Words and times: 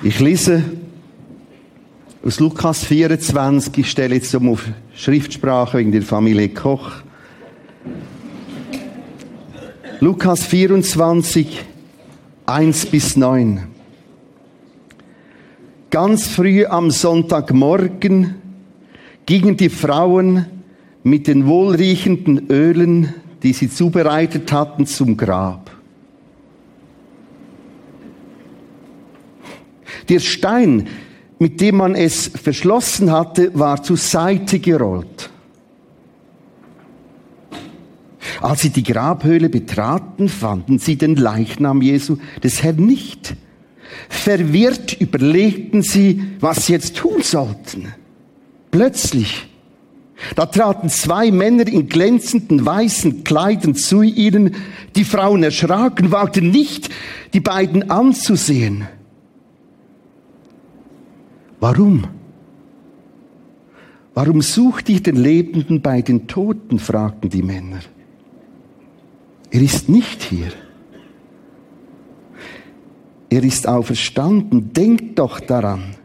Ich 0.00 0.20
lese 0.20 0.62
aus 2.24 2.38
Lukas 2.38 2.84
24, 2.84 3.78
ich 3.78 3.90
stelle 3.90 4.14
jetzt 4.14 4.32
um 4.36 4.50
auf 4.50 4.64
Schriftsprache 4.94 5.78
wegen 5.78 5.90
der 5.90 6.02
Familie 6.02 6.50
Koch. 6.50 6.92
Lukas 9.98 10.44
24, 10.44 11.64
1 12.46 12.86
bis 12.86 13.16
9. 13.16 13.64
Ganz 15.90 16.28
früh 16.28 16.64
am 16.64 16.92
Sonntagmorgen 16.92 18.36
gingen 19.26 19.56
die 19.56 19.68
Frauen 19.68 20.46
mit 21.02 21.26
den 21.26 21.46
wohlriechenden 21.46 22.48
Ölen, 22.50 23.14
die 23.42 23.52
sie 23.52 23.68
zubereitet 23.68 24.52
hatten, 24.52 24.86
zum 24.86 25.16
Grab. 25.16 25.67
Der 30.08 30.20
Stein, 30.20 30.88
mit 31.38 31.60
dem 31.60 31.76
man 31.76 31.94
es 31.94 32.28
verschlossen 32.28 33.12
hatte, 33.12 33.50
war 33.54 33.82
zur 33.82 33.96
Seite 33.96 34.58
gerollt. 34.58 35.30
Als 38.40 38.62
sie 38.62 38.70
die 38.70 38.82
Grabhöhle 38.82 39.48
betraten, 39.48 40.28
fanden 40.28 40.78
sie 40.78 40.96
den 40.96 41.16
Leichnam 41.16 41.82
Jesu 41.82 42.18
des 42.42 42.62
Herrn 42.62 42.86
nicht. 42.86 43.34
Verwirrt 44.08 45.00
überlegten 45.00 45.82
sie, 45.82 46.22
was 46.40 46.66
sie 46.66 46.72
jetzt 46.72 46.96
tun 46.96 47.22
sollten. 47.22 47.92
Plötzlich, 48.70 49.48
da 50.36 50.46
traten 50.46 50.88
zwei 50.88 51.30
Männer 51.30 51.66
in 51.66 51.88
glänzenden 51.88 52.64
weißen 52.64 53.24
Kleidern 53.24 53.74
zu 53.74 54.02
ihnen. 54.02 54.56
Die 54.94 55.04
Frauen 55.04 55.42
erschraken, 55.42 56.12
wagten 56.12 56.50
nicht, 56.50 56.90
die 57.32 57.40
beiden 57.40 57.90
anzusehen. 57.90 58.86
Warum? 61.60 62.06
Warum 64.14 64.42
sucht 64.42 64.88
ihr 64.88 65.00
den 65.00 65.16
Lebenden 65.16 65.80
bei 65.80 66.02
den 66.02 66.26
Toten? 66.26 66.78
fragten 66.78 67.30
die 67.30 67.42
Männer. 67.42 67.80
Er 69.50 69.62
ist 69.62 69.88
nicht 69.88 70.22
hier. 70.22 70.52
Er 73.30 73.44
ist 73.44 73.66
auferstanden. 73.66 74.72
Denkt 74.72 75.18
doch 75.18 75.40
daran, 75.40 75.96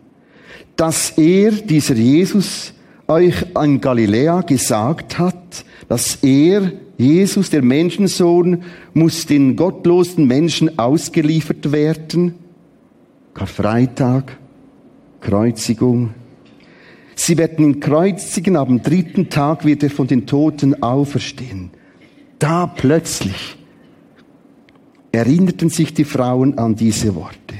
dass 0.75 1.11
er, 1.17 1.51
dieser 1.51 1.95
Jesus, 1.95 2.73
euch 3.07 3.45
in 3.61 3.79
Galiläa 3.79 4.41
gesagt 4.41 5.19
hat, 5.19 5.65
dass 5.87 6.17
er, 6.21 6.71
Jesus, 6.97 7.49
der 7.49 7.61
Menschensohn, 7.61 8.63
muss 8.93 9.25
den 9.25 9.55
gottlosen 9.55 10.27
Menschen 10.27 10.77
ausgeliefert 10.77 11.71
werden. 11.71 12.35
Karfreitag, 13.33 14.37
Kreuzigung. 15.23 16.13
Sie 17.15 17.37
werden 17.37 17.63
ihn 17.63 17.79
kreuzigen, 17.79 18.57
am 18.57 18.81
dritten 18.81 19.29
Tag 19.29 19.65
wird 19.65 19.83
er 19.83 19.89
von 19.89 20.07
den 20.07 20.25
Toten 20.27 20.83
auferstehen. 20.83 21.71
Da 22.39 22.67
plötzlich 22.67 23.57
erinnerten 25.11 25.69
sich 25.69 25.93
die 25.93 26.03
Frauen 26.03 26.57
an 26.57 26.75
diese 26.75 27.15
Worte. 27.15 27.55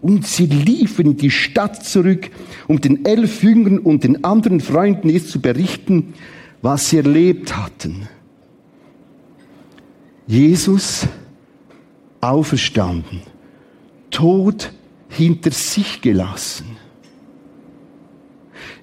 Und 0.00 0.26
sie 0.26 0.46
liefen 0.46 1.06
in 1.06 1.16
die 1.16 1.30
Stadt 1.30 1.84
zurück, 1.84 2.30
um 2.66 2.80
den 2.80 3.04
elf 3.04 3.42
Jüngern 3.42 3.78
und 3.78 4.04
den 4.04 4.24
anderen 4.24 4.60
Freunden 4.60 5.08
jetzt 5.08 5.30
zu 5.30 5.40
berichten, 5.40 6.14
was 6.62 6.90
sie 6.90 6.98
erlebt 6.98 7.56
hatten. 7.56 8.08
Jesus 10.26 11.06
auferstanden, 12.20 13.20
Tod 14.10 14.72
hinter 15.08 15.50
sich 15.50 16.00
gelassen. 16.00 16.83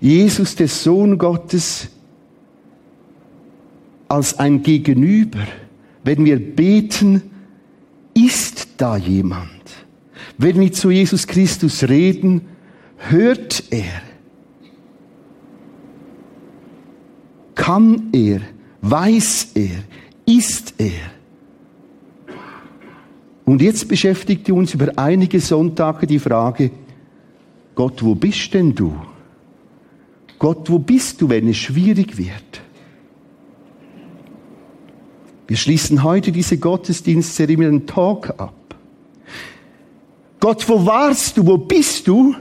Jesus, 0.02 0.56
der 0.56 0.68
Sohn 0.68 1.18
Gottes, 1.20 1.88
als 4.08 4.38
ein 4.38 4.62
Gegenüber. 4.62 5.48
Wenn 6.04 6.26
wir 6.26 6.38
beten, 6.38 7.22
ist 8.14 8.68
da 8.78 8.98
jemand. 8.98 9.48
Wenn 10.38 10.60
wir 10.60 10.72
zu 10.72 10.90
Jesus 10.90 11.28
Christus 11.28 11.84
reden, 11.84 12.42
hört 12.98 13.64
er. 13.70 14.02
Kann 17.56 18.10
er, 18.12 18.42
weiß 18.82 19.52
er, 19.54 19.84
ist 20.26 20.74
er. 20.78 21.12
Und 23.46 23.62
jetzt 23.62 23.88
beschäftigt 23.88 24.50
uns 24.50 24.74
über 24.74 24.92
einige 24.98 25.40
Sonntage 25.40 26.08
die 26.08 26.20
Frage, 26.20 26.72
Gott, 27.76 28.04
wo 28.04 28.16
bist 28.16 28.54
denn 28.54 28.74
du? 28.74 28.96
Gott, 30.42 30.72
wo 30.72 30.80
bist 30.80 31.22
du, 31.22 31.30
wenn 31.30 31.48
es 31.48 31.58
schwierig 31.58 32.18
wird? 32.18 32.62
Wir 35.46 35.56
schließen 35.56 36.02
heute 36.02 36.32
diese 36.32 36.58
Gottesdienstserie 36.58 37.58
mit 37.58 37.68
einem 37.68 37.86
Talk 37.86 38.32
ab. 38.40 38.76
Gott, 40.40 40.68
wo 40.68 40.84
warst 40.84 41.38
du? 41.38 41.46
Wo 41.46 41.60
bist 41.60 42.08
du? 42.08 42.34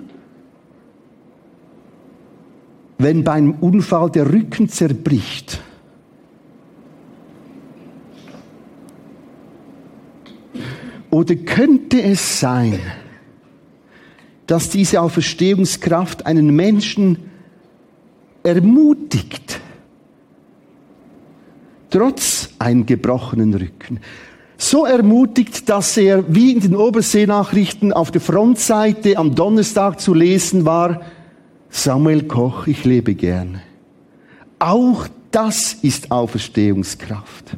Wenn 2.96 3.22
beim 3.22 3.56
Unfall 3.60 4.10
der 4.10 4.32
Rücken 4.32 4.70
zerbricht. 4.70 5.60
Oder 11.10 11.34
könnte 11.34 12.00
es 12.00 12.40
sein, 12.40 12.80
dass 14.46 14.70
diese 14.70 15.02
Auferstehungskraft 15.02 16.24
einen 16.24 16.56
Menschen 16.56 17.29
ermutigt, 18.42 19.60
trotz 21.90 22.50
einem 22.58 22.86
gebrochenen 22.86 23.54
Rücken. 23.54 24.00
So 24.56 24.84
ermutigt, 24.84 25.68
dass 25.68 25.96
er, 25.96 26.34
wie 26.34 26.52
in 26.52 26.60
den 26.60 26.76
Oberseenachrichten 26.76 27.92
auf 27.92 28.10
der 28.10 28.20
Frontseite 28.20 29.16
am 29.16 29.34
Donnerstag 29.34 30.00
zu 30.00 30.12
lesen 30.12 30.66
war, 30.66 31.00
Samuel 31.70 32.24
Koch, 32.24 32.66
ich 32.66 32.84
lebe 32.84 33.14
gerne. 33.14 33.62
Auch 34.58 35.06
das 35.30 35.74
ist 35.74 36.10
Auferstehungskraft. 36.10 37.56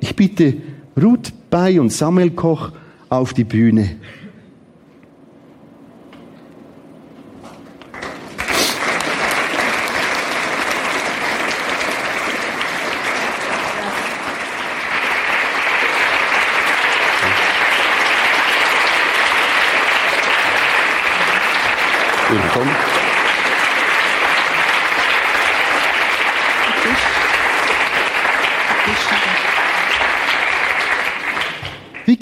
Ich 0.00 0.16
bitte 0.16 0.56
Ruth 1.00 1.32
Bay 1.50 1.78
und 1.78 1.92
Samuel 1.92 2.30
Koch 2.30 2.72
auf 3.08 3.34
die 3.34 3.44
Bühne. 3.44 3.96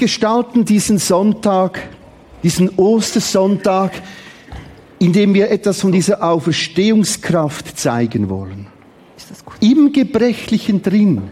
Gestalten 0.02 0.64
diesen 0.64 0.98
Sonntag, 0.98 1.80
diesen 2.42 2.70
Ostersonntag, 2.70 3.92
indem 4.98 5.32
wir 5.32 5.48
etwas 5.48 5.80
von 5.80 5.92
dieser 5.92 6.24
Auferstehungskraft 6.24 7.78
zeigen 7.78 8.28
wollen. 8.28 8.66
Im 9.60 9.92
Gebrechlichen 9.92 10.82
drin. 10.82 11.30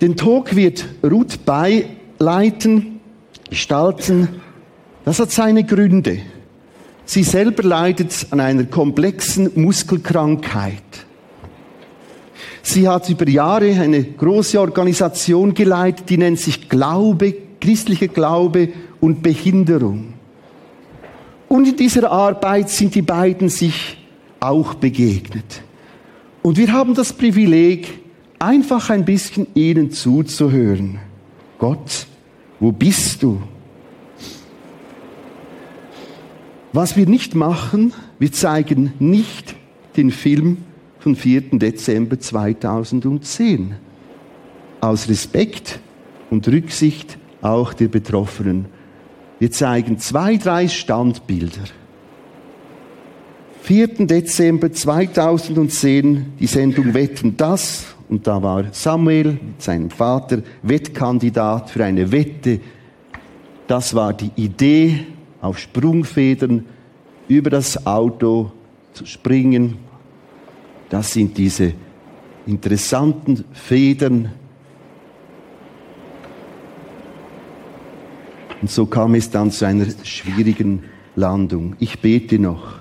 Den 0.00 0.14
Talk 0.14 0.54
wird 0.54 0.84
Ruth 1.02 1.44
beileiten, 1.44 3.00
gestalten. 3.48 4.28
Das 5.04 5.18
hat 5.18 5.32
seine 5.32 5.64
Gründe. 5.64 6.20
Sie 7.04 7.24
selber 7.24 7.64
leidet 7.64 8.28
an 8.30 8.38
einer 8.38 8.62
komplexen 8.62 9.50
Muskelkrankheit. 9.56 10.84
Sie 12.62 12.88
hat 12.88 13.08
über 13.08 13.28
Jahre 13.28 13.72
eine 13.72 14.02
große 14.04 14.60
Organisation 14.60 15.54
geleitet, 15.54 16.10
die 16.10 16.18
nennt 16.18 16.38
sich 16.38 16.68
Glaube, 16.68 17.34
christlicher 17.60 18.08
Glaube 18.08 18.68
und 19.00 19.22
Behinderung. 19.22 20.14
Und 21.48 21.66
in 21.66 21.76
dieser 21.76 22.10
Arbeit 22.10 22.70
sind 22.70 22.94
die 22.94 23.02
beiden 23.02 23.48
sich 23.48 23.98
auch 24.38 24.74
begegnet. 24.74 25.62
Und 26.42 26.56
wir 26.56 26.72
haben 26.72 26.94
das 26.94 27.12
Privileg, 27.12 28.00
einfach 28.38 28.88
ein 28.90 29.04
bisschen 29.04 29.46
ihnen 29.54 29.90
zuzuhören. 29.90 30.98
Gott, 31.58 32.06
wo 32.58 32.72
bist 32.72 33.22
du? 33.22 33.42
Was 36.72 36.96
wir 36.96 37.06
nicht 37.06 37.34
machen, 37.34 37.92
wir 38.18 38.32
zeigen 38.32 38.92
nicht 38.98 39.56
den 39.96 40.10
Film 40.10 40.58
vom 41.00 41.16
4. 41.16 41.58
Dezember 41.58 42.18
2010. 42.18 43.74
Aus 44.80 45.08
Respekt 45.08 45.80
und 46.30 46.46
Rücksicht 46.46 47.18
auch 47.42 47.72
der 47.72 47.88
Betroffenen. 47.88 48.66
Wir 49.38 49.50
zeigen 49.50 49.98
zwei, 49.98 50.36
drei 50.36 50.68
Standbilder. 50.68 51.64
4. 53.62 54.06
Dezember 54.06 54.72
2010 54.72 56.34
die 56.38 56.46
Sendung 56.46 56.94
Wetten 56.94 57.36
das 57.36 57.94
und 58.08 58.26
da 58.26 58.42
war 58.42 58.64
Samuel 58.72 59.32
mit 59.32 59.62
seinem 59.62 59.90
Vater 59.90 60.42
Wettkandidat 60.62 61.70
für 61.70 61.84
eine 61.84 62.10
Wette. 62.10 62.60
Das 63.66 63.94
war 63.94 64.12
die 64.12 64.32
Idee, 64.36 65.06
auf 65.40 65.58
Sprungfedern 65.58 66.66
über 67.28 67.50
das 67.50 67.86
Auto 67.86 68.50
zu 68.92 69.06
springen. 69.06 69.78
Das 70.90 71.12
sind 71.12 71.38
diese 71.38 71.72
interessanten 72.46 73.44
Federn. 73.52 74.32
Und 78.60 78.70
so 78.70 78.84
kam 78.86 79.14
es 79.14 79.30
dann 79.30 79.52
zu 79.52 79.64
einer 79.64 79.86
schwierigen 80.02 80.82
Landung. 81.14 81.76
Ich 81.78 82.00
bete 82.00 82.38
noch. 82.38 82.80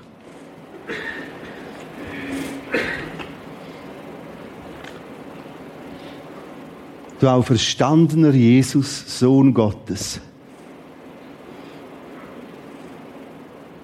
Du 7.19 7.27
auferstandener 7.27 8.31
Jesus, 8.31 9.19
Sohn 9.19 9.53
Gottes. 9.53 10.19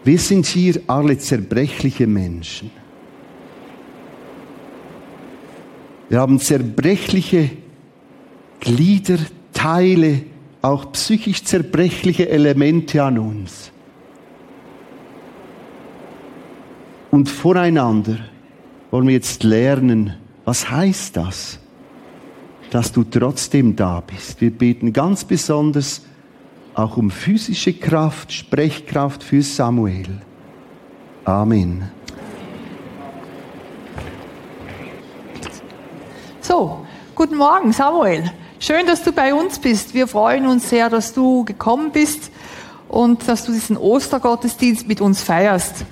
Wir 0.03 0.17
sind 0.17 0.45
hier 0.45 0.81
alle 0.87 1.17
zerbrechliche 1.17 2.07
Menschen. 2.07 2.71
Wir 6.09 6.19
haben 6.19 6.39
zerbrechliche 6.39 7.49
Glieder, 8.59 9.17
Teile, 9.53 10.21
auch 10.61 10.91
psychisch 10.91 11.43
zerbrechliche 11.43 12.29
Elemente 12.29 13.03
an 13.03 13.19
uns. 13.19 13.71
Und 17.11 17.29
voreinander 17.29 18.17
wollen 18.91 19.07
wir 19.07 19.13
jetzt 19.13 19.43
lernen, 19.43 20.15
was 20.43 20.69
heißt 20.69 21.15
das, 21.15 21.59
dass 22.71 22.91
du 22.91 23.03
trotzdem 23.03 23.75
da 23.75 24.01
bist. 24.01 24.41
Wir 24.41 24.51
beten 24.51 24.91
ganz 24.91 25.23
besonders 25.23 26.01
auch 26.73 26.97
um 26.97 27.09
physische 27.09 27.73
Kraft, 27.73 28.33
Sprechkraft 28.33 29.23
für 29.23 29.41
Samuel. 29.41 30.21
Amen. 31.23 31.94
So, 36.47 36.85
guten 37.15 37.37
Morgen, 37.37 37.73
Samuel. 37.73 38.31
Schön, 38.59 38.85
dass 38.85 39.01
du 39.01 39.11
bei 39.11 39.33
uns 39.33 39.57
bist. 39.57 39.95
Wir 39.95 40.05
freuen 40.05 40.45
uns 40.45 40.69
sehr, 40.69 40.91
dass 40.91 41.11
du 41.11 41.43
gekommen 41.43 41.89
bist 41.91 42.29
und 42.87 43.27
dass 43.27 43.45
du 43.45 43.51
diesen 43.51 43.77
Ostergottesdienst 43.77 44.87
mit 44.87 45.01
uns 45.01 45.23
feierst. 45.23 45.85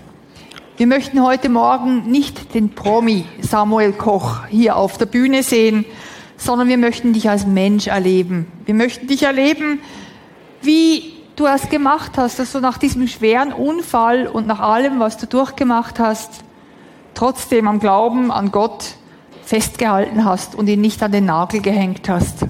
Wir 0.77 0.85
möchten 0.85 1.23
heute 1.23 1.49
Morgen 1.49 2.03
nicht 2.11 2.53
den 2.53 2.69
Promi 2.69 3.25
Samuel 3.41 3.93
Koch 3.93 4.45
hier 4.47 4.75
auf 4.75 4.99
der 4.99 5.07
Bühne 5.07 5.41
sehen, 5.41 5.85
sondern 6.37 6.67
wir 6.67 6.77
möchten 6.77 7.13
dich 7.13 7.31
als 7.31 7.47
Mensch 7.47 7.87
erleben. 7.87 8.45
Wir 8.65 8.75
möchten 8.75 9.07
dich 9.07 9.23
erleben, 9.23 9.81
wie 10.61 11.13
du 11.35 11.47
es 11.47 11.67
gemacht 11.69 12.11
hast, 12.17 12.37
dass 12.37 12.51
du 12.51 12.59
nach 12.59 12.77
diesem 12.77 13.07
schweren 13.07 13.53
Unfall 13.53 14.27
und 14.27 14.45
nach 14.45 14.59
allem, 14.59 14.99
was 14.99 15.17
du 15.17 15.25
durchgemacht 15.25 15.97
hast, 15.97 16.43
trotzdem 17.15 17.67
am 17.67 17.79
Glauben 17.79 18.31
an 18.31 18.51
Gott 18.51 18.97
festgehalten 19.53 20.25
hast 20.25 20.55
und 20.55 20.67
ihn 20.67 20.81
nicht 20.81 21.03
an 21.03 21.11
den 21.11 21.25
Nagel 21.25 21.61
gehängt 21.61 22.09
hast. 22.09 22.47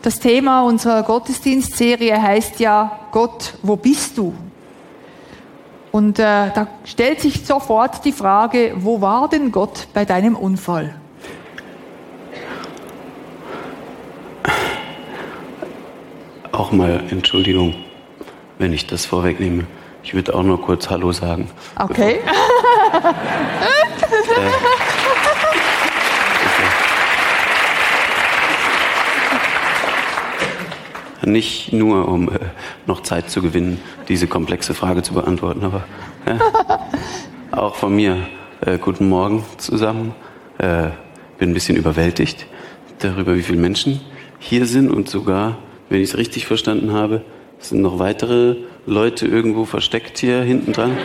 Das 0.00 0.18
Thema 0.18 0.62
unserer 0.62 1.02
Gottesdienstserie 1.02 2.16
heißt 2.20 2.60
ja, 2.60 3.00
Gott, 3.12 3.58
wo 3.60 3.76
bist 3.76 4.16
du? 4.16 4.32
Und 5.92 6.18
äh, 6.18 6.50
da 6.54 6.66
stellt 6.84 7.20
sich 7.20 7.44
sofort 7.44 8.06
die 8.06 8.12
Frage, 8.12 8.72
wo 8.76 9.02
war 9.02 9.28
denn 9.28 9.52
Gott 9.52 9.88
bei 9.92 10.06
deinem 10.06 10.34
Unfall? 10.34 10.94
auch 16.52 16.72
mal 16.72 17.04
Entschuldigung, 17.10 17.74
wenn 18.58 18.72
ich 18.72 18.86
das 18.86 19.04
vorwegnehme. 19.04 19.66
Ich 20.02 20.14
würde 20.14 20.34
auch 20.34 20.42
nur 20.42 20.60
kurz 20.60 20.88
Hallo 20.88 21.12
sagen. 21.12 21.50
Okay. 21.78 22.20
äh, 24.36 24.89
nicht 31.32 31.72
nur, 31.72 32.08
um 32.08 32.28
äh, 32.28 32.38
noch 32.86 33.02
Zeit 33.02 33.30
zu 33.30 33.42
gewinnen, 33.42 33.78
diese 34.08 34.26
komplexe 34.26 34.74
Frage 34.74 35.02
zu 35.02 35.14
beantworten, 35.14 35.64
aber 35.64 35.84
äh, 36.26 36.36
auch 37.56 37.74
von 37.74 37.94
mir 37.94 38.28
äh, 38.60 38.78
guten 38.78 39.08
Morgen 39.08 39.44
zusammen. 39.58 40.14
Äh, 40.58 40.90
bin 41.38 41.50
ein 41.50 41.54
bisschen 41.54 41.76
überwältigt 41.76 42.46
darüber, 42.98 43.34
wie 43.34 43.42
viele 43.42 43.58
Menschen 43.58 44.00
hier 44.38 44.66
sind 44.66 44.90
und 44.90 45.08
sogar 45.08 45.56
wenn 45.90 46.00
ich 46.00 46.10
es 46.10 46.16
richtig 46.16 46.46
verstanden 46.46 46.92
habe, 46.92 47.22
sind 47.58 47.82
noch 47.82 47.98
weitere 47.98 48.56
Leute 48.86 49.26
irgendwo 49.26 49.64
versteckt 49.64 50.18
hier 50.18 50.40
hinten 50.40 50.72
dran. 50.72 50.96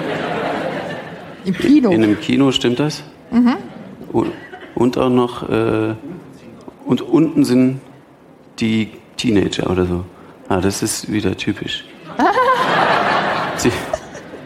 Im 1.44 1.54
Kino. 1.56 1.90
In 1.92 2.04
einem 2.04 2.22
Kino, 2.22 2.52
stimmt 2.52 2.80
das? 2.80 3.04
Mhm. 3.32 3.56
Und, 4.14 4.32
und 4.76 4.98
auch 4.98 5.10
noch, 5.10 5.50
äh, 5.50 5.96
und 6.86 7.02
unten 7.02 7.44
sind 7.44 7.82
die 8.60 8.92
Teenager 9.18 9.70
oder 9.70 9.86
so. 9.86 10.06
Ah, 10.48 10.62
das 10.62 10.84
ist 10.84 11.12
wieder 11.12 11.36
typisch. 11.36 11.86
Sie, 13.58 13.72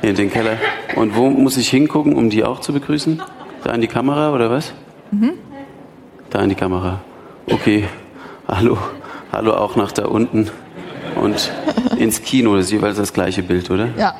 in 0.01 0.15
den 0.15 0.31
Keller. 0.31 0.57
Und 0.95 1.15
wo 1.15 1.29
muss 1.29 1.57
ich 1.57 1.69
hingucken, 1.69 2.15
um 2.15 2.29
die 2.29 2.43
auch 2.43 2.59
zu 2.61 2.71
begrüßen? 2.71 3.21
Da 3.63 3.73
in 3.73 3.81
die 3.81 3.87
Kamera 3.87 4.33
oder 4.33 4.49
was? 4.49 4.73
Mhm. 5.11 5.33
Da 6.29 6.41
in 6.41 6.49
die 6.49 6.55
Kamera. 6.55 7.01
Okay. 7.47 7.85
Hallo. 8.47 8.77
Hallo 9.31 9.53
auch 9.53 9.75
nach 9.75 9.91
da 9.91 10.05
unten 10.05 10.49
und 11.21 11.51
ins 11.97 12.21
Kino. 12.21 12.55
Das 12.55 12.65
ist 12.65 12.71
jeweils 12.71 12.97
das 12.97 13.13
gleiche 13.13 13.43
Bild, 13.43 13.69
oder? 13.69 13.89
Ja. 13.97 14.15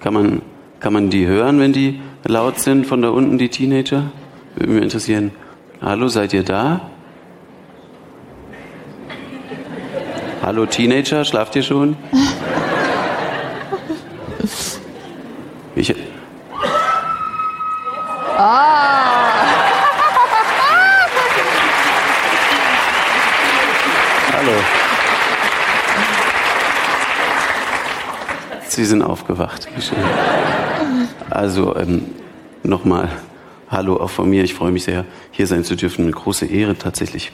Kann 0.00 0.14
man, 0.14 0.42
kann 0.80 0.92
man 0.92 1.10
die 1.10 1.26
hören, 1.26 1.60
wenn 1.60 1.72
die 1.72 2.00
laut 2.24 2.58
sind 2.58 2.86
von 2.86 3.02
da 3.02 3.10
unten, 3.10 3.36
die 3.38 3.50
Teenager? 3.50 4.10
Würde 4.56 4.72
mich 4.72 4.82
interessieren. 4.82 5.32
Hallo, 5.82 6.08
seid 6.08 6.32
ihr 6.32 6.42
da? 6.42 6.90
Hallo 10.42 10.66
Teenager, 10.66 11.24
schlaft 11.24 11.54
ihr 11.56 11.62
schon? 11.62 11.96
Ich, 15.76 15.94
Sie 28.68 28.84
sind 28.86 29.02
aufgewacht. 29.02 29.68
Also 31.28 31.76
ähm, 31.76 32.06
nochmal 32.62 33.10
Hallo 33.70 33.96
auch 33.98 34.08
von 34.08 34.30
mir. 34.30 34.42
Ich 34.42 34.54
freue 34.54 34.72
mich 34.72 34.84
sehr, 34.84 35.04
hier 35.32 35.46
sein 35.46 35.64
zu 35.64 35.76
dürfen. 35.76 36.02
Eine 36.02 36.12
große 36.12 36.46
Ehre 36.46 36.74
tatsächlich 36.76 37.30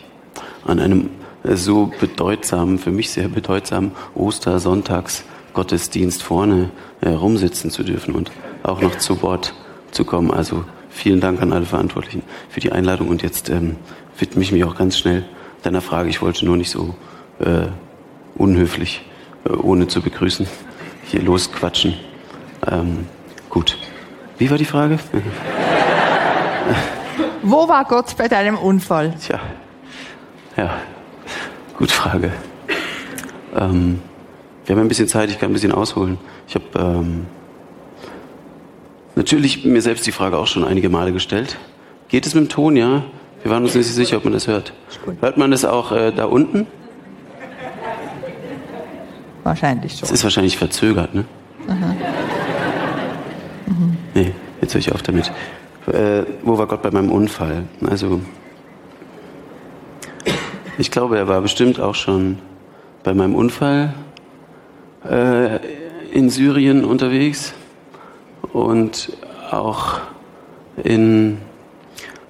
an 0.67 0.81
einem 0.81 1.11
so 1.55 1.93
bedeutsamen, 2.01 2.79
für 2.79 2.91
mich 2.91 3.11
sehr 3.11 3.29
bedeutsamen 3.29 3.93
Ostersonntagsgottesdienst 4.15 6.23
vorne 6.23 6.71
äh, 7.01 7.09
rumsitzen 7.11 7.71
zu 7.71 7.85
dürfen 7.85 8.15
und 8.15 8.31
auch 8.63 8.81
noch 8.81 8.97
zu 8.99 9.23
Wort 9.23 9.55
zu 9.91 10.05
kommen. 10.05 10.31
Also 10.31 10.65
vielen 10.91 11.21
Dank 11.21 11.43
an 11.43 11.53
alle 11.53 11.67
Verantwortlichen 11.67 12.23
für 12.49 12.61
die 12.61 12.71
Einladung 12.73 13.09
und 13.09 13.23
jetzt 13.23 13.49
ähm, 13.49 13.77
widme 14.19 14.43
ich 14.43 14.53
mich 14.53 14.65
auch 14.65 14.77
ganz 14.77 14.99
schnell 14.99 15.25
deiner 15.63 15.81
Frage. 15.81 16.09
Ich 16.09 16.23
wollte 16.23 16.45
nur 16.45 16.57
nicht 16.57 16.71
so 16.71 16.95
äh, 17.39 17.67
unhöflich, 18.35 19.05
äh, 19.45 19.51
ohne 19.51 19.87
zu 19.89 20.03
begrüßen 20.03 20.47
hier 21.05 21.23
losquatschen. 21.23 21.95
Ähm, 22.67 23.07
gut. 23.51 23.79
Wie 24.39 24.51
war 24.51 24.59
die 24.59 24.65
Frage? 24.65 24.99
Wo 27.43 27.69
war 27.69 27.85
Gott 27.85 28.17
bei 28.17 28.29
deinem 28.29 28.59
Unfall? 28.59 29.15
Tja, 29.21 29.39
ja, 30.57 30.71
gute 31.77 31.93
Frage. 31.93 32.33
Ähm, 33.55 34.01
wir 34.65 34.75
haben 34.75 34.83
ein 34.83 34.89
bisschen 34.89 35.09
Zeit, 35.09 35.31
ich 35.31 35.39
kann 35.39 35.51
ein 35.51 35.53
bisschen 35.53 35.73
ausholen. 35.73 36.19
Ich 36.49 36.55
habe 36.55 36.65
ähm, 36.77 37.27
natürlich 39.15 39.65
mir 39.65 39.83
selbst 39.83 40.07
die 40.07 40.13
Frage 40.13 40.39
auch 40.39 40.47
schon 40.47 40.65
einige 40.65 40.89
Male 40.89 41.13
gestellt. 41.13 41.57
Geht 42.09 42.27
es 42.27 42.35
mit 42.35 42.45
dem 42.45 42.49
Ton, 42.49 42.77
ja? 42.77 43.05
Wir 43.43 43.51
waren 43.51 43.63
uns 43.63 43.75
nicht 43.75 43.87
sicher, 43.87 44.17
ob 44.17 44.25
man 44.25 44.33
das 44.33 44.49
hört. 44.49 44.73
Hört 45.21 45.37
man 45.37 45.51
das 45.51 45.65
auch 45.65 45.93
äh, 45.93 46.13
da 46.13 46.25
unten? 46.25 46.67
Wahrscheinlich 49.45 49.93
schon. 49.93 50.05
Es 50.05 50.11
ist 50.11 50.25
wahrscheinlich 50.25 50.57
verzögert, 50.57 51.15
ne? 51.15 51.25
Aha. 51.69 51.95
Mhm. 53.67 53.97
Nee, 54.15 54.33
jetzt 54.61 54.75
höre 54.75 54.81
ich 54.81 54.93
auf 54.93 55.03
damit. 55.03 55.31
Äh, 55.87 56.25
wo 56.43 56.59
war 56.59 56.67
Gott 56.67 56.83
bei 56.83 56.91
meinem 56.91 57.13
Unfall? 57.13 57.65
Also, 57.89 58.21
Ich 60.79 60.91
glaube, 60.91 61.17
er 61.17 61.27
war 61.27 61.41
bestimmt 61.41 61.81
auch 61.81 61.95
schon 61.95 62.39
bei 63.03 63.15
meinem 63.15 63.35
Unfall 63.35 63.95
äh, 65.09 65.57
in 66.13 66.29
Syrien 66.29 66.85
unterwegs 66.85 67.55
und 68.53 69.17
auch 69.51 70.01
in 70.85 71.39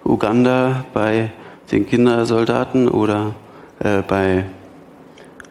Uganda 0.04 0.84
bei 0.94 1.32
den 1.72 1.86
Kindersoldaten 1.86 2.86
oder 2.88 3.34
äh, 3.80 4.02
bei 4.02 4.44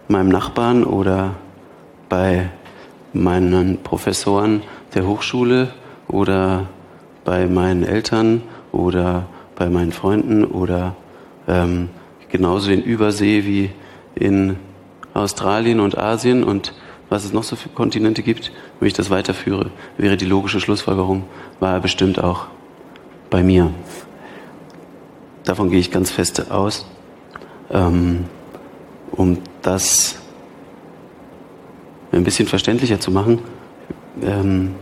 meinem 0.07 0.29
Nachbarn 0.29 0.85
oder 0.85 1.35
bei 2.07 2.49
meinen 3.11 3.83
Professoren 3.83 4.61
der 4.93 5.05
Hochschule 5.05 5.73
oder 6.07 6.67
bei 7.25 7.47
meinen 7.47 7.83
Eltern 7.83 8.41
oder 8.71 9.25
bei 9.57 9.69
meinen 9.69 9.91
Freunden 9.91 10.45
oder 10.45 10.95
ähm, 11.49 11.89
genauso 12.35 12.69
in 12.69 12.83
Übersee 12.83 13.45
wie 13.45 13.69
in 14.13 14.57
Australien 15.13 15.79
und 15.79 15.97
Asien 15.97 16.43
und 16.43 16.73
was 17.09 17.23
es 17.23 17.31
noch 17.31 17.43
so 17.43 17.55
für 17.55 17.69
Kontinente 17.69 18.23
gibt, 18.23 18.51
wenn 18.79 18.87
ich 18.87 18.93
das 18.93 19.09
weiterführe, 19.09 19.71
wäre 19.97 20.17
die 20.17 20.25
logische 20.25 20.59
Schlussfolgerung, 20.59 21.23
war 21.61 21.75
er 21.75 21.79
bestimmt 21.79 22.21
auch 22.21 22.47
bei 23.29 23.41
mir. 23.41 23.71
Davon 25.45 25.69
gehe 25.69 25.79
ich 25.79 25.91
ganz 25.91 26.11
fest 26.11 26.51
aus, 26.51 26.85
ähm, 27.71 28.25
um 29.11 29.37
das 29.61 30.17
ein 32.11 32.25
bisschen 32.25 32.47
verständlicher 32.47 32.99
zu 32.99 33.11
machen, 33.11 33.39
ähm, 34.21 34.75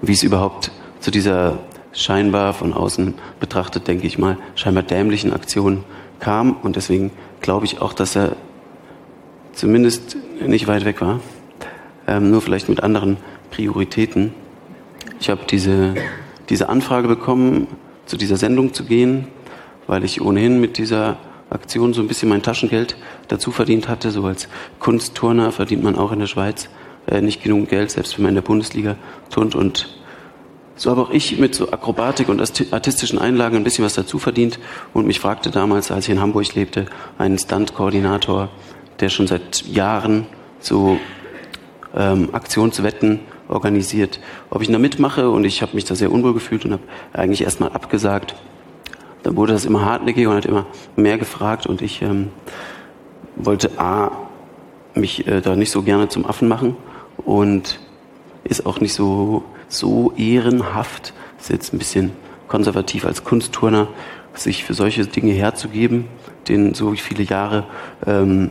wie 0.00 0.12
es 0.12 0.22
überhaupt 0.22 0.70
zu 1.00 1.10
dieser 1.10 1.58
scheinbar 1.92 2.52
von 2.52 2.72
außen 2.72 3.14
betrachtet, 3.40 3.88
denke 3.88 4.06
ich 4.06 4.16
mal, 4.16 4.36
scheinbar 4.54 4.84
dämlichen 4.84 5.32
Aktion 5.32 5.82
kam. 6.20 6.56
Und 6.62 6.76
deswegen 6.76 7.10
glaube 7.40 7.66
ich 7.66 7.80
auch, 7.80 7.92
dass 7.92 8.16
er 8.16 8.36
zumindest 9.52 10.16
nicht 10.46 10.66
weit 10.68 10.84
weg 10.84 11.00
war, 11.00 11.20
ähm, 12.06 12.30
nur 12.30 12.40
vielleicht 12.42 12.68
mit 12.68 12.82
anderen 12.82 13.16
Prioritäten. 13.50 14.34
Ich 15.18 15.30
habe 15.30 15.42
diese, 15.48 15.94
diese 16.48 16.68
Anfrage 16.68 17.08
bekommen, 17.08 17.66
zu 18.04 18.16
dieser 18.16 18.36
Sendung 18.36 18.72
zu 18.72 18.84
gehen, 18.84 19.26
weil 19.86 20.04
ich 20.04 20.20
ohnehin 20.20 20.60
mit 20.60 20.78
dieser 20.78 21.16
Aktion 21.50 21.94
so 21.94 22.02
ein 22.02 22.08
bisschen 22.08 22.28
mein 22.28 22.42
Taschengeld 22.42 22.96
dazu 23.28 23.50
verdient 23.50 23.88
hatte. 23.88 24.10
So 24.10 24.24
als 24.24 24.48
Kunstturner 24.78 25.52
verdient 25.52 25.82
man 25.82 25.96
auch 25.96 26.12
in 26.12 26.18
der 26.18 26.26
Schweiz 26.26 26.68
äh, 27.06 27.20
nicht 27.20 27.42
genug 27.42 27.68
Geld, 27.68 27.90
selbst 27.90 28.16
wenn 28.16 28.24
man 28.24 28.30
in 28.30 28.36
der 28.36 28.42
Bundesliga 28.42 28.96
turnt. 29.30 29.54
Und 29.54 29.96
so 30.76 30.90
habe 30.90 31.00
auch 31.00 31.10
ich 31.10 31.38
mit 31.38 31.54
so 31.54 31.72
Akrobatik 31.72 32.28
und 32.28 32.40
artistischen 32.70 33.18
Einlagen 33.18 33.56
ein 33.56 33.64
bisschen 33.64 33.84
was 33.84 33.94
dazu 33.94 34.18
verdient. 34.18 34.58
Und 34.92 35.06
mich 35.06 35.20
fragte 35.20 35.50
damals, 35.50 35.90
als 35.90 36.06
ich 36.06 36.12
in 36.12 36.20
Hamburg 36.20 36.54
lebte, 36.54 36.86
ein 37.18 37.38
Stunt-Koordinator, 37.38 38.50
der 39.00 39.08
schon 39.08 39.26
seit 39.26 39.66
Jahren 39.66 40.26
so 40.60 40.98
ähm, 41.96 42.28
Aktionswetten 42.32 43.20
organisiert, 43.48 44.20
ob 44.50 44.60
ich 44.60 44.68
da 44.70 44.78
mitmache. 44.78 45.30
Und 45.30 45.44
ich 45.44 45.62
habe 45.62 45.74
mich 45.74 45.86
da 45.86 45.94
sehr 45.94 46.12
unwohl 46.12 46.34
gefühlt 46.34 46.66
und 46.66 46.72
habe 46.72 46.82
eigentlich 47.14 47.42
erstmal 47.42 47.70
abgesagt. 47.72 48.34
Dann 49.22 49.34
wurde 49.36 49.54
das 49.54 49.64
immer 49.64 49.84
hartnäckiger 49.84 50.30
und 50.30 50.36
hat 50.36 50.46
immer 50.46 50.66
mehr 50.94 51.16
gefragt. 51.16 51.66
Und 51.66 51.80
ich 51.80 52.02
ähm, 52.02 52.28
wollte 53.36 53.78
A, 53.78 54.12
mich 54.94 55.26
äh, 55.26 55.40
da 55.40 55.56
nicht 55.56 55.70
so 55.70 55.82
gerne 55.82 56.08
zum 56.08 56.26
Affen 56.26 56.48
machen 56.48 56.76
und 57.16 57.80
ist 58.44 58.66
auch 58.66 58.80
nicht 58.80 58.92
so, 58.92 59.42
so 59.68 60.12
ehrenhaft, 60.16 61.12
ist 61.38 61.50
jetzt 61.50 61.72
ein 61.72 61.78
bisschen 61.78 62.12
konservativ 62.48 63.04
als 63.04 63.24
Kunstturner, 63.24 63.88
sich 64.34 64.64
für 64.64 64.74
solche 64.74 65.06
Dinge 65.06 65.32
herzugeben, 65.32 66.08
den 66.48 66.74
so 66.74 66.92
viele 66.92 67.24
Jahre 67.24 67.64
ähm, 68.06 68.50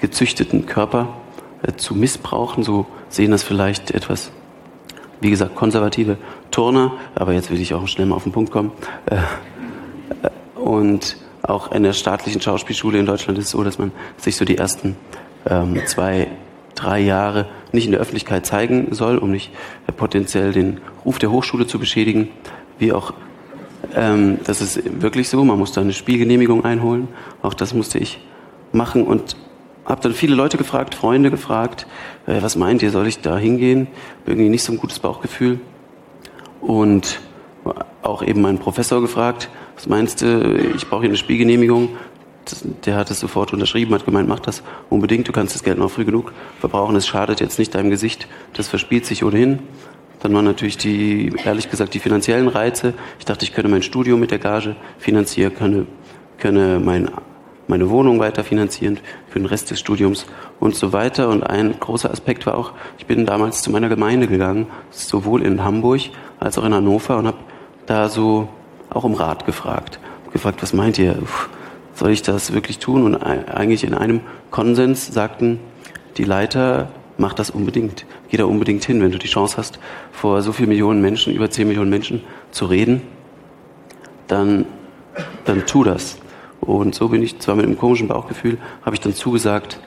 gezüchteten 0.00 0.66
Körper 0.66 1.08
äh, 1.62 1.72
zu 1.76 1.94
missbrauchen. 1.94 2.62
So 2.62 2.86
sehen 3.08 3.30
das 3.30 3.42
vielleicht 3.42 3.90
etwas, 3.90 4.30
wie 5.20 5.30
gesagt, 5.30 5.54
konservative 5.54 6.16
Turner, 6.50 6.92
aber 7.14 7.32
jetzt 7.32 7.50
will 7.50 7.60
ich 7.60 7.74
auch 7.74 7.86
schnell 7.88 8.06
mal 8.06 8.16
auf 8.16 8.24
den 8.24 8.32
Punkt 8.32 8.50
kommen. 8.50 8.72
Äh, 9.06 9.16
äh, 9.16 10.58
und 10.58 11.16
auch 11.42 11.70
in 11.72 11.82
der 11.82 11.92
staatlichen 11.92 12.40
Schauspielschule 12.40 12.98
in 12.98 13.06
Deutschland 13.06 13.38
ist 13.38 13.46
es 13.46 13.50
so, 13.52 13.62
dass 13.62 13.78
man 13.78 13.92
sich 14.16 14.36
so 14.36 14.44
die 14.44 14.58
ersten 14.58 14.96
ähm, 15.48 15.80
zwei, 15.86 16.28
drei 16.76 17.00
Jahre 17.00 17.46
nicht 17.72 17.86
in 17.86 17.92
der 17.92 18.00
Öffentlichkeit 18.00 18.46
zeigen 18.46 18.94
soll, 18.94 19.18
um 19.18 19.32
nicht 19.32 19.50
äh, 19.86 19.92
potenziell 19.92 20.52
den 20.52 20.80
Ruf 21.04 21.18
der 21.18 21.32
Hochschule 21.32 21.66
zu 21.66 21.78
beschädigen, 21.78 22.28
wie 22.78 22.92
auch 22.92 23.12
ähm, 23.94 24.38
das 24.44 24.60
ist 24.60 25.02
wirklich 25.02 25.28
so, 25.28 25.42
man 25.44 25.58
muss 25.58 25.72
da 25.72 25.80
eine 25.80 25.92
Spielgenehmigung 25.92 26.64
einholen. 26.64 27.08
Auch 27.42 27.54
das 27.54 27.74
musste 27.74 27.98
ich 27.98 28.20
machen 28.72 29.04
und 29.04 29.36
habe 29.84 30.02
dann 30.02 30.12
viele 30.12 30.34
Leute 30.34 30.56
gefragt, 30.56 30.94
Freunde 30.94 31.30
gefragt, 31.30 31.86
äh, 32.26 32.42
was 32.42 32.56
meint 32.56 32.82
ihr, 32.82 32.90
soll 32.90 33.06
ich 33.06 33.20
da 33.20 33.38
hingehen? 33.38 33.86
Irgendwie 34.26 34.48
nicht 34.48 34.64
so 34.64 34.72
ein 34.72 34.78
gutes 34.78 34.98
Bauchgefühl. 34.98 35.60
Und 36.60 37.20
auch 38.02 38.22
eben 38.22 38.40
meinen 38.42 38.58
Professor 38.58 39.00
gefragt, 39.00 39.48
was 39.74 39.88
meinst 39.88 40.22
du, 40.22 40.56
ich 40.74 40.88
brauche 40.88 41.02
hier 41.02 41.10
eine 41.10 41.18
Spielgenehmigung. 41.18 41.90
Der 42.84 42.96
hat 42.96 43.10
es 43.10 43.20
sofort 43.20 43.52
unterschrieben, 43.52 43.94
hat 43.94 44.04
gemeint, 44.04 44.28
mach 44.28 44.40
das 44.40 44.62
unbedingt, 44.88 45.26
du 45.26 45.32
kannst 45.32 45.54
das 45.54 45.64
Geld 45.64 45.78
noch 45.78 45.90
früh 45.90 46.04
genug 46.04 46.32
verbrauchen, 46.60 46.94
es 46.94 47.06
schadet 47.06 47.40
jetzt 47.40 47.58
nicht 47.58 47.74
deinem 47.74 47.90
Gesicht, 47.90 48.28
das 48.52 48.68
verspielt 48.68 49.04
sich 49.04 49.24
ohnehin. 49.24 49.60
Dann 50.20 50.32
waren 50.32 50.44
natürlich 50.44 50.78
die, 50.78 51.32
ehrlich 51.44 51.70
gesagt, 51.70 51.94
die 51.94 51.98
finanziellen 51.98 52.48
Reize. 52.48 52.94
Ich 53.18 53.24
dachte, 53.24 53.44
ich 53.44 53.52
könne 53.52 53.68
mein 53.68 53.82
Studium 53.82 54.18
mit 54.18 54.30
der 54.30 54.38
Gage 54.38 54.76
finanzieren, 54.98 55.54
könne, 55.54 55.86
könne 56.38 56.80
mein 56.80 57.10
meine 57.68 57.90
Wohnung 57.90 58.18
weiter 58.20 58.44
finanzieren 58.44 58.98
für 59.28 59.38
den 59.38 59.46
Rest 59.46 59.70
des 59.70 59.80
Studiums 59.80 60.26
und 60.60 60.74
so 60.74 60.92
weiter. 60.92 61.28
Und 61.28 61.42
ein 61.42 61.78
großer 61.78 62.10
Aspekt 62.10 62.46
war 62.46 62.56
auch, 62.56 62.72
ich 62.98 63.06
bin 63.06 63.26
damals 63.26 63.62
zu 63.62 63.70
meiner 63.70 63.88
Gemeinde 63.88 64.26
gegangen, 64.26 64.66
sowohl 64.90 65.42
in 65.42 65.64
Hamburg 65.64 66.02
als 66.38 66.58
auch 66.58 66.64
in 66.64 66.74
Hannover 66.74 67.18
und 67.18 67.26
habe 67.26 67.38
da 67.86 68.08
so 68.08 68.48
auch 68.90 69.04
um 69.04 69.14
Rat 69.14 69.46
gefragt. 69.46 69.98
Gefragt, 70.32 70.62
was 70.62 70.72
meint 70.72 70.98
ihr? 70.98 71.18
Soll 71.96 72.10
ich 72.10 72.20
das 72.20 72.52
wirklich 72.52 72.78
tun? 72.78 73.04
Und 73.04 73.16
eigentlich 73.16 73.82
in 73.82 73.94
einem 73.94 74.20
Konsens 74.50 75.06
sagten 75.06 75.58
die 76.18 76.24
Leiter, 76.24 76.90
mach 77.16 77.32
das 77.32 77.48
unbedingt. 77.48 78.04
Geh 78.28 78.36
da 78.36 78.44
unbedingt 78.44 78.84
hin, 78.84 79.00
wenn 79.00 79.12
du 79.12 79.18
die 79.18 79.28
Chance 79.28 79.56
hast, 79.56 79.78
vor 80.12 80.42
so 80.42 80.52
vielen 80.52 80.68
Millionen 80.68 81.00
Menschen, 81.00 81.34
über 81.34 81.50
zehn 81.50 81.66
Millionen 81.66 81.88
Menschen 81.88 82.22
zu 82.50 82.66
reden, 82.66 83.00
dann, 84.26 84.66
dann 85.46 85.64
tu 85.64 85.84
das. 85.84 86.18
Und 86.60 86.94
so 86.94 87.08
bin 87.08 87.22
ich 87.22 87.38
zwar 87.38 87.56
mit 87.56 87.64
einem 87.64 87.78
komischen 87.78 88.08
Bauchgefühl, 88.08 88.58
habe 88.84 88.94
ich 88.94 89.00
dann 89.00 89.14
zugesagt 89.14 89.80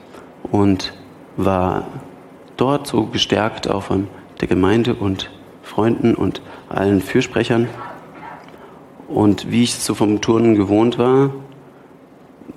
und 0.50 0.92
war 1.36 1.86
dort 2.56 2.88
so 2.88 3.06
gestärkt 3.06 3.70
auch 3.70 3.84
von 3.84 4.08
der 4.40 4.48
Gemeinde 4.48 4.94
und 4.94 5.30
Freunden 5.62 6.16
und 6.16 6.42
allen 6.68 7.02
Fürsprechern. 7.02 7.68
Und 9.06 9.52
wie 9.52 9.62
ich 9.62 9.74
es 9.74 9.86
so 9.86 9.94
vom 9.94 10.20
Turnen 10.20 10.56
gewohnt 10.56 10.98
war, 10.98 11.30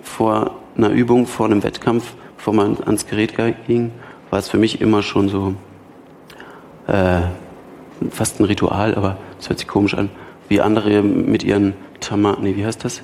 vor 0.01 0.51
einer 0.75 0.89
Übung, 0.89 1.27
vor 1.27 1.45
einem 1.45 1.63
Wettkampf, 1.63 2.13
bevor 2.37 2.53
man 2.53 2.77
ans 2.83 3.07
Gerät 3.07 3.35
ging, 3.67 3.91
war 4.29 4.39
es 4.39 4.49
für 4.49 4.57
mich 4.57 4.81
immer 4.81 5.03
schon 5.03 5.29
so 5.29 5.55
äh, 6.87 7.21
fast 8.09 8.39
ein 8.39 8.45
Ritual, 8.45 8.95
aber 8.95 9.17
es 9.39 9.49
hört 9.49 9.59
sich 9.59 9.67
komisch 9.67 9.93
an, 9.93 10.09
wie 10.49 10.61
andere 10.61 11.01
mit 11.01 11.43
ihren 11.43 11.73
Tama, 11.99 12.37
nee, 12.41 12.55
wie 12.55 12.65
heißt 12.65 12.83
das? 12.83 13.01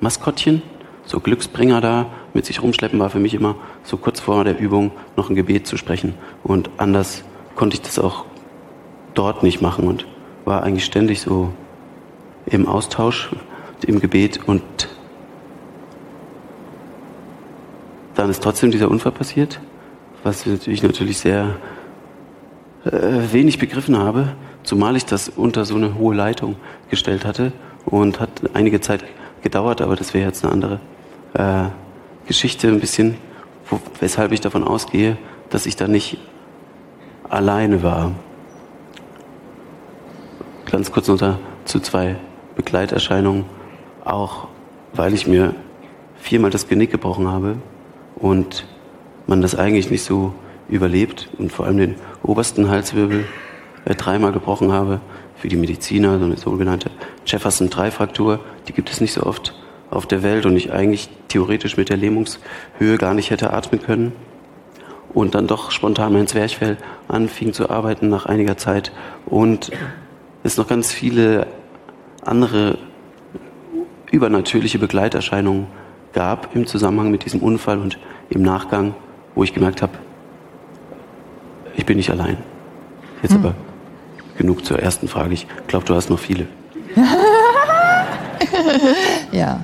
Maskottchen, 0.00 0.62
so 1.04 1.20
Glücksbringer 1.20 1.80
da 1.80 2.06
mit 2.34 2.46
sich 2.46 2.62
rumschleppen, 2.62 2.98
war 2.98 3.10
für 3.10 3.20
mich 3.20 3.34
immer 3.34 3.56
so 3.84 3.96
kurz 3.96 4.20
vor 4.20 4.44
der 4.44 4.58
Übung 4.58 4.90
noch 5.16 5.30
ein 5.30 5.36
Gebet 5.36 5.66
zu 5.66 5.76
sprechen. 5.76 6.14
Und 6.42 6.70
anders 6.78 7.24
konnte 7.54 7.76
ich 7.76 7.82
das 7.82 7.98
auch 7.98 8.24
dort 9.14 9.42
nicht 9.42 9.60
machen 9.60 9.86
und 9.86 10.06
war 10.44 10.62
eigentlich 10.62 10.84
ständig 10.84 11.20
so 11.20 11.52
im 12.46 12.66
Austausch, 12.66 13.30
im 13.86 14.00
Gebet 14.00 14.40
und 14.46 14.62
dann 18.22 18.30
ist 18.30 18.40
trotzdem 18.40 18.70
dieser 18.70 18.88
Unfall 18.88 19.10
passiert, 19.10 19.58
was 20.22 20.46
ich 20.46 20.80
natürlich 20.84 21.18
sehr 21.18 21.56
äh, 22.84 23.32
wenig 23.32 23.58
begriffen 23.58 23.98
habe, 23.98 24.36
zumal 24.62 24.94
ich 24.94 25.04
das 25.04 25.28
unter 25.28 25.64
so 25.64 25.74
eine 25.74 25.96
hohe 25.98 26.14
Leitung 26.14 26.54
gestellt 26.88 27.24
hatte 27.24 27.50
und 27.84 28.20
hat 28.20 28.30
einige 28.54 28.80
Zeit 28.80 29.02
gedauert, 29.42 29.80
aber 29.80 29.96
das 29.96 30.14
wäre 30.14 30.24
jetzt 30.24 30.44
eine 30.44 30.52
andere 30.52 30.80
äh, 31.34 31.64
Geschichte, 32.28 32.68
ein 32.68 32.78
bisschen, 32.78 33.16
wo, 33.68 33.80
weshalb 33.98 34.30
ich 34.30 34.40
davon 34.40 34.62
ausgehe, 34.62 35.18
dass 35.50 35.66
ich 35.66 35.74
da 35.74 35.88
nicht 35.88 36.18
alleine 37.28 37.82
war. 37.82 38.12
Ganz 40.70 40.92
kurz 40.92 41.08
noch 41.08 41.38
zu 41.64 41.80
zwei 41.80 42.14
Begleiterscheinungen, 42.54 43.46
auch 44.04 44.46
weil 44.92 45.12
ich 45.12 45.26
mir 45.26 45.56
viermal 46.20 46.52
das 46.52 46.68
Genick 46.68 46.92
gebrochen 46.92 47.26
habe 47.26 47.56
und 48.22 48.66
man 49.26 49.42
das 49.42 49.54
eigentlich 49.54 49.90
nicht 49.90 50.04
so 50.04 50.32
überlebt 50.68 51.28
und 51.36 51.52
vor 51.52 51.66
allem 51.66 51.76
den 51.76 51.94
obersten 52.22 52.70
Halswirbel 52.70 53.26
äh, 53.84 53.94
dreimal 53.94 54.32
gebrochen 54.32 54.72
habe. 54.72 55.00
Für 55.36 55.48
die 55.48 55.56
Mediziner 55.56 56.18
so 56.20 56.24
eine 56.24 56.36
sogenannte 56.36 56.90
Jefferson-3-Fraktur, 57.26 58.38
die 58.68 58.72
gibt 58.72 58.90
es 58.90 59.00
nicht 59.00 59.12
so 59.12 59.24
oft. 59.24 59.54
auf 59.90 60.06
der 60.06 60.22
Welt 60.22 60.46
und 60.46 60.56
ich 60.56 60.72
eigentlich 60.72 61.10
theoretisch 61.28 61.76
mit 61.76 61.90
der 61.90 61.98
Lähmungshöhe 61.98 62.96
gar 62.96 63.12
nicht 63.12 63.30
hätte 63.30 63.52
atmen 63.52 63.82
können. 63.82 64.12
Und 65.12 65.34
dann 65.34 65.46
doch 65.46 65.70
spontan 65.70 66.14
mein 66.14 66.26
Zwerchfell 66.26 66.78
anfing 67.08 67.52
zu 67.52 67.68
arbeiten 67.68 68.08
nach 68.08 68.24
einiger 68.24 68.56
Zeit 68.56 68.90
und 69.26 69.70
es 70.44 70.56
noch 70.56 70.66
ganz 70.66 70.92
viele 70.92 71.46
andere 72.24 72.78
übernatürliche 74.10 74.78
Begleiterscheinungen 74.78 75.66
gab 76.12 76.54
im 76.54 76.66
Zusammenhang 76.66 77.10
mit 77.10 77.24
diesem 77.24 77.40
Unfall 77.40 77.78
und 77.78 77.98
im 78.30 78.42
Nachgang, 78.42 78.94
wo 79.34 79.44
ich 79.44 79.52
gemerkt 79.52 79.82
habe, 79.82 79.92
ich 81.74 81.86
bin 81.86 81.96
nicht 81.96 82.10
allein. 82.10 82.38
Jetzt 83.22 83.34
hm. 83.34 83.40
aber 83.40 83.54
genug 84.36 84.64
zur 84.64 84.78
ersten 84.78 85.08
Frage. 85.08 85.34
Ich 85.34 85.46
glaube, 85.66 85.86
du 85.86 85.94
hast 85.94 86.10
noch 86.10 86.18
viele. 86.18 86.46
ja. 89.32 89.60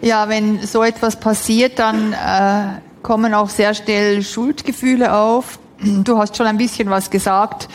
Ja, 0.00 0.28
wenn 0.28 0.66
so 0.66 0.82
etwas 0.82 1.20
passiert, 1.20 1.78
dann 1.78 2.12
äh, 2.12 2.80
kommen 3.02 3.34
auch 3.34 3.48
sehr 3.48 3.74
schnell 3.74 4.22
Schuldgefühle 4.22 5.14
auf. 5.14 5.58
Du 6.04 6.16
hast 6.16 6.36
schon 6.36 6.46
ein 6.46 6.58
bisschen 6.58 6.90
was 6.90 7.10
gesagt, 7.10 7.68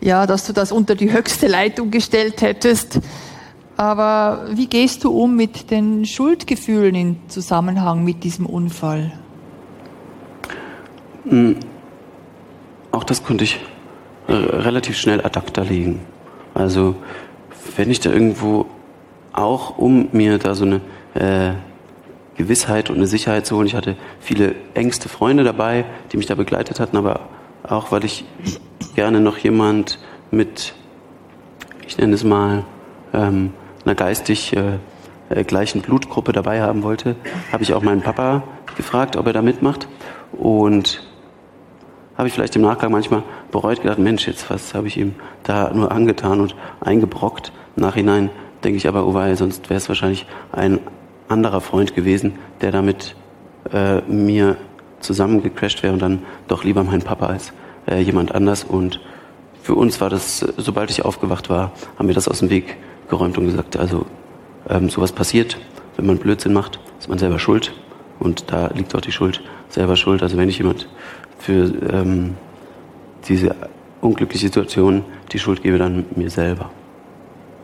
ja, 0.00 0.26
dass 0.26 0.46
du 0.46 0.54
das 0.54 0.72
unter 0.72 0.94
die 0.94 1.12
höchste 1.12 1.48
Leitung 1.48 1.90
gestellt 1.90 2.40
hättest. 2.40 2.98
Aber 3.76 4.46
wie 4.52 4.66
gehst 4.66 5.04
du 5.04 5.10
um 5.10 5.36
mit 5.36 5.70
den 5.70 6.06
Schuldgefühlen 6.06 6.94
im 6.94 7.16
Zusammenhang 7.28 8.04
mit 8.04 8.24
diesem 8.24 8.46
Unfall? 8.46 9.12
Hm. 11.28 11.56
Auch 12.90 13.04
das 13.04 13.22
konnte 13.22 13.44
ich 13.44 13.60
äh, 14.28 14.32
relativ 14.32 14.96
schnell 14.96 15.20
ad 15.20 15.38
acta 15.38 15.62
legen. 15.62 16.00
Also 16.54 16.94
wenn 17.76 17.90
ich 17.90 18.00
da 18.00 18.10
irgendwo 18.10 18.66
auch, 19.32 19.76
um 19.76 20.08
mir 20.12 20.38
da 20.38 20.54
so 20.54 20.64
eine 20.64 20.80
äh, 21.14 21.52
Gewissheit 22.36 22.88
und 22.88 22.96
eine 22.96 23.06
Sicherheit 23.06 23.44
zu 23.44 23.56
holen, 23.56 23.66
ich 23.66 23.74
hatte 23.74 23.96
viele 24.20 24.54
engste 24.72 25.10
Freunde 25.10 25.44
dabei, 25.44 25.84
die 26.12 26.16
mich 26.16 26.26
da 26.26 26.34
begleitet 26.34 26.80
hatten, 26.80 26.96
aber 26.96 27.28
auch 27.62 27.92
weil 27.92 28.04
ich 28.04 28.24
gerne 28.94 29.20
noch 29.20 29.36
jemand 29.36 29.98
mit, 30.30 30.74
ich 31.86 31.98
nenne 31.98 32.14
es 32.14 32.24
mal, 32.24 32.64
ähm, 33.12 33.52
einer 33.86 33.94
geistig 33.94 34.54
äh, 34.56 34.78
äh, 35.28 35.44
gleichen 35.44 35.80
Blutgruppe 35.80 36.32
dabei 36.32 36.60
haben 36.60 36.82
wollte, 36.82 37.16
habe 37.52 37.62
ich 37.62 37.72
auch 37.72 37.82
meinen 37.82 38.02
Papa 38.02 38.42
gefragt, 38.76 39.16
ob 39.16 39.26
er 39.26 39.32
da 39.32 39.42
mitmacht. 39.42 39.88
Und 40.32 41.02
habe 42.16 42.28
ich 42.28 42.34
vielleicht 42.34 42.56
im 42.56 42.62
Nachgang 42.62 42.92
manchmal 42.92 43.22
bereut, 43.50 43.82
gedacht, 43.82 43.98
Mensch, 43.98 44.26
jetzt 44.26 44.50
was 44.50 44.74
habe 44.74 44.86
ich 44.88 44.96
ihm 44.96 45.14
da 45.44 45.72
nur 45.72 45.92
angetan 45.92 46.40
und 46.40 46.56
eingebrockt. 46.80 47.52
Im 47.76 47.82
Nachhinein 47.82 48.30
denke 48.64 48.78
ich 48.78 48.88
aber, 48.88 49.06
oh 49.06 49.14
wei, 49.14 49.34
sonst 49.34 49.68
wäre 49.70 49.78
es 49.78 49.88
wahrscheinlich 49.88 50.26
ein 50.52 50.80
anderer 51.28 51.60
Freund 51.60 51.94
gewesen, 51.94 52.38
der 52.60 52.72
damit 52.72 53.16
äh, 53.72 54.00
mir 54.02 54.56
zusammengecrashed 55.00 55.82
wäre 55.82 55.92
und 55.92 56.00
dann 56.00 56.22
doch 56.48 56.64
lieber 56.64 56.82
mein 56.84 57.02
Papa 57.02 57.26
als 57.26 57.52
äh, 57.86 58.00
jemand 58.00 58.34
anders. 58.34 58.64
Und 58.64 59.00
für 59.62 59.74
uns 59.74 60.00
war 60.00 60.08
das, 60.08 60.38
sobald 60.56 60.90
ich 60.90 61.04
aufgewacht 61.04 61.50
war, 61.50 61.72
haben 61.98 62.08
wir 62.08 62.14
das 62.14 62.28
aus 62.28 62.38
dem 62.38 62.50
Weg 62.50 62.76
geräumt 63.08 63.38
und 63.38 63.46
gesagt, 63.46 63.76
also 63.76 64.06
ähm, 64.68 64.88
sowas 64.88 65.12
passiert, 65.12 65.58
wenn 65.96 66.06
man 66.06 66.18
Blödsinn 66.18 66.52
macht, 66.52 66.78
ist 66.98 67.08
man 67.08 67.18
selber 67.18 67.38
schuld. 67.38 67.72
Und 68.18 68.50
da 68.50 68.68
liegt 68.68 68.94
auch 68.94 69.00
die 69.00 69.12
Schuld 69.12 69.42
selber 69.68 69.96
schuld. 69.96 70.22
Also 70.22 70.36
wenn 70.36 70.48
ich 70.48 70.58
jemand 70.58 70.88
für 71.38 71.72
ähm, 71.92 72.36
diese 73.28 73.54
unglückliche 74.00 74.46
Situation 74.46 75.04
die 75.32 75.38
Schuld 75.38 75.62
gebe, 75.62 75.78
dann 75.78 76.06
mir 76.14 76.30
selber. 76.30 76.70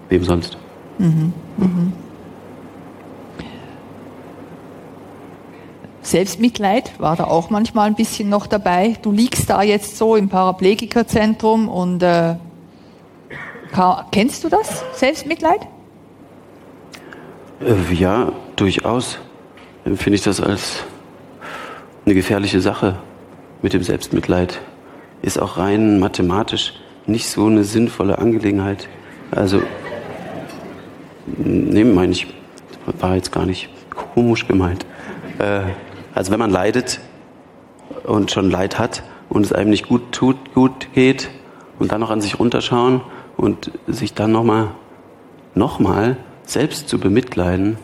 Wem 0.08 0.24
sonst? 0.24 0.58
Mhm. 0.98 1.32
Mhm. 1.56 1.92
Selbstmitleid 6.02 6.98
war 6.98 7.16
da 7.16 7.24
auch 7.24 7.48
manchmal 7.48 7.86
ein 7.86 7.94
bisschen 7.94 8.28
noch 8.28 8.46
dabei. 8.46 8.96
Du 9.02 9.12
liegst 9.12 9.48
da 9.48 9.62
jetzt 9.62 9.96
so 9.96 10.16
im 10.16 10.28
Paraplegikerzentrum 10.28 11.68
und 11.68 12.02
äh, 12.02 12.34
kennst 14.10 14.44
du 14.44 14.48
das, 14.48 14.84
Selbstmitleid? 14.94 15.60
Äh, 17.60 17.94
ja, 17.94 18.32
durchaus 18.56 19.18
empfinde 19.84 20.16
ich 20.16 20.22
das 20.22 20.40
als 20.40 20.84
eine 22.04 22.14
gefährliche 22.14 22.60
Sache 22.60 22.96
mit 23.62 23.72
dem 23.72 23.82
Selbstmitleid. 23.82 24.60
Ist 25.22 25.40
auch 25.40 25.56
rein 25.56 26.00
mathematisch 26.00 26.74
nicht 27.06 27.28
so 27.28 27.46
eine 27.46 27.64
sinnvolle 27.64 28.18
Angelegenheit. 28.18 28.88
Also, 29.30 29.62
nehmen 31.26 31.94
meine 31.94 32.12
ich, 32.12 32.26
war 33.00 33.14
jetzt 33.14 33.32
gar 33.32 33.46
nicht 33.46 33.68
komisch 34.14 34.46
gemeint. 34.46 34.84
Äh, 35.38 35.62
also 36.14 36.30
wenn 36.30 36.38
man 36.38 36.50
leidet 36.50 37.00
und 38.04 38.30
schon 38.30 38.50
Leid 38.50 38.78
hat 38.78 39.02
und 39.28 39.46
es 39.46 39.52
einem 39.52 39.70
nicht 39.70 39.88
gut 39.88 40.12
tut, 40.12 40.52
gut 40.54 40.92
geht 40.92 41.30
und 41.78 41.92
dann 41.92 42.00
noch 42.00 42.10
an 42.10 42.20
sich 42.20 42.38
runterschauen 42.38 43.00
und 43.36 43.70
sich 43.86 44.14
dann 44.14 44.32
nochmal, 44.32 44.68
nochmal 45.54 46.16
selbst 46.44 46.88
zu 46.88 46.98
bemitleiden, 46.98 47.76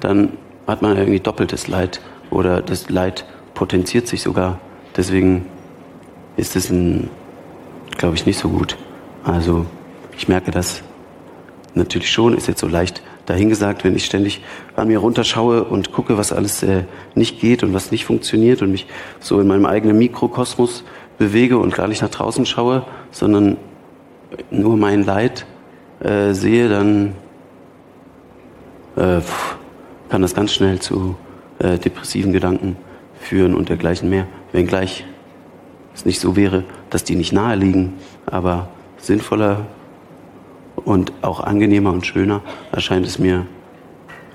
dann 0.00 0.32
hat 0.66 0.82
man 0.82 0.96
irgendwie 0.96 1.20
doppeltes 1.20 1.68
Leid 1.68 2.00
oder 2.30 2.62
das 2.62 2.90
Leid 2.90 3.24
potenziert 3.54 4.06
sich 4.08 4.22
sogar. 4.22 4.58
Deswegen 4.96 5.46
ist 6.36 6.56
es 6.56 6.72
glaube 7.98 8.16
ich, 8.16 8.26
nicht 8.26 8.38
so 8.38 8.48
gut. 8.48 8.76
Also 9.24 9.66
ich 10.16 10.28
merke 10.28 10.50
das 10.50 10.82
natürlich 11.74 12.10
schon, 12.10 12.36
ist 12.36 12.48
jetzt 12.48 12.60
so 12.60 12.68
leicht 12.68 13.02
dahingesagt, 13.26 13.84
wenn 13.84 13.94
ich 13.94 14.04
ständig 14.04 14.42
an 14.74 14.88
mir 14.88 14.98
runterschaue 14.98 15.64
und 15.64 15.92
gucke, 15.92 16.18
was 16.18 16.32
alles 16.32 16.62
äh, 16.62 16.84
nicht 17.14 17.40
geht 17.40 17.62
und 17.62 17.72
was 17.72 17.92
nicht 17.92 18.04
funktioniert 18.04 18.62
und 18.62 18.72
mich 18.72 18.86
so 19.20 19.40
in 19.40 19.46
meinem 19.46 19.66
eigenen 19.66 19.96
Mikrokosmos 19.98 20.84
bewege 21.18 21.58
und 21.58 21.74
gar 21.74 21.88
nicht 21.88 22.02
nach 22.02 22.10
draußen 22.10 22.46
schaue, 22.46 22.84
sondern 23.10 23.56
nur 24.50 24.76
mein 24.76 25.04
Leid 25.04 25.46
äh, 26.00 26.32
sehe, 26.32 26.68
dann 26.68 27.14
äh, 28.96 29.20
kann 30.08 30.22
das 30.22 30.34
ganz 30.34 30.52
schnell 30.52 30.80
zu 30.80 31.16
äh, 31.58 31.78
depressiven 31.78 32.32
Gedanken 32.32 32.76
führen 33.18 33.54
und 33.54 33.68
dergleichen 33.68 34.10
mehr. 34.10 34.26
Wenngleich 34.52 35.06
es 35.94 36.04
nicht 36.04 36.20
so 36.20 36.36
wäre, 36.36 36.64
dass 36.90 37.04
die 37.04 37.16
nicht 37.16 37.32
nahe 37.32 37.56
liegen, 37.56 37.94
aber 38.26 38.68
sinnvoller 38.96 39.66
und 40.76 41.12
auch 41.22 41.40
angenehmer 41.40 41.92
und 41.92 42.06
schöner 42.06 42.42
erscheint 42.72 43.06
es 43.06 43.18
mir 43.18 43.46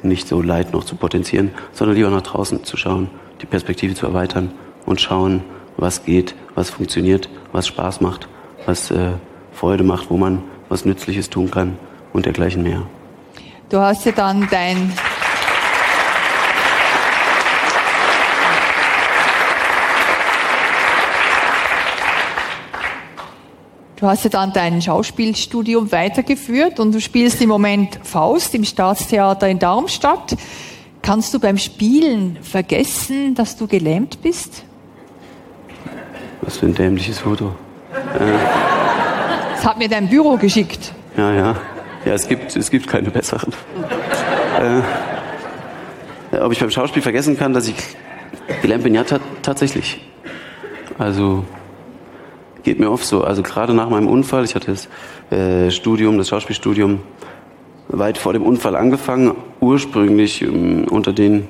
nicht 0.04 0.28
so 0.28 0.42
Leid 0.42 0.74
noch 0.74 0.84
zu 0.84 0.96
potenzieren, 0.96 1.52
sondern 1.72 1.96
lieber 1.96 2.10
nach 2.10 2.22
draußen 2.22 2.64
zu 2.64 2.78
schauen, 2.78 3.10
die 3.42 3.46
Perspektive 3.46 3.96
zu 3.96 4.06
erweitern 4.06 4.52
und 4.86 5.02
schauen, 5.02 5.44
was 5.78 6.06
geht, 6.06 6.36
was 6.56 6.70
funktioniert, 6.70 7.30
was 7.52 7.68
Spaß 7.68 8.02
macht, 8.02 8.28
was 8.66 8.92
äh, 8.92 9.14
Freude 9.58 9.84
macht, 9.84 10.12
wo 10.12 10.18
man 10.18 10.44
was 10.70 10.86
Nützliches 10.86 11.32
tun 11.32 11.50
kann 11.50 11.80
und 12.14 12.28
dergleichen 12.28 12.62
mehr. 12.62 12.84
Du 13.70 13.80
hast 13.80 14.06
ja 14.06 14.12
dann 14.12 14.48
dein 14.52 14.94
Du 23.96 24.06
hast 24.06 24.26
ja 24.26 24.30
dann 24.30 24.54
dein 24.54 24.80
Schauspielstudium 24.80 25.92
weitergeführt 25.92 26.80
und 26.80 26.94
du 26.94 27.02
spielst 27.02 27.42
im 27.42 27.50
Moment 27.50 28.00
Faust 28.04 28.54
im 28.54 28.64
Staatstheater 28.64 29.50
in 29.50 29.58
Darmstadt. 29.58 30.38
Kannst 31.02 31.34
du 31.34 31.40
beim 31.40 31.58
Spielen 31.58 32.38
vergessen, 32.44 33.34
dass 33.34 33.58
du 33.58 33.66
gelähmt 33.66 34.22
bist? 34.22 34.64
Was 36.42 36.58
für 36.58 36.68
ein 36.68 36.76
dämliches 36.76 37.18
Foto. 37.18 37.56
Das 39.58 39.66
hat 39.66 39.80
mir 39.80 39.90
dein 39.90 40.08
Büro 40.08 40.38
geschickt. 40.38 40.94
Ja, 41.18 41.34
ja. 41.34 41.56
Ja, 42.06 42.14
es 42.14 42.28
gibt, 42.28 42.56
es 42.56 42.70
gibt 42.70 42.88
keine 42.88 43.10
besseren. 43.10 43.52
äh, 46.32 46.38
ob 46.38 46.52
ich 46.52 46.60
beim 46.60 46.70
Schauspiel 46.70 47.02
vergessen 47.02 47.40
kann, 47.40 47.54
dass 47.54 47.68
ich 47.68 47.76
gelähmt 48.62 48.84
bin? 48.84 48.94
Ja, 48.94 49.04
tatsächlich. 49.42 50.00
Also, 51.00 51.44
geht 52.62 52.80
mir 52.80 52.92
oft 52.92 53.04
so. 53.04 53.24
Also 53.24 53.42
gerade 53.42 53.74
nach 53.74 53.90
meinem 53.90 54.08
Unfall, 54.08 54.46
ich 54.46 54.54
hatte 54.54 54.68
das 54.68 55.36
äh, 55.36 55.72
Studium, 55.72 56.20
das 56.20 56.30
Schauspielstudium 56.30 57.02
weit 57.88 58.20
vor 58.20 58.34
dem 58.34 58.44
Unfall 58.44 58.76
angefangen, 58.76 59.34
ursprünglich 59.60 60.44
ähm, 60.44 60.86
unter 60.88 61.14
den 61.14 61.50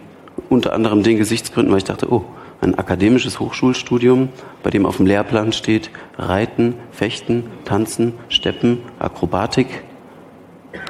unter 0.49 0.71
anderem 0.71 1.03
den 1.03 1.17
Gesichtsgründen, 1.17 1.71
weil 1.73 1.79
ich 1.79 1.83
dachte, 1.83 2.09
oh, 2.09 2.23
ein 2.61 2.77
akademisches 2.77 3.39
Hochschulstudium, 3.39 4.29
bei 4.63 4.69
dem 4.69 4.85
auf 4.85 4.97
dem 4.97 5.05
Lehrplan 5.05 5.53
steht 5.53 5.91
Reiten, 6.17 6.75
Fechten, 6.91 7.43
Tanzen, 7.65 8.13
Steppen, 8.29 8.79
Akrobatik. 8.99 9.83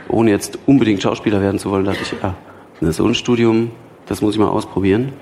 Ohne 0.08 0.32
jetzt 0.32 0.60
unbedingt 0.66 1.02
Schauspieler 1.02 1.42
werden 1.42 1.60
zu 1.60 1.70
wollen, 1.70 1.86
dachte 1.86 2.00
ich, 2.02 2.24
ah, 2.24 2.36
so 2.82 3.06
ein 3.06 3.16
Studium, 3.16 3.72
das 4.06 4.22
muss 4.22 4.36
ich 4.36 4.40
mal 4.40 4.50
ausprobieren. 4.50 5.14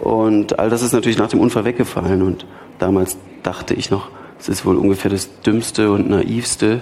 Und 0.00 0.58
all 0.58 0.70
das 0.70 0.82
ist 0.82 0.92
natürlich 0.92 1.18
nach 1.18 1.28
dem 1.28 1.40
Unfall 1.40 1.64
weggefallen 1.64 2.22
und 2.22 2.46
damals 2.78 3.16
dachte 3.42 3.74
ich 3.74 3.90
noch, 3.90 4.08
es 4.38 4.48
ist 4.48 4.66
wohl 4.66 4.76
ungefähr 4.76 5.10
das 5.10 5.40
Dümmste 5.40 5.90
und 5.90 6.10
Naivste 6.10 6.80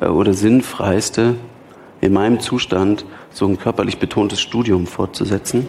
äh, 0.00 0.06
oder 0.06 0.34
Sinnfreiste, 0.34 1.36
in 2.00 2.12
meinem 2.12 2.40
Zustand 2.40 3.04
so 3.30 3.46
ein 3.46 3.58
körperlich 3.58 3.98
betontes 3.98 4.40
Studium 4.40 4.86
fortzusetzen. 4.86 5.66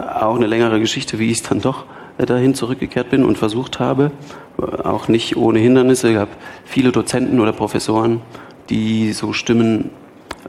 Auch 0.00 0.36
eine 0.36 0.46
längere 0.46 0.80
Geschichte, 0.80 1.18
wie 1.18 1.30
ich 1.30 1.42
dann 1.42 1.60
doch 1.60 1.84
äh, 2.18 2.26
dahin 2.26 2.54
zurückgekehrt 2.54 3.10
bin 3.10 3.24
und 3.24 3.38
versucht 3.38 3.80
habe, 3.80 4.10
äh, 4.58 4.82
auch 4.82 5.08
nicht 5.08 5.36
ohne 5.36 5.58
Hindernisse. 5.58 6.08
Es 6.08 6.14
gab 6.14 6.28
viele 6.64 6.92
Dozenten 6.92 7.40
oder 7.40 7.52
Professoren, 7.52 8.20
die 8.68 9.12
so 9.12 9.32
Stimmen 9.32 9.90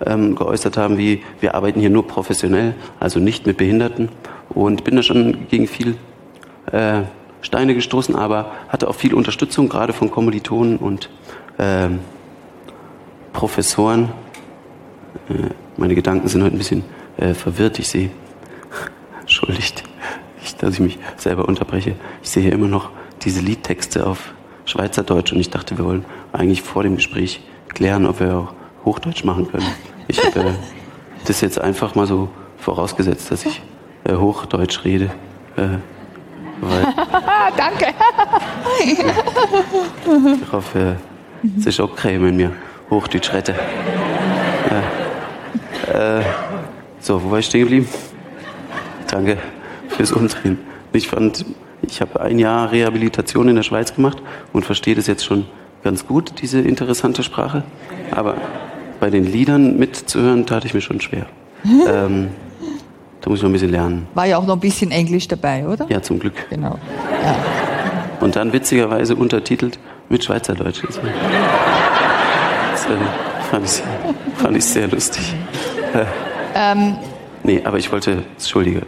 ähm, 0.06 0.36
geäußert 0.36 0.78
haben, 0.78 0.98
wie 0.98 1.24
wir 1.40 1.56
arbeiten 1.56 1.80
hier 1.80 1.90
nur 1.90 2.08
professionell, 2.08 2.76
also 3.00 3.20
nicht 3.20 3.46
mit 3.48 3.58
Behinderten. 3.58 4.10
Und 4.50 4.84
bin 4.84 4.96
da 4.96 5.04
schon 5.04 5.48
gegen 5.48 5.68
viel 5.68 5.96
äh, 6.72 7.02
Steine 7.42 7.74
gestoßen, 7.74 8.16
aber 8.16 8.52
hatte 8.70 8.88
auch 8.88 8.96
viel 8.96 9.14
Unterstützung, 9.14 9.70
gerade 9.70 9.94
von 9.94 10.12
Kommilitonen 10.12 10.78
und 10.78 11.10
äh, 11.58 11.90
Professoren. 13.34 14.10
Äh, 15.30 15.54
meine 15.78 15.96
Gedanken 15.96 16.28
sind 16.28 16.44
heute 16.44 16.56
ein 16.56 16.60
bisschen 16.60 16.84
äh, 17.18 17.34
verwirrt. 17.34 17.80
Ich 17.80 17.88
sehe, 17.88 18.12
entschuldigt, 19.52 19.84
ich, 20.44 20.56
dass 20.56 20.76
ich 20.76 20.80
mich 20.80 20.98
selber 21.18 21.48
unterbreche. 21.48 21.96
Ich 22.24 22.30
sehe 22.30 22.44
hier 22.44 22.54
immer 22.54 22.68
noch 22.68 22.90
diese 23.24 23.42
Liedtexte 23.42 24.08
auf 24.08 24.34
Schweizerdeutsch 24.66 25.34
und 25.34 25.40
ich 25.40 25.50
dachte, 25.50 25.78
wir 25.78 25.86
wollen 25.86 26.06
eigentlich 26.32 26.62
vor 26.62 26.84
dem 26.84 26.96
Gespräch 26.96 27.42
klären, 27.70 28.06
ob 28.06 28.20
wir 28.20 28.36
auch 28.36 28.54
Hochdeutsch 28.86 29.24
machen 29.24 29.52
können. 29.52 29.66
Ich 30.08 30.24
habe 30.24 30.40
äh, 30.40 30.54
das 31.26 31.42
jetzt 31.42 31.60
einfach 31.60 31.96
mal 31.96 32.08
so 32.08 32.30
vorausgesetzt, 32.58 33.32
dass 33.32 33.46
ich 33.46 33.62
äh, 34.06 34.16
Hochdeutsch 34.16 34.84
rede. 34.86 35.12
Äh, 35.58 35.78
Danke. 37.58 37.88
ich 40.44 40.52
hoffe, 40.52 40.98
es 41.58 41.66
ist 41.66 41.80
okay, 41.80 42.22
wenn 42.22 42.38
wir 42.38 42.52
Hochdeutsch 42.90 43.34
reden. 43.34 43.56
Äh, 45.92 46.22
so, 47.00 47.22
wo 47.24 47.32
war 47.32 47.40
ich 47.40 47.48
stehen 47.48 47.62
geblieben? 47.62 47.88
Danke 49.12 49.38
fürs 49.90 50.14
Umdrehen. 50.14 50.58
Ich 50.94 51.10
fand, 51.10 51.46
ich 51.82 52.02
habe 52.02 52.22
ein 52.22 52.40
Jahr 52.40 52.72
Rehabilitation 52.72 53.50
in 53.50 53.58
der 53.58 53.64
Schweiz 53.64 53.94
gemacht 53.94 54.22
und 54.54 54.66
verstehe 54.66 54.96
das 54.96 55.08
jetzt 55.08 55.26
schon 55.26 55.46
ganz 55.84 56.08
gut, 56.08 56.42
diese 56.42 56.62
interessante 56.62 57.22
Sprache. 57.22 57.64
Aber 58.12 58.36
bei 59.02 59.10
den 59.10 59.26
Liedern 59.26 59.78
mitzuhören, 59.78 60.46
tat 60.46 60.64
ich 60.64 60.74
mir 60.74 60.82
schon 60.82 61.02
schwer. 61.02 61.26
ähm, 61.66 62.30
da 63.20 63.30
muss 63.30 63.40
ich 63.40 63.44
noch 63.44 63.50
ein 63.50 63.54
bisschen 63.54 63.72
lernen. 63.72 64.08
War 64.14 64.26
ja 64.26 64.38
auch 64.38 64.48
noch 64.48 64.56
ein 64.56 64.62
bisschen 64.62 64.92
Englisch 64.92 65.28
dabei, 65.28 65.68
oder? 65.68 65.86
Ja, 65.90 66.02
zum 66.02 66.18
Glück. 66.18 66.34
Genau. 66.50 66.80
Ja. 67.24 67.36
Und 68.22 68.36
dann 68.36 68.54
witzigerweise 68.54 69.16
untertitelt 69.16 69.78
mit 70.10 70.24
Schweizerdeutsch. 70.24 70.82
Das 70.84 70.98
äh, 72.86 72.90
fand, 73.50 73.66
ich, 73.66 73.84
fand 74.38 74.58
ich 74.58 74.66
sehr 74.66 74.88
lustig. 74.88 75.36
Ähm, 76.56 76.96
Nee, 77.44 77.62
aber 77.64 77.78
ich 77.78 77.92
wollte, 77.92 78.24
entschuldige. 78.34 78.82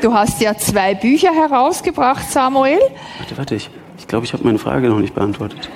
Du 0.00 0.12
hast 0.12 0.40
ja 0.40 0.56
zwei 0.56 0.94
Bücher 0.94 1.32
herausgebracht, 1.32 2.30
Samuel. 2.30 2.80
Warte, 3.18 3.38
warte, 3.38 3.54
ich, 3.54 3.70
ich 3.98 4.06
glaube, 4.06 4.24
ich 4.24 4.32
habe 4.32 4.44
meine 4.44 4.58
Frage 4.58 4.88
noch 4.88 4.98
nicht 4.98 5.14
beantwortet. 5.14 5.68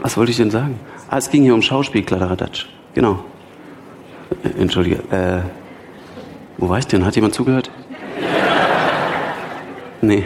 Was 0.00 0.16
wollte 0.16 0.30
ich 0.30 0.36
denn 0.36 0.50
sagen? 0.50 0.78
Ah, 1.08 1.18
es 1.18 1.30
ging 1.30 1.42
hier 1.42 1.54
um 1.54 1.62
Schauspiel, 1.62 2.02
Kladderadatsch. 2.02 2.66
Genau. 2.94 3.24
Äh, 4.44 4.60
Entschuldige. 4.60 4.96
Äh, 5.10 5.42
wo 6.56 6.68
war 6.68 6.78
ich 6.78 6.86
denn? 6.86 7.04
Hat 7.04 7.16
jemand 7.16 7.34
zugehört? 7.34 7.70
Nee. 10.02 10.24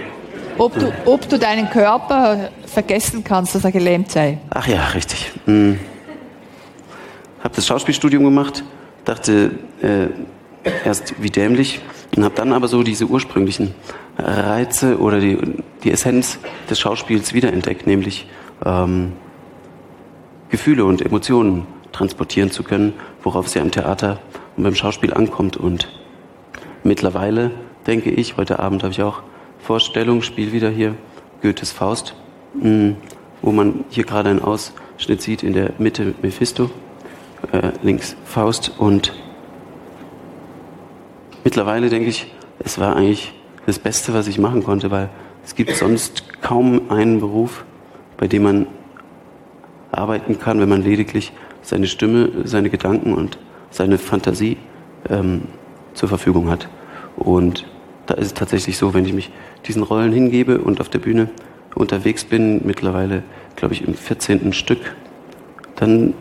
Ob 0.56 0.78
du, 0.78 0.92
ob 1.04 1.28
du 1.28 1.38
deinen 1.38 1.68
Körper 1.68 2.50
vergessen 2.66 3.24
kannst, 3.24 3.54
dass 3.54 3.64
er 3.64 3.72
gelähmt 3.72 4.10
sei. 4.12 4.38
Ach 4.50 4.66
ja, 4.68 4.86
richtig. 4.88 5.32
Hm. 5.46 5.80
Hab 7.42 7.52
das 7.54 7.66
Schauspielstudium 7.66 8.22
gemacht, 8.24 8.62
dachte 9.04 9.50
äh, 9.82 10.06
erst 10.84 11.22
wie 11.22 11.30
dämlich 11.30 11.80
und 12.16 12.24
habe 12.24 12.34
dann 12.34 12.52
aber 12.52 12.68
so 12.68 12.82
diese 12.82 13.06
ursprünglichen 13.06 13.74
Reize 14.18 14.98
oder 14.98 15.20
die, 15.20 15.38
die 15.82 15.90
Essenz 15.90 16.38
des 16.70 16.78
Schauspiels 16.78 17.34
wiederentdeckt, 17.34 17.86
nämlich 17.86 18.26
ähm, 18.64 19.12
Gefühle 20.50 20.84
und 20.84 21.02
Emotionen 21.02 21.66
transportieren 21.92 22.50
zu 22.50 22.62
können, 22.62 22.92
worauf 23.22 23.46
es 23.46 23.54
ja 23.54 23.62
im 23.62 23.70
Theater 23.70 24.20
und 24.56 24.64
beim 24.64 24.74
Schauspiel 24.74 25.12
ankommt. 25.12 25.56
Und 25.56 25.88
mittlerweile 26.82 27.50
denke 27.86 28.10
ich, 28.10 28.36
heute 28.36 28.58
Abend 28.58 28.82
habe 28.82 28.92
ich 28.92 29.02
auch 29.02 29.22
Vorstellung, 29.58 30.22
Spiel 30.22 30.52
wieder 30.52 30.70
hier, 30.70 30.94
Goethes 31.42 31.72
Faust, 31.72 32.14
mh, 32.54 32.94
wo 33.42 33.52
man 33.52 33.84
hier 33.90 34.04
gerade 34.04 34.30
einen 34.30 34.42
Ausschnitt 34.42 35.22
sieht, 35.22 35.42
in 35.42 35.52
der 35.52 35.72
Mitte 35.78 36.14
Mephisto, 36.22 36.70
äh, 37.52 37.72
links 37.82 38.16
Faust 38.24 38.72
und 38.78 39.12
mittlerweile 41.44 41.88
denke 41.90 42.08
ich, 42.08 42.32
es 42.58 42.78
war 42.78 42.96
eigentlich 42.96 43.32
das 43.66 43.78
Beste, 43.78 44.12
was 44.14 44.26
ich 44.26 44.38
machen 44.38 44.64
konnte, 44.64 44.90
weil 44.90 45.10
es 45.44 45.54
gibt 45.54 45.74
sonst 45.76 46.40
kaum 46.42 46.90
einen 46.90 47.20
Beruf, 47.20 47.64
bei 48.16 48.26
dem 48.26 48.42
man 48.42 48.66
arbeiten 49.92 50.38
kann, 50.38 50.60
wenn 50.60 50.68
man 50.68 50.82
lediglich 50.82 51.32
seine 51.62 51.86
Stimme, 51.86 52.30
seine 52.44 52.70
Gedanken 52.70 53.14
und 53.14 53.38
seine 53.70 53.98
Fantasie 53.98 54.56
ähm, 55.08 55.42
zur 55.94 56.08
Verfügung 56.08 56.50
hat. 56.50 56.68
Und 57.16 57.66
da 58.06 58.14
ist 58.14 58.26
es 58.26 58.34
tatsächlich 58.34 58.76
so, 58.76 58.92
wenn 58.94 59.06
ich 59.06 59.12
mich 59.12 59.30
diesen 59.66 59.82
Rollen 59.82 60.12
hingebe 60.12 60.58
und 60.58 60.80
auf 60.80 60.88
der 60.88 60.98
Bühne 60.98 61.28
unterwegs 61.74 62.24
bin, 62.24 62.66
mittlerweile, 62.66 63.22
glaube 63.56 63.74
ich, 63.74 63.86
im 63.86 63.94
14. 63.94 64.52
Stück, 64.52 64.94
dann 65.76 66.14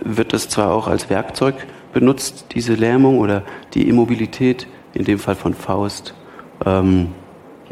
wird 0.00 0.32
das 0.32 0.48
zwar 0.48 0.72
auch 0.72 0.86
als 0.88 1.10
Werkzeug 1.10 1.66
benutzt, 1.92 2.46
diese 2.52 2.74
Lähmung 2.74 3.18
oder 3.18 3.42
die 3.74 3.88
Immobilität, 3.88 4.66
in 4.94 5.04
dem 5.04 5.18
Fall 5.18 5.34
von 5.34 5.54
Faust, 5.54 6.14
ähm, 6.64 7.08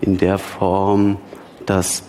in 0.01 0.19
der 0.19 0.39
Form, 0.39 1.17
dass, 1.67 2.05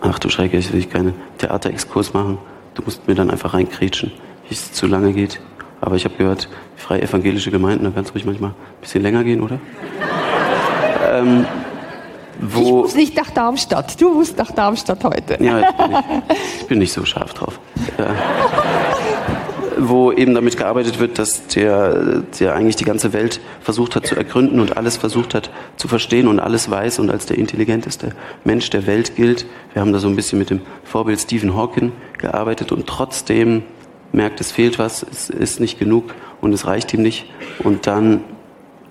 ach 0.00 0.18
du 0.18 0.28
Schreck, 0.28 0.54
ich 0.54 0.72
will 0.72 0.84
keine 0.84 1.14
Theaterexkurs 1.38 2.12
machen, 2.14 2.38
du 2.74 2.82
musst 2.82 3.06
mir 3.08 3.14
dann 3.14 3.30
einfach 3.30 3.54
reinkrätschen, 3.54 4.12
wie 4.48 4.54
es 4.54 4.72
zu 4.72 4.86
lange 4.86 5.12
geht. 5.12 5.40
Aber 5.80 5.96
ich 5.96 6.04
habe 6.04 6.14
gehört, 6.16 6.48
freie 6.76 7.02
evangelische 7.02 7.50
Gemeinden, 7.50 7.84
da 7.84 7.90
kann 7.90 8.04
es 8.04 8.14
ruhig 8.14 8.24
manchmal 8.24 8.50
ein 8.50 8.80
bisschen 8.80 9.02
länger 9.02 9.24
gehen, 9.24 9.40
oder? 9.42 9.58
ähm, 11.12 11.46
Ich 12.40 12.54
wo, 12.54 12.82
muss 12.82 12.94
nicht 12.94 13.16
nach 13.16 13.30
Darmstadt. 13.30 14.00
Du 14.00 14.12
musst 14.12 14.36
nach 14.38 14.50
Darmstadt 14.52 15.04
heute. 15.04 15.42
ja, 15.42 15.60
ich 15.60 15.76
bin 15.76 15.88
nicht, 15.90 16.04
ich 16.60 16.66
bin 16.66 16.78
nicht 16.78 16.92
so 16.92 17.04
scharf 17.04 17.34
drauf. 17.34 17.58
Ja. 17.98 18.14
Wo 19.88 20.12
eben 20.12 20.34
damit 20.34 20.56
gearbeitet 20.56 20.98
wird, 20.98 21.18
dass 21.18 21.46
der, 21.48 22.22
der 22.40 22.54
eigentlich 22.54 22.76
die 22.76 22.84
ganze 22.84 23.12
Welt 23.12 23.40
versucht 23.60 23.94
hat 23.94 24.06
zu 24.06 24.16
ergründen 24.16 24.60
und 24.60 24.76
alles 24.76 24.96
versucht 24.96 25.34
hat 25.34 25.50
zu 25.76 25.88
verstehen 25.88 26.28
und 26.28 26.40
alles 26.40 26.70
weiß 26.70 26.98
und 26.98 27.10
als 27.10 27.26
der 27.26 27.38
intelligenteste 27.38 28.12
Mensch 28.44 28.70
der 28.70 28.86
Welt 28.86 29.16
gilt. 29.16 29.46
Wir 29.72 29.82
haben 29.82 29.92
da 29.92 29.98
so 29.98 30.08
ein 30.08 30.16
bisschen 30.16 30.38
mit 30.38 30.50
dem 30.50 30.60
Vorbild 30.84 31.20
Stephen 31.20 31.54
Hawking 31.54 31.92
gearbeitet 32.18 32.72
und 32.72 32.86
trotzdem 32.86 33.62
merkt, 34.12 34.40
es 34.40 34.52
fehlt 34.52 34.78
was, 34.78 35.02
es 35.02 35.30
ist 35.30 35.60
nicht 35.60 35.78
genug 35.78 36.14
und 36.40 36.52
es 36.52 36.66
reicht 36.66 36.92
ihm 36.94 37.02
nicht 37.02 37.26
und 37.62 37.86
dann 37.86 38.24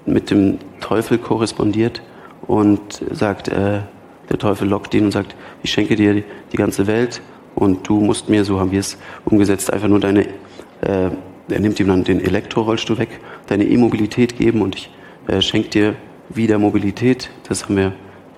mit 0.06 0.30
dem 0.30 0.60
Teufel 0.82 1.18
korrespondiert 1.18 2.02
und 2.48 3.02
sagt, 3.12 3.48
äh, 3.48 3.82
der 4.30 4.38
Teufel 4.38 4.68
lockt 4.68 4.94
ihn 4.94 5.06
und 5.06 5.12
sagt, 5.12 5.36
ich 5.64 5.72
schenke 5.72 5.96
dir 5.96 6.14
die, 6.14 6.24
die 6.52 6.58
ganze 6.58 6.88
Welt 6.88 7.22
und 7.56 7.88
du 7.88 8.00
musst 8.00 8.30
mir, 8.30 8.46
so 8.46 8.60
haben 8.60 8.72
wir 8.72 8.80
es 8.80 8.98
umgesetzt, 9.26 9.72
einfach 9.72 9.88
nur 9.88 10.00
deine, 10.00 10.28
äh, 10.86 11.10
er 11.48 11.60
nimmt 11.60 11.80
ihm 11.80 11.88
dann 11.88 12.04
den 12.04 12.20
Elektrorollstuhl 12.22 12.98
weg, 12.98 13.20
deine 13.48 13.66
Immobilität 13.66 14.38
geben 14.38 14.62
und 14.62 14.76
ich 14.76 14.90
äh, 15.28 15.42
schenke 15.42 15.70
dir 15.70 15.96
wieder 16.30 16.58
Mobilität. 16.58 17.30
Das 17.48 17.66
haben 17.66 17.78
wir 17.78 17.94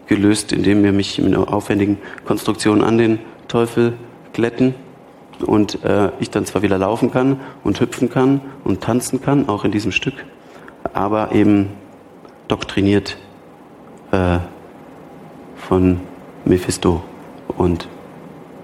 gelöst, 0.07 0.51
indem 0.51 0.83
wir 0.83 0.91
mich 0.91 1.17
mit 1.19 1.33
einer 1.33 1.53
aufwendigen 1.53 1.97
Konstruktion 2.25 2.83
an 2.83 2.97
den 2.97 3.19
Teufel 3.47 3.93
glätten 4.33 4.75
und 5.45 5.83
äh, 5.83 6.12
ich 6.19 6.29
dann 6.29 6.45
zwar 6.45 6.62
wieder 6.62 6.77
laufen 6.77 7.12
kann 7.12 7.39
und 7.63 7.79
hüpfen 7.79 8.10
kann 8.10 8.41
und 8.63 8.81
tanzen 8.81 9.21
kann, 9.21 9.47
auch 9.47 9.63
in 9.63 9.71
diesem 9.71 9.91
Stück, 9.91 10.25
aber 10.93 11.31
eben 11.33 11.69
doktriniert 12.47 13.17
äh, 14.12 14.39
von 15.55 15.99
Mephisto. 16.45 17.03
Und 17.57 17.88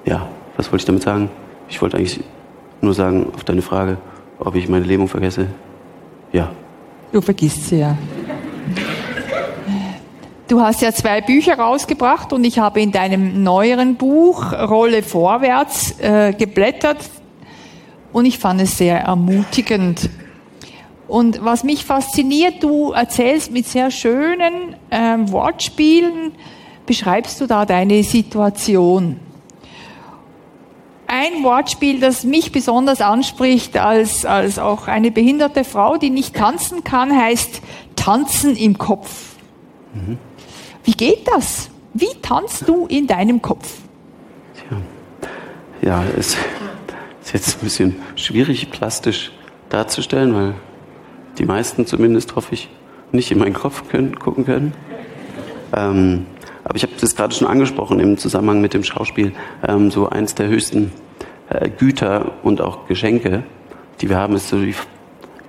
ja, 0.06 0.28
was 0.58 0.68
wollte 0.68 0.82
ich 0.82 0.86
damit 0.86 1.04
sagen? 1.04 1.30
Ich 1.70 1.82
wollte 1.82 1.98
eigentlich 1.98 2.20
nur 2.84 2.94
sagen, 2.94 3.32
auf 3.34 3.44
deine 3.44 3.62
Frage, 3.62 3.98
ob 4.40 4.56
ich 4.56 4.70
meine 4.70 4.86
Lähmung 4.86 5.08
vergesse. 5.08 5.48
Ja. 6.32 6.52
Du 7.12 7.22
vergisst 7.22 7.70
sie 7.70 7.80
ja. 7.80 7.98
Du 10.48 10.62
hast 10.62 10.82
ja 10.82 10.92
zwei 10.92 11.22
Bücher 11.22 11.58
rausgebracht 11.58 12.34
und 12.34 12.44
ich 12.44 12.60
habe 12.60 12.82
in 12.82 12.92
deinem 12.92 13.44
neueren 13.44 13.96
Buch 13.96 14.52
Rolle 14.52 15.02
vorwärts 15.02 16.00
äh, 16.00 16.34
geblättert 16.34 17.10
und 18.12 18.26
ich 18.26 18.38
fand 18.38 18.62
es 18.62 18.78
sehr 18.78 19.00
ermutigend. 19.00 20.10
Und 21.08 21.44
was 21.44 21.64
mich 21.64 21.86
fasziniert, 21.86 22.62
du 22.62 22.92
erzählst 22.92 23.52
mit 23.52 23.68
sehr 23.68 23.92
schönen 23.92 24.76
ähm, 24.92 25.32
Wortspielen, 25.32 26.34
beschreibst 26.86 27.40
du 27.40 27.48
da 27.48 27.66
deine 27.66 28.04
Situation. 28.04 29.20
Ein 31.14 31.44
Wortspiel, 31.44 32.00
das 32.00 32.24
mich 32.24 32.52
besonders 32.52 33.00
anspricht 33.00 33.78
als, 33.78 34.26
als 34.26 34.58
auch 34.58 34.88
eine 34.88 35.12
behinderte 35.12 35.64
Frau, 35.64 35.98
die 35.98 36.10
nicht 36.10 36.36
tanzen 36.36 36.84
kann, 36.84 37.16
heißt 37.16 37.62
Tanzen 37.96 38.56
im 38.56 38.80
Kopf. 38.80 39.36
Mhm. 39.94 40.18
Wie 40.84 40.94
geht 40.94 41.28
das? 41.28 41.70
Wie 41.94 42.10
tanzt 42.24 42.68
du 42.68 42.88
in 42.88 43.06
deinem 43.06 43.44
Kopf? 43.44 43.76
Tja. 44.56 44.82
Ja, 45.84 46.04
es 46.18 46.36
ist 47.24 47.34
jetzt 47.34 47.58
ein 47.58 47.64
bisschen 47.64 47.96
schwierig 48.16 48.72
plastisch 48.72 49.32
darzustellen, 49.70 50.34
weil 50.34 50.56
die 51.38 51.46
meisten 51.46 51.86
zumindest, 51.86 52.36
hoffe 52.36 52.56
ich, 52.56 52.70
nicht 53.12 53.30
in 53.30 53.38
meinen 53.38 53.54
Kopf 53.54 53.88
können, 53.88 54.18
gucken 54.18 54.46
können. 54.46 54.74
Ähm, 55.76 56.26
aber 56.64 56.76
ich 56.76 56.84
habe 56.84 56.94
das 57.00 57.16
gerade 57.16 57.34
schon 57.34 57.48
angesprochen 57.48 58.00
im 58.00 58.18
Zusammenhang 58.18 58.62
mit 58.62 58.74
dem 58.74 58.84
Schauspiel. 58.84 59.34
Ähm, 59.68 59.92
so 59.92 60.10
eins 60.10 60.36
der 60.36 60.48
höchsten 60.48 60.92
äh, 61.50 61.70
Güter 61.70 62.32
und 62.44 62.62
auch 62.62 62.88
Geschenke, 62.88 63.44
die 64.02 64.10
wir 64.10 64.18
haben, 64.18 64.36
ist 64.36 64.50
so 64.50 64.60
die, 64.60 64.76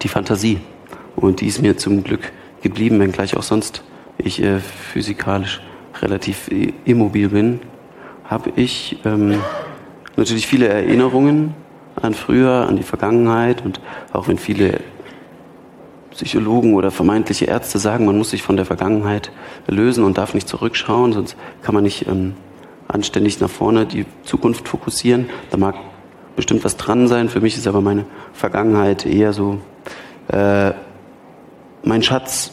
die, 0.03 0.09
Fantasie. 0.09 0.59
Und 1.17 1.41
die 1.41 1.47
ist 1.47 1.63
mir 1.63 1.77
zum 1.77 2.03
Glück 2.03 2.33
geblieben, 2.63 2.99
wenngleich 2.99 3.37
auch 3.37 3.43
sonst 3.43 3.83
ich 4.19 4.43
äh, 4.43 4.59
physikalisch 4.59 5.61
relativ 6.01 6.51
immobil 6.85 7.29
bin, 7.29 7.61
habe 8.25 8.53
ich 8.57 8.99
ähm, 9.05 9.35
natürlich 10.17 10.47
viele 10.47 10.69
Erinnerungen 10.69 11.55
an 12.01 12.15
früher, 12.15 12.67
an 12.69 12.77
die 12.77 12.83
Vergangenheit 12.83 13.65
und 13.65 13.81
auch 14.13 14.29
wenn 14.29 14.39
viele 14.39 14.81
Psychologen 16.15 16.75
oder 16.75 16.91
vermeintliche 16.91 17.47
Ärzte 17.47 17.79
sagen, 17.79 18.07
man 18.07 18.17
muss 18.17 18.31
sich 18.31 18.43
von 18.43 18.57
der 18.57 18.65
Vergangenheit 18.65 19.33
lösen 19.67 20.05
und 20.05 20.17
darf 20.17 20.35
nicht 20.35 20.49
zurückschauen, 20.49 21.13
sonst 21.13 21.37
kann 21.63 21.75
man 21.75 21.85
nicht 21.85 22.07
ähm, 22.07 22.35
anständig 22.89 23.41
nach 23.41 23.51
vorne 23.51 23.87
die 23.87 24.07
Zukunft 24.23 24.69
fokussieren. 24.69 25.29
Da 25.51 25.57
mag 25.57 25.75
bestimmt 26.37 26.65
was 26.65 26.77
dran 26.77 27.09
sein. 27.09 27.29
Für 27.29 27.41
mich 27.41 27.57
ist 27.57 27.67
aber 27.67 27.81
meine 27.81 28.07
Vergangenheit 28.33 29.07
eher 29.07 29.33
so 29.33 29.59
äh, 30.29 30.73
mein 31.83 32.03
Schatz 32.03 32.53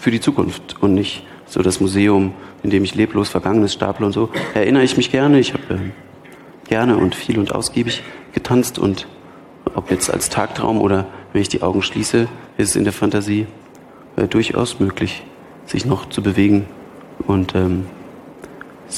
für 0.00 0.10
die 0.10 0.20
Zukunft 0.20 0.82
und 0.82 0.94
nicht 0.94 1.24
so 1.46 1.62
das 1.62 1.80
Museum, 1.80 2.32
in 2.62 2.70
dem 2.70 2.84
ich 2.84 2.94
leblos 2.94 3.28
Vergangenes 3.28 3.74
staple 3.74 4.06
und 4.06 4.12
so. 4.12 4.30
Erinnere 4.54 4.82
ich 4.82 4.96
mich 4.96 5.10
gerne. 5.10 5.38
Ich 5.38 5.52
habe 5.52 5.74
äh, 5.74 6.68
gerne 6.68 6.96
und 6.96 7.14
viel 7.14 7.38
und 7.38 7.54
ausgiebig 7.54 8.02
getanzt 8.32 8.78
und 8.78 9.06
ob 9.74 9.90
jetzt 9.90 10.10
als 10.12 10.28
Tagtraum 10.30 10.80
oder 10.80 11.06
wenn 11.32 11.42
ich 11.42 11.48
die 11.48 11.62
Augen 11.62 11.82
schließe, 11.82 12.28
ist 12.56 12.70
es 12.70 12.76
in 12.76 12.84
der 12.84 12.92
Fantasie 12.92 13.46
äh, 14.16 14.26
durchaus 14.26 14.80
möglich, 14.80 15.22
sich 15.66 15.84
noch 15.84 16.08
zu 16.08 16.22
bewegen. 16.22 16.66
Und 17.26 17.54
ähm, 17.54 17.86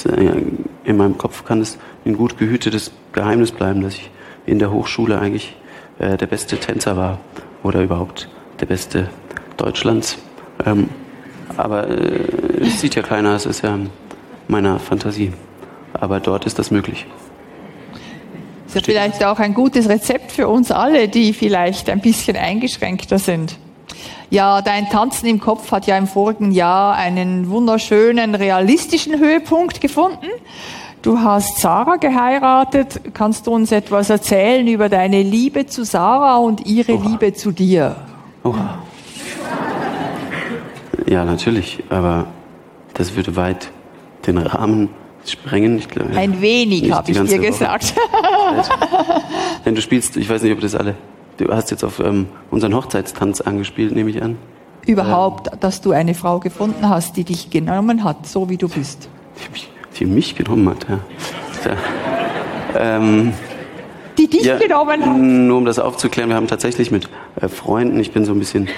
äh, 0.04 0.42
in 0.84 0.96
meinem 0.96 1.18
Kopf 1.18 1.44
kann 1.44 1.60
es 1.60 1.78
ein 2.04 2.16
gut 2.16 2.38
gehütetes 2.38 2.92
Geheimnis 3.12 3.52
bleiben, 3.52 3.82
dass 3.82 3.94
ich 3.94 4.10
in 4.46 4.58
der 4.58 4.70
Hochschule 4.70 5.18
eigentlich 5.18 5.56
äh, 5.98 6.16
der 6.16 6.26
beste 6.26 6.58
Tänzer 6.58 6.96
war 6.96 7.20
oder 7.62 7.82
überhaupt 7.82 8.28
der 8.60 8.66
beste 8.66 9.08
Deutschlands. 9.56 10.18
Ähm, 10.64 10.88
aber 11.56 11.88
äh, 11.88 12.60
es 12.60 12.80
sieht 12.80 12.94
ja 12.94 13.02
keiner, 13.02 13.34
es 13.34 13.46
ist 13.46 13.62
ja 13.62 13.78
meiner 14.48 14.78
Fantasie. 14.78 15.32
Aber 15.92 16.20
dort 16.20 16.46
ist 16.46 16.58
das 16.58 16.70
möglich. 16.70 17.06
Ja 18.76 18.82
vielleicht 18.84 19.24
auch 19.24 19.38
ein 19.38 19.54
gutes 19.54 19.88
Rezept 19.88 20.32
für 20.32 20.48
uns 20.48 20.70
alle, 20.70 21.08
die 21.08 21.32
vielleicht 21.32 21.88
ein 21.90 22.00
bisschen 22.00 22.36
eingeschränkter 22.36 23.18
sind. 23.18 23.58
Ja, 24.28 24.60
dein 24.60 24.88
Tanzen 24.90 25.26
im 25.26 25.40
Kopf 25.40 25.70
hat 25.70 25.86
ja 25.86 25.96
im 25.96 26.06
vorigen 26.06 26.50
Jahr 26.50 26.94
einen 26.94 27.48
wunderschönen, 27.48 28.34
realistischen 28.34 29.18
Höhepunkt 29.18 29.80
gefunden. 29.80 30.26
Du 31.02 31.20
hast 31.20 31.60
Sarah 31.60 31.96
geheiratet. 31.96 33.00
Kannst 33.14 33.46
du 33.46 33.52
uns 33.52 33.70
etwas 33.70 34.10
erzählen 34.10 34.66
über 34.66 34.88
deine 34.88 35.22
Liebe 35.22 35.66
zu 35.66 35.84
Sarah 35.84 36.38
und 36.38 36.66
ihre 36.66 36.94
Oha. 36.94 37.08
Liebe 37.08 37.32
zu 37.32 37.52
dir? 37.52 37.96
Oha. 38.42 38.78
Ja, 41.06 41.24
natürlich, 41.24 41.84
aber 41.88 42.26
das 42.94 43.14
würde 43.14 43.36
weit 43.36 43.70
den 44.26 44.38
Rahmen 44.38 44.88
sprengen. 45.30 45.78
Ich 45.78 45.88
glaube, 45.88 46.16
Ein 46.16 46.40
wenig, 46.40 46.90
habe 46.92 47.10
ich 47.10 47.20
dir 47.20 47.38
gesagt. 47.38 47.94
Wenn 49.64 49.74
du 49.74 49.82
spielst, 49.82 50.16
ich 50.16 50.28
weiß 50.28 50.42
nicht, 50.42 50.52
ob 50.52 50.60
das 50.60 50.74
alle. 50.74 50.94
Du 51.36 51.48
hast 51.48 51.70
jetzt 51.70 51.84
auf 51.84 52.00
ähm, 52.00 52.26
unseren 52.50 52.74
Hochzeitstanz 52.74 53.40
angespielt, 53.40 53.94
nehme 53.94 54.10
ich 54.10 54.22
an. 54.22 54.38
Überhaupt, 54.86 55.52
ähm, 55.52 55.60
dass 55.60 55.80
du 55.80 55.92
eine 55.92 56.14
Frau 56.14 56.38
gefunden 56.38 56.88
hast, 56.88 57.16
die 57.16 57.24
dich 57.24 57.50
genommen 57.50 58.04
hat, 58.04 58.26
so 58.26 58.48
wie 58.48 58.56
du 58.56 58.68
bist. 58.68 59.08
Die 59.44 59.50
mich, 59.52 59.70
die 59.98 60.06
mich 60.06 60.34
genommen 60.34 60.68
hat, 60.70 60.86
ja. 60.88 61.00
ja. 61.64 62.96
Ähm, 62.96 63.32
die 64.16 64.28
dich 64.28 64.44
ja, 64.44 64.56
genommen 64.56 65.04
hat. 65.04 65.18
Nur 65.18 65.58
um 65.58 65.64
das 65.64 65.78
aufzuklären, 65.78 66.30
wir 66.30 66.36
haben 66.36 66.46
tatsächlich 66.46 66.90
mit 66.90 67.08
äh, 67.40 67.48
Freunden, 67.48 68.00
ich 68.00 68.12
bin 68.12 68.24
so 68.24 68.32
ein 68.32 68.38
bisschen 68.38 68.68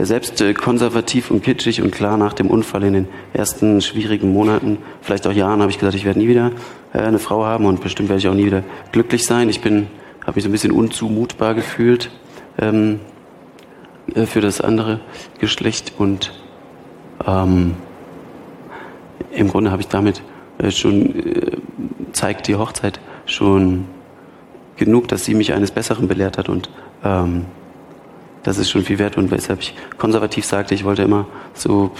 selbst 0.00 0.40
äh, 0.40 0.54
konservativ 0.54 1.30
und 1.30 1.42
kitschig 1.42 1.80
und 1.80 1.92
klar 1.92 2.16
nach 2.16 2.32
dem 2.32 2.48
Unfall 2.48 2.82
in 2.82 2.92
den 2.94 3.08
ersten 3.32 3.80
schwierigen 3.80 4.32
Monaten, 4.32 4.78
vielleicht 5.00 5.26
auch 5.26 5.32
Jahren, 5.32 5.60
habe 5.60 5.70
ich 5.70 5.78
gesagt, 5.78 5.94
ich 5.94 6.04
werde 6.04 6.18
nie 6.18 6.28
wieder 6.28 6.50
äh, 6.92 6.98
eine 6.98 7.20
Frau 7.20 7.44
haben 7.44 7.66
und 7.66 7.80
bestimmt 7.80 8.08
werde 8.08 8.18
ich 8.18 8.28
auch 8.28 8.34
nie 8.34 8.46
wieder 8.46 8.64
glücklich 8.90 9.24
sein. 9.24 9.48
Ich 9.48 9.60
bin, 9.60 9.86
habe 10.22 10.34
mich 10.34 10.44
so 10.44 10.48
ein 10.48 10.52
bisschen 10.52 10.72
unzumutbar 10.72 11.54
gefühlt 11.54 12.10
ähm, 12.58 12.98
äh, 14.14 14.26
für 14.26 14.40
das 14.40 14.60
andere 14.60 15.00
Geschlecht 15.38 15.92
und 15.96 16.32
ähm, 17.24 17.74
im 19.30 19.48
Grunde 19.48 19.70
habe 19.70 19.80
ich 19.80 19.88
damit 19.88 20.22
äh, 20.58 20.72
schon 20.72 21.14
äh, 21.14 21.56
zeigt 22.12 22.48
die 22.48 22.56
Hochzeit 22.56 22.98
schon 23.26 23.86
genug, 24.76 25.06
dass 25.06 25.24
sie 25.24 25.34
mich 25.34 25.52
eines 25.52 25.70
Besseren 25.70 26.08
belehrt 26.08 26.36
hat 26.36 26.48
und 26.48 26.68
ähm, 27.04 27.44
das 28.44 28.58
ist 28.58 28.70
schon 28.70 28.84
viel 28.84 28.98
wert 28.98 29.16
und 29.16 29.30
weshalb 29.30 29.60
ich 29.60 29.74
konservativ 29.98 30.44
sagte, 30.44 30.74
ich 30.74 30.84
wollte 30.84 31.02
immer 31.02 31.26
so 31.54 31.90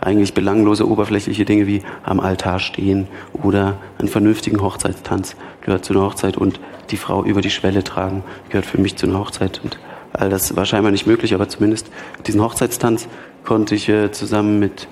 eigentlich 0.00 0.32
belanglose, 0.32 0.88
oberflächliche 0.88 1.44
Dinge 1.44 1.66
wie 1.66 1.82
am 2.04 2.20
Altar 2.20 2.58
stehen 2.58 3.06
oder 3.34 3.76
einen 3.98 4.08
vernünftigen 4.08 4.62
Hochzeitstanz 4.62 5.36
gehört 5.60 5.84
zu 5.84 5.92
einer 5.92 6.02
Hochzeit 6.02 6.38
und 6.38 6.58
die 6.90 6.96
Frau 6.96 7.22
über 7.24 7.42
die 7.42 7.50
Schwelle 7.50 7.84
tragen 7.84 8.24
gehört 8.48 8.64
für 8.64 8.80
mich 8.80 8.96
zu 8.96 9.06
einer 9.06 9.18
Hochzeit 9.18 9.60
und 9.62 9.78
all 10.12 10.30
das 10.30 10.56
war 10.56 10.64
scheinbar 10.64 10.90
nicht 10.90 11.06
möglich, 11.06 11.34
aber 11.34 11.48
zumindest 11.48 11.90
diesen 12.26 12.40
Hochzeitstanz 12.40 13.08
konnte 13.44 13.74
ich 13.74 13.88
äh, 13.88 14.10
zusammen 14.10 14.58
mit, 14.58 14.88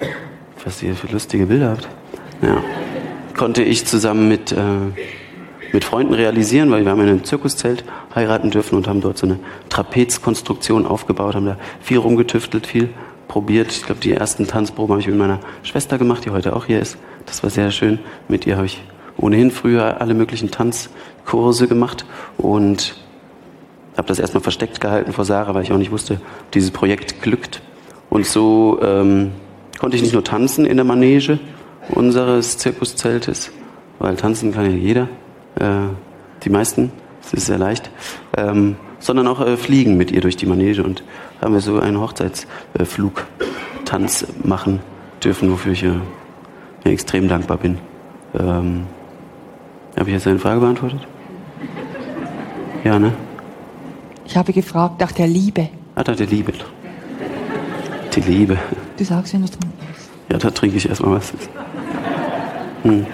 was 0.64 0.82
ihr 0.82 0.94
für 0.94 1.06
lustige 1.08 1.46
Bilder 1.46 1.70
habt, 1.70 1.88
ja, 2.42 2.62
konnte 3.36 3.62
ich 3.62 3.86
zusammen 3.86 4.28
mit 4.28 4.52
äh, 4.52 4.56
mit 5.72 5.84
Freunden 5.84 6.14
realisieren, 6.14 6.70
weil 6.70 6.84
wir 6.84 6.90
haben 6.90 7.00
in 7.00 7.08
einem 7.08 7.24
Zirkuszelt 7.24 7.84
heiraten 8.14 8.50
dürfen 8.50 8.76
und 8.76 8.88
haben 8.88 9.00
dort 9.00 9.18
so 9.18 9.26
eine 9.26 9.38
Trapezkonstruktion 9.68 10.86
aufgebaut, 10.86 11.34
haben 11.34 11.46
da 11.46 11.56
viel 11.80 11.98
rumgetüftelt, 11.98 12.66
viel 12.66 12.88
probiert. 13.28 13.70
Ich 13.70 13.84
glaube, 13.84 14.00
die 14.00 14.12
ersten 14.12 14.46
Tanzproben 14.46 14.92
habe 14.92 15.00
ich 15.00 15.06
mit 15.06 15.16
meiner 15.16 15.40
Schwester 15.62 15.98
gemacht, 15.98 16.24
die 16.24 16.30
heute 16.30 16.56
auch 16.56 16.64
hier 16.64 16.80
ist. 16.80 16.96
Das 17.26 17.42
war 17.42 17.50
sehr 17.50 17.70
schön. 17.70 17.98
Mit 18.28 18.46
ihr 18.46 18.56
habe 18.56 18.66
ich 18.66 18.82
ohnehin 19.16 19.50
früher 19.50 20.00
alle 20.00 20.14
möglichen 20.14 20.50
Tanzkurse 20.50 21.68
gemacht 21.68 22.06
und 22.38 22.96
habe 23.96 24.08
das 24.08 24.18
erstmal 24.18 24.42
versteckt 24.42 24.80
gehalten 24.80 25.12
vor 25.12 25.24
Sarah, 25.24 25.54
weil 25.54 25.64
ich 25.64 25.72
auch 25.72 25.78
nicht 25.78 25.90
wusste, 25.90 26.20
dieses 26.54 26.70
Projekt 26.70 27.20
glückt. 27.20 27.60
Und 28.10 28.26
so 28.26 28.78
ähm, 28.82 29.32
konnte 29.78 29.96
ich 29.96 30.02
nicht 30.02 30.14
nur 30.14 30.24
tanzen 30.24 30.64
in 30.64 30.76
der 30.76 30.84
Manege 30.84 31.38
unseres 31.90 32.58
Zirkuszeltes, 32.58 33.50
weil 33.98 34.16
tanzen 34.16 34.52
kann 34.52 34.64
ja 34.64 34.76
jeder, 34.76 35.08
äh, 35.58 35.88
die 36.44 36.50
meisten, 36.50 36.92
es 37.22 37.32
ist 37.34 37.46
sehr 37.46 37.58
leicht, 37.58 37.90
ähm, 38.36 38.76
sondern 38.98 39.28
auch 39.28 39.40
äh, 39.40 39.56
fliegen 39.56 39.96
mit 39.96 40.10
ihr 40.10 40.20
durch 40.20 40.36
die 40.36 40.46
Manege 40.46 40.82
und 40.82 41.04
haben 41.40 41.54
wir 41.54 41.60
so 41.60 41.78
einen 41.78 42.00
Hochzeitsflugtanz 42.00 44.26
machen 44.42 44.80
dürfen, 45.22 45.52
wofür 45.52 45.70
ich 45.72 45.84
äh, 45.84 45.92
extrem 46.84 47.28
dankbar 47.28 47.58
bin. 47.58 47.78
Ähm, 48.38 48.86
habe 49.96 50.10
ich 50.10 50.14
jetzt 50.14 50.26
eine 50.26 50.38
Frage 50.38 50.60
beantwortet? 50.60 51.00
Ja, 52.84 52.98
ne? 52.98 53.12
Ich 54.24 54.36
habe 54.36 54.52
gefragt 54.52 55.00
nach 55.00 55.12
der 55.12 55.26
Liebe. 55.26 55.68
Ah, 55.94 56.02
nach 56.06 56.16
der 56.16 56.26
Liebe. 56.26 56.52
Die 58.14 58.20
Liebe. 58.20 58.58
Du 58.96 59.04
sagst, 59.04 59.34
wenn 59.34 59.42
du 59.42 59.48
trinken 59.48 59.72
Ja, 60.30 60.38
da 60.38 60.50
trinke 60.50 60.76
ich 60.76 60.88
erstmal 60.88 61.16
was. 61.16 61.32
Hm. 62.82 63.06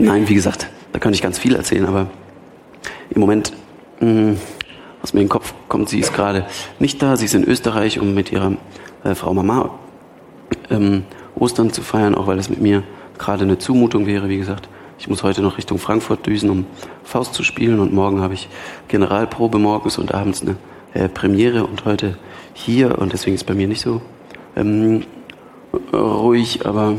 Nein, 0.00 0.28
wie 0.28 0.34
gesagt, 0.34 0.68
da 0.92 1.00
könnte 1.00 1.16
ich 1.16 1.22
ganz 1.22 1.38
viel 1.38 1.56
erzählen, 1.56 1.84
aber 1.84 2.06
im 3.10 3.20
Moment, 3.20 3.52
mh, 3.98 4.06
hm, 4.06 4.36
was 5.00 5.12
mir 5.12 5.20
in 5.20 5.26
den 5.26 5.30
Kopf 5.30 5.54
kommt, 5.68 5.88
sie 5.88 5.98
ist 5.98 6.14
gerade 6.14 6.46
nicht 6.78 7.02
da. 7.02 7.16
Sie 7.16 7.24
ist 7.24 7.34
in 7.34 7.42
Österreich, 7.42 7.98
um 7.98 8.14
mit 8.14 8.30
ihrer 8.30 8.52
äh, 9.02 9.16
Frau 9.16 9.34
Mama 9.34 9.70
ähm, 10.70 11.02
Ostern 11.34 11.72
zu 11.72 11.82
feiern, 11.82 12.14
auch 12.14 12.28
weil 12.28 12.38
es 12.38 12.48
mit 12.48 12.60
mir 12.60 12.84
gerade 13.18 13.42
eine 13.42 13.58
Zumutung 13.58 14.06
wäre, 14.06 14.28
wie 14.28 14.38
gesagt. 14.38 14.68
Ich 15.00 15.08
muss 15.08 15.24
heute 15.24 15.42
noch 15.42 15.58
Richtung 15.58 15.78
Frankfurt 15.78 16.26
düsen, 16.26 16.50
um 16.50 16.66
Faust 17.02 17.34
zu 17.34 17.42
spielen 17.42 17.80
und 17.80 17.92
morgen 17.92 18.20
habe 18.20 18.34
ich 18.34 18.48
Generalprobe 18.86 19.58
morgens 19.58 19.98
und 19.98 20.14
abends 20.14 20.42
eine 20.42 20.56
äh, 20.94 21.08
Premiere 21.08 21.64
und 21.64 21.84
heute 21.84 22.16
hier 22.54 22.98
und 22.98 23.12
deswegen 23.12 23.34
ist 23.34 23.44
bei 23.44 23.54
mir 23.54 23.66
nicht 23.66 23.80
so 23.80 24.00
ähm, 24.54 25.02
ruhig, 25.92 26.66
aber 26.66 26.94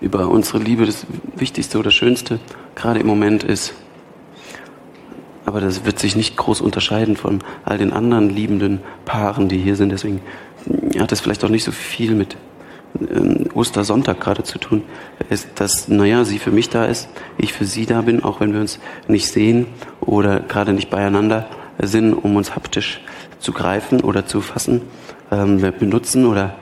über 0.00 0.28
unsere 0.28 0.58
Liebe 0.58 0.86
das 0.86 1.06
Wichtigste 1.36 1.78
oder 1.78 1.90
Schönste 1.90 2.40
gerade 2.74 3.00
im 3.00 3.06
Moment 3.06 3.44
ist. 3.44 3.74
Aber 5.46 5.60
das 5.60 5.84
wird 5.84 5.98
sich 5.98 6.16
nicht 6.16 6.36
groß 6.36 6.60
unterscheiden 6.60 7.16
von 7.16 7.42
all 7.64 7.78
den 7.78 7.92
anderen 7.92 8.30
liebenden 8.30 8.80
Paaren, 9.04 9.48
die 9.48 9.58
hier 9.58 9.76
sind. 9.76 9.90
Deswegen 9.90 10.20
hat 10.98 11.12
es 11.12 11.20
vielleicht 11.20 11.44
auch 11.44 11.50
nicht 11.50 11.64
so 11.64 11.72
viel 11.72 12.14
mit 12.14 12.36
ähm, 13.10 13.46
Ostersonntag 13.54 14.20
gerade 14.20 14.42
zu 14.42 14.58
tun, 14.58 14.82
ist, 15.28 15.48
dass, 15.56 15.88
naja, 15.88 16.24
sie 16.24 16.38
für 16.38 16.50
mich 16.50 16.70
da 16.70 16.86
ist, 16.86 17.08
ich 17.36 17.52
für 17.52 17.66
sie 17.66 17.86
da 17.86 18.02
bin, 18.02 18.22
auch 18.24 18.40
wenn 18.40 18.52
wir 18.52 18.60
uns 18.60 18.78
nicht 19.08 19.28
sehen 19.28 19.66
oder 20.00 20.40
gerade 20.40 20.72
nicht 20.72 20.90
beieinander 20.90 21.46
sind, 21.78 22.14
um 22.14 22.36
uns 22.36 22.54
haptisch 22.54 23.00
zu 23.38 23.52
greifen 23.52 24.00
oder 24.00 24.26
zu 24.26 24.40
fassen. 24.40 24.82
Ähm, 25.30 25.60
benutzen 25.78 26.26
oder 26.26 26.54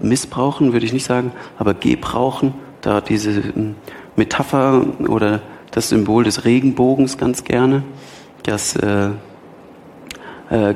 missbrauchen, 0.00 0.72
würde 0.72 0.86
ich 0.86 0.92
nicht 0.92 1.06
sagen, 1.06 1.32
aber 1.58 1.74
gebrauchen 1.74 2.54
da 2.84 3.00
diese 3.00 3.30
ähm, 3.30 3.76
Metapher 4.16 4.84
oder 5.08 5.40
das 5.70 5.88
Symbol 5.88 6.24
des 6.24 6.44
Regenbogens 6.44 7.18
ganz 7.18 7.44
gerne, 7.44 7.82
das 8.44 8.76
äh, 8.76 9.10
äh, 10.50 10.70
äh 10.70 10.74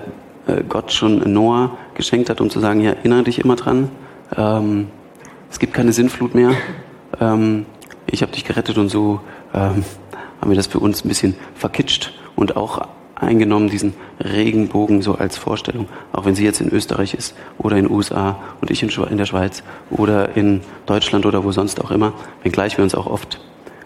Gott 0.68 0.92
schon 0.92 1.32
Noah 1.32 1.76
geschenkt 1.94 2.30
hat, 2.30 2.40
um 2.40 2.50
zu 2.50 2.60
sagen, 2.60 2.80
ja, 2.80 2.92
erinnere 2.92 3.24
dich 3.24 3.38
immer 3.38 3.56
dran. 3.56 3.90
Ähm, 4.36 4.88
es 5.50 5.58
gibt 5.58 5.74
keine 5.74 5.92
Sinnflut 5.92 6.34
mehr. 6.34 6.52
Ähm, 7.20 7.66
ich 8.06 8.22
habe 8.22 8.32
dich 8.32 8.44
gerettet 8.44 8.78
und 8.78 8.88
so 8.88 9.20
ähm, 9.54 9.84
haben 10.40 10.50
wir 10.50 10.56
das 10.56 10.66
für 10.66 10.78
uns 10.78 11.04
ein 11.04 11.08
bisschen 11.08 11.34
verkitscht 11.54 12.12
und 12.36 12.56
auch 12.56 12.88
eingenommen, 13.20 13.68
diesen 13.68 13.94
Regenbogen 14.20 15.02
so 15.02 15.14
als 15.14 15.36
Vorstellung. 15.36 15.88
Auch 16.12 16.24
wenn 16.24 16.34
sie 16.34 16.44
jetzt 16.44 16.60
in 16.60 16.70
Österreich 16.70 17.14
ist 17.14 17.34
oder 17.58 17.76
in 17.76 17.86
den 17.86 17.94
USA 17.94 18.38
und 18.60 18.70
ich 18.70 18.82
in, 18.82 19.18
der 19.18 19.26
Schweiz 19.26 19.62
oder 19.90 20.36
in 20.36 20.60
Deutschland 20.86 21.26
oder 21.26 21.44
wo 21.44 21.52
sonst 21.52 21.82
auch 21.82 21.90
immer, 21.90 22.12
wenngleich 22.42 22.76
wir 22.76 22.84
uns 22.84 22.94
auch 22.94 23.06
oft 23.06 23.40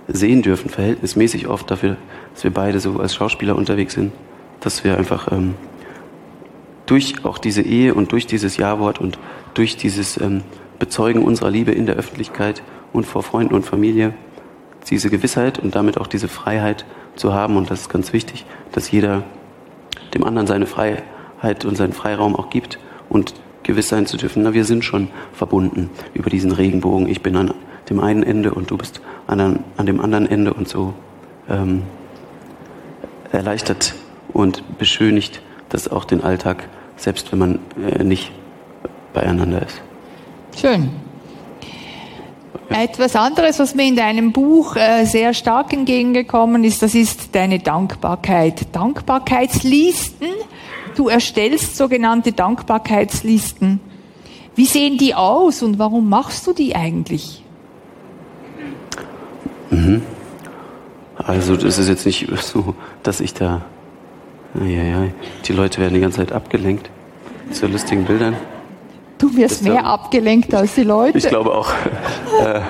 sehen 0.09 0.42
dürfen, 0.42 0.68
verhältnismäßig 0.68 1.47
oft 1.47 1.71
dafür, 1.71 1.97
dass 2.35 2.45
wir 2.45 2.53
beide 2.53 2.81
so 2.81 2.99
als 2.99 3.14
Schauspieler 3.14 3.57
unterwegs 3.57 3.95
sind, 3.95 4.12
dass 4.61 4.85
wir 4.85 4.99
einfach 4.99 5.31
ähm, 5.33 5.55
durch 6.87 7.25
auch 7.25 7.38
diese 7.38 7.62
Ehe 7.62 7.95
und 7.95 8.12
durch 8.12 8.27
dieses 8.27 8.57
Ja-Wort 8.57 9.01
und 9.01 9.18
durch 9.55 9.77
dieses 9.77 10.21
ähm, 10.21 10.42
Bezeugen 10.79 11.23
unserer 11.23 11.51
Liebe 11.51 11.73
in 11.73 11.87
der 11.87 11.95
Öffentlichkeit 11.95 12.62
und 12.92 13.07
vor 13.07 13.23
Freunden 13.23 13.55
und 13.55 13.64
Familie 13.64 14.12
diese 14.90 15.11
Gewissheit 15.11 15.59
und 15.59 15.75
damit 15.75 15.99
auch 15.99 16.07
diese 16.07 16.29
Freiheit 16.29 16.85
zu 17.16 17.33
haben. 17.33 17.57
Und 17.57 17.71
das 17.71 17.83
ist 17.83 17.88
ganz 17.88 18.12
wichtig, 18.12 18.45
dass 18.73 18.90
jeder 18.90 19.25
dem 20.14 20.25
anderen 20.25 20.47
seine 20.47 20.66
Freiheit 20.66 21.64
und 21.64 21.77
seinen 21.77 21.92
Freiraum 21.92 22.37
auch 22.37 22.51
gibt 22.51 22.79
und 23.09 23.35
gewiss 23.62 23.88
sein 23.88 24.07
zu 24.07 24.16
dürfen, 24.16 24.42
na, 24.42 24.55
wir 24.55 24.64
sind 24.64 24.85
schon 24.85 25.09
verbunden 25.33 25.90
über 26.14 26.31
diesen 26.31 26.53
Regenbogen. 26.53 27.09
Ich 27.09 27.23
bin 27.23 27.37
an 27.37 27.55
dem 27.88 28.01
einen 28.01 28.23
Ende 28.23 28.53
und 28.53 28.71
du 28.71 28.77
bist 28.77 29.01
an, 29.27 29.64
an 29.77 29.87
dem 29.87 30.01
anderen 30.01 30.27
Ende 30.27 30.53
und 30.53 30.68
so 30.68 30.95
ähm, 31.49 31.83
erleichtert 33.31 33.95
und 34.33 34.79
beschönigt 34.79 35.42
das 35.68 35.88
auch 35.88 36.05
den 36.05 36.23
Alltag, 36.23 36.68
selbst 36.97 37.33
wenn 37.33 37.38
man 37.38 37.59
äh, 37.81 38.05
nicht 38.05 38.33
beieinander 39.12 39.62
ist. 39.62 39.81
Schön. 40.57 40.90
Etwas 42.68 43.16
anderes, 43.16 43.58
was 43.58 43.74
mir 43.74 43.86
in 43.86 43.96
deinem 43.96 44.32
Buch 44.32 44.76
äh, 44.76 45.04
sehr 45.04 45.34
stark 45.34 45.72
entgegengekommen 45.72 46.64
ist, 46.64 46.82
das 46.82 46.94
ist 46.94 47.34
deine 47.34 47.58
Dankbarkeit. 47.58 48.74
Dankbarkeitslisten. 48.74 50.28
Du 50.96 51.08
erstellst 51.08 51.76
sogenannte 51.76 52.32
Dankbarkeitslisten. 52.32 53.80
Wie 54.54 54.66
sehen 54.66 54.98
die 54.98 55.14
aus 55.14 55.62
und 55.62 55.78
warum 55.78 56.08
machst 56.08 56.46
du 56.46 56.52
die 56.52 56.74
eigentlich? 56.74 57.42
Mhm. 59.70 60.02
Also 61.16 61.56
das 61.56 61.78
ist 61.78 61.88
jetzt 61.88 62.06
nicht 62.06 62.28
so, 62.42 62.74
dass 63.02 63.20
ich 63.20 63.34
da... 63.34 63.62
Ja, 64.54 64.82
ja, 64.82 65.06
die 65.46 65.52
Leute 65.54 65.80
werden 65.80 65.94
die 65.94 66.00
ganze 66.00 66.18
Zeit 66.18 66.32
abgelenkt 66.32 66.90
zu 67.52 67.66
lustigen 67.66 68.04
Bildern. 68.04 68.36
Du 69.22 69.37
wirst 69.37 69.62
mehr 69.62 69.87
abgelenkt 69.87 70.52
als 70.52 70.74
die 70.74 70.82
Leute. 70.82 71.16
Ich 71.16 71.28
glaube 71.28 71.54
auch. 71.54 71.72
Äh, 72.40 72.62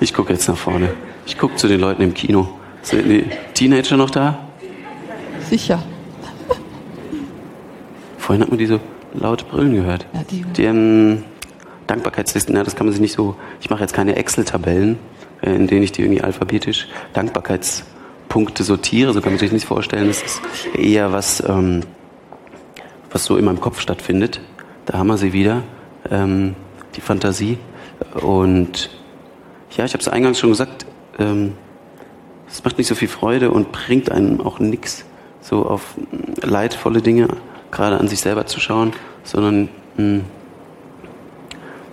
ich 0.00 0.12
gucke 0.12 0.32
jetzt 0.32 0.48
nach 0.48 0.56
vorne. 0.56 0.90
Ich 1.24 1.38
gucke 1.38 1.54
zu 1.54 1.66
den 1.66 1.80
Leuten 1.80 2.02
im 2.02 2.12
Kino. 2.12 2.48
Sind 2.82 3.08
die 3.08 3.24
Teenager 3.54 3.96
noch 3.96 4.10
da? 4.10 4.38
Sicher. 5.48 5.82
Vorhin 8.18 8.42
hat 8.42 8.50
man 8.50 8.58
diese 8.58 8.80
laut 9.14 9.48
Brillen 9.48 9.74
gehört. 9.76 10.04
Ja, 10.12 10.24
die, 10.28 10.42
die 10.42 10.64
ähm, 10.64 11.22
Dankbarkeitslisten, 11.86 12.54
ja, 12.54 12.64
das 12.64 12.76
kann 12.76 12.86
man 12.86 12.92
sich 12.92 13.00
nicht 13.00 13.14
so. 13.14 13.36
Ich 13.60 13.70
mache 13.70 13.80
jetzt 13.80 13.94
keine 13.94 14.16
Excel-Tabellen, 14.16 14.98
äh, 15.40 15.54
in 15.54 15.68
denen 15.68 15.84
ich 15.84 15.92
die 15.92 16.02
irgendwie 16.02 16.22
alphabetisch 16.22 16.88
Dankbarkeitspunkte 17.14 18.62
sortiere. 18.62 19.14
So 19.14 19.22
kann 19.22 19.32
man 19.32 19.38
sich 19.38 19.52
nicht 19.52 19.66
vorstellen. 19.66 20.08
Das 20.08 20.22
ist 20.22 20.42
eher 20.74 21.12
was, 21.12 21.42
ähm, 21.48 21.80
was 23.10 23.24
so 23.24 23.38
in 23.38 23.44
meinem 23.46 23.60
Kopf 23.60 23.80
stattfindet. 23.80 24.40
Da 24.84 24.98
haben 24.98 25.06
wir 25.06 25.16
sie 25.16 25.32
wieder 25.32 25.62
ähm, 26.10 26.54
die 26.96 27.00
Fantasie. 27.00 27.58
Und 28.14 28.90
ja, 29.76 29.84
ich 29.84 29.92
habe 29.92 30.00
es 30.00 30.08
eingangs 30.08 30.38
schon 30.38 30.50
gesagt, 30.50 30.86
ähm, 31.18 31.54
es 32.48 32.64
macht 32.64 32.78
nicht 32.78 32.86
so 32.86 32.94
viel 32.94 33.08
Freude 33.08 33.50
und 33.50 33.72
bringt 33.72 34.10
einem 34.10 34.40
auch 34.40 34.58
nichts, 34.58 35.04
so 35.40 35.66
auf 35.66 35.94
leidvolle 36.42 37.02
Dinge 37.02 37.28
gerade 37.70 37.98
an 37.98 38.08
sich 38.08 38.20
selber 38.20 38.46
zu 38.46 38.60
schauen, 38.60 38.92
sondern 39.24 39.68
mh, 39.96 40.02
hm, 40.02 40.24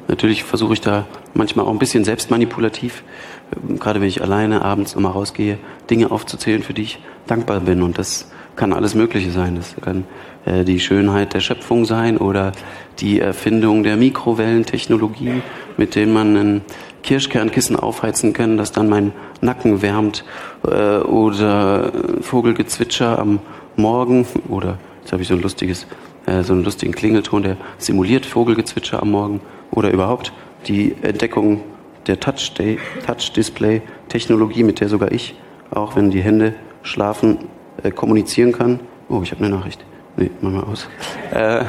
natürlich 0.07 0.43
versuche 0.43 0.73
ich 0.73 0.81
da 0.81 1.05
manchmal 1.33 1.65
auch 1.65 1.71
ein 1.71 1.79
bisschen 1.79 2.05
selbstmanipulativ, 2.05 3.03
äh, 3.51 3.75
gerade 3.75 4.01
wenn 4.01 4.07
ich 4.07 4.21
alleine 4.21 4.63
abends 4.63 4.95
nochmal 4.95 5.11
rausgehe, 5.11 5.57
Dinge 5.89 6.11
aufzuzählen, 6.11 6.63
für 6.63 6.73
die 6.73 6.83
ich 6.83 6.99
dankbar 7.27 7.59
bin. 7.59 7.81
Und 7.81 7.97
das 7.97 8.31
kann 8.55 8.73
alles 8.73 8.95
Mögliche 8.95 9.31
sein. 9.31 9.55
Das 9.55 9.75
kann 9.81 10.05
äh, 10.45 10.63
die 10.63 10.79
Schönheit 10.79 11.33
der 11.33 11.39
Schöpfung 11.39 11.85
sein 11.85 12.17
oder 12.17 12.51
die 12.99 13.19
Erfindung 13.19 13.83
der 13.83 13.97
Mikrowellentechnologie, 13.97 15.41
mit 15.77 15.95
denen 15.95 16.13
man 16.13 16.37
ein 16.37 16.61
Kirschkernkissen 17.03 17.75
aufheizen 17.75 18.33
kann, 18.33 18.57
das 18.57 18.71
dann 18.71 18.89
meinen 18.89 19.13
Nacken 19.41 19.81
wärmt 19.81 20.23
äh, 20.65 20.97
oder 20.97 21.91
Vogelgezwitscher 22.21 23.19
am 23.19 23.39
Morgen 23.75 24.25
oder 24.49 24.77
jetzt 25.01 25.11
habe 25.11 25.21
ich 25.21 25.27
so 25.27 25.35
ein 25.35 25.41
lustiges 25.41 25.85
äh, 26.25 26.41
so 26.43 26.53
einen 26.53 26.63
lustigen 26.63 26.93
Klingelton, 26.93 27.43
der 27.43 27.57
simuliert 27.77 28.25
Vogelgezwitscher 28.25 29.01
am 29.01 29.11
Morgen 29.11 29.41
oder 29.71 29.91
überhaupt 29.91 30.31
die 30.67 30.95
Entdeckung 31.01 31.61
der 32.07 32.19
Touch-Display-Technologie, 32.19 34.63
mit 34.63 34.79
der 34.79 34.89
sogar 34.89 35.11
ich, 35.11 35.35
auch 35.71 35.95
wenn 35.95 36.11
die 36.11 36.21
Hände 36.21 36.53
schlafen, 36.83 37.39
äh, 37.83 37.91
kommunizieren 37.91 38.51
kann. 38.51 38.79
Oh, 39.09 39.21
ich 39.23 39.31
habe 39.31 39.43
eine 39.43 39.55
Nachricht. 39.55 39.83
Nee, 40.17 40.31
mach 40.41 40.51
mal 40.51 40.63
aus. 40.63 40.87
Äh, 41.31 41.63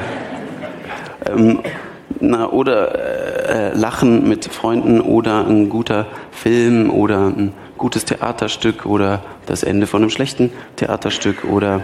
ähm, 1.25 1.59
na, 2.19 2.49
oder 2.49 3.69
äh, 3.73 3.77
Lachen 3.77 4.27
mit 4.27 4.45
Freunden 4.45 5.01
oder 5.01 5.45
ein 5.45 5.69
guter 5.69 6.07
Film 6.31 6.89
oder 6.89 7.27
ein 7.27 7.53
gutes 7.77 8.05
Theaterstück 8.05 8.85
oder 8.85 9.23
das 9.45 9.63
Ende 9.63 9.87
von 9.87 10.01
einem 10.01 10.09
schlechten 10.09 10.51
Theaterstück 10.77 11.43
oder 11.43 11.81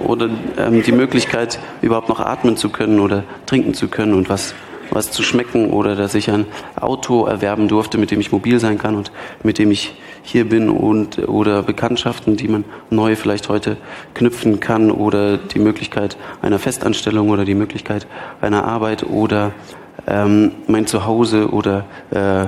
oder 0.00 0.28
ähm, 0.58 0.82
die 0.82 0.92
Möglichkeit 0.92 1.58
überhaupt 1.80 2.08
noch 2.08 2.20
atmen 2.20 2.56
zu 2.56 2.70
können 2.70 2.98
oder 2.98 3.24
trinken 3.46 3.74
zu 3.74 3.88
können 3.88 4.14
und 4.14 4.28
was 4.28 4.54
was 4.94 5.10
zu 5.10 5.22
schmecken 5.22 5.70
oder 5.70 5.96
dass 5.96 6.14
ich 6.14 6.30
ein 6.30 6.46
Auto 6.80 7.24
erwerben 7.26 7.68
durfte, 7.68 7.98
mit 7.98 8.10
dem 8.10 8.20
ich 8.20 8.32
mobil 8.32 8.60
sein 8.60 8.78
kann 8.78 8.94
und 8.94 9.12
mit 9.42 9.58
dem 9.58 9.70
ich 9.70 9.94
hier 10.22 10.48
bin 10.48 10.68
und 10.68 11.28
oder 11.28 11.62
Bekanntschaften, 11.62 12.36
die 12.36 12.48
man 12.48 12.64
neu 12.90 13.16
vielleicht 13.16 13.48
heute 13.48 13.76
knüpfen 14.14 14.60
kann 14.60 14.90
oder 14.90 15.36
die 15.36 15.58
Möglichkeit 15.58 16.16
einer 16.42 16.58
Festanstellung 16.58 17.30
oder 17.30 17.44
die 17.44 17.54
Möglichkeit 17.54 18.06
einer 18.40 18.64
Arbeit 18.64 19.04
oder 19.04 19.52
ähm, 20.06 20.52
mein 20.68 20.86
Zuhause 20.86 21.50
oder 21.50 21.84
äh, 22.10 22.46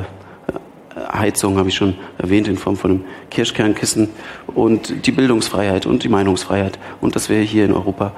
Heizung 1.13 1.59
habe 1.59 1.69
ich 1.69 1.75
schon 1.75 1.97
erwähnt 2.19 2.47
in 2.47 2.57
Form 2.57 2.77
von 2.77 2.91
einem 2.91 3.05
Kirschkernkissen 3.31 4.09
und 4.47 5.07
die 5.07 5.13
Bildungsfreiheit 5.13 5.87
und 5.87 6.05
die 6.05 6.09
Meinungsfreiheit 6.09 6.79
und 7.01 7.17
dass 7.17 7.29
wir 7.29 7.41
hier 7.41 7.65
in 7.65 7.73
Europa 7.73 8.13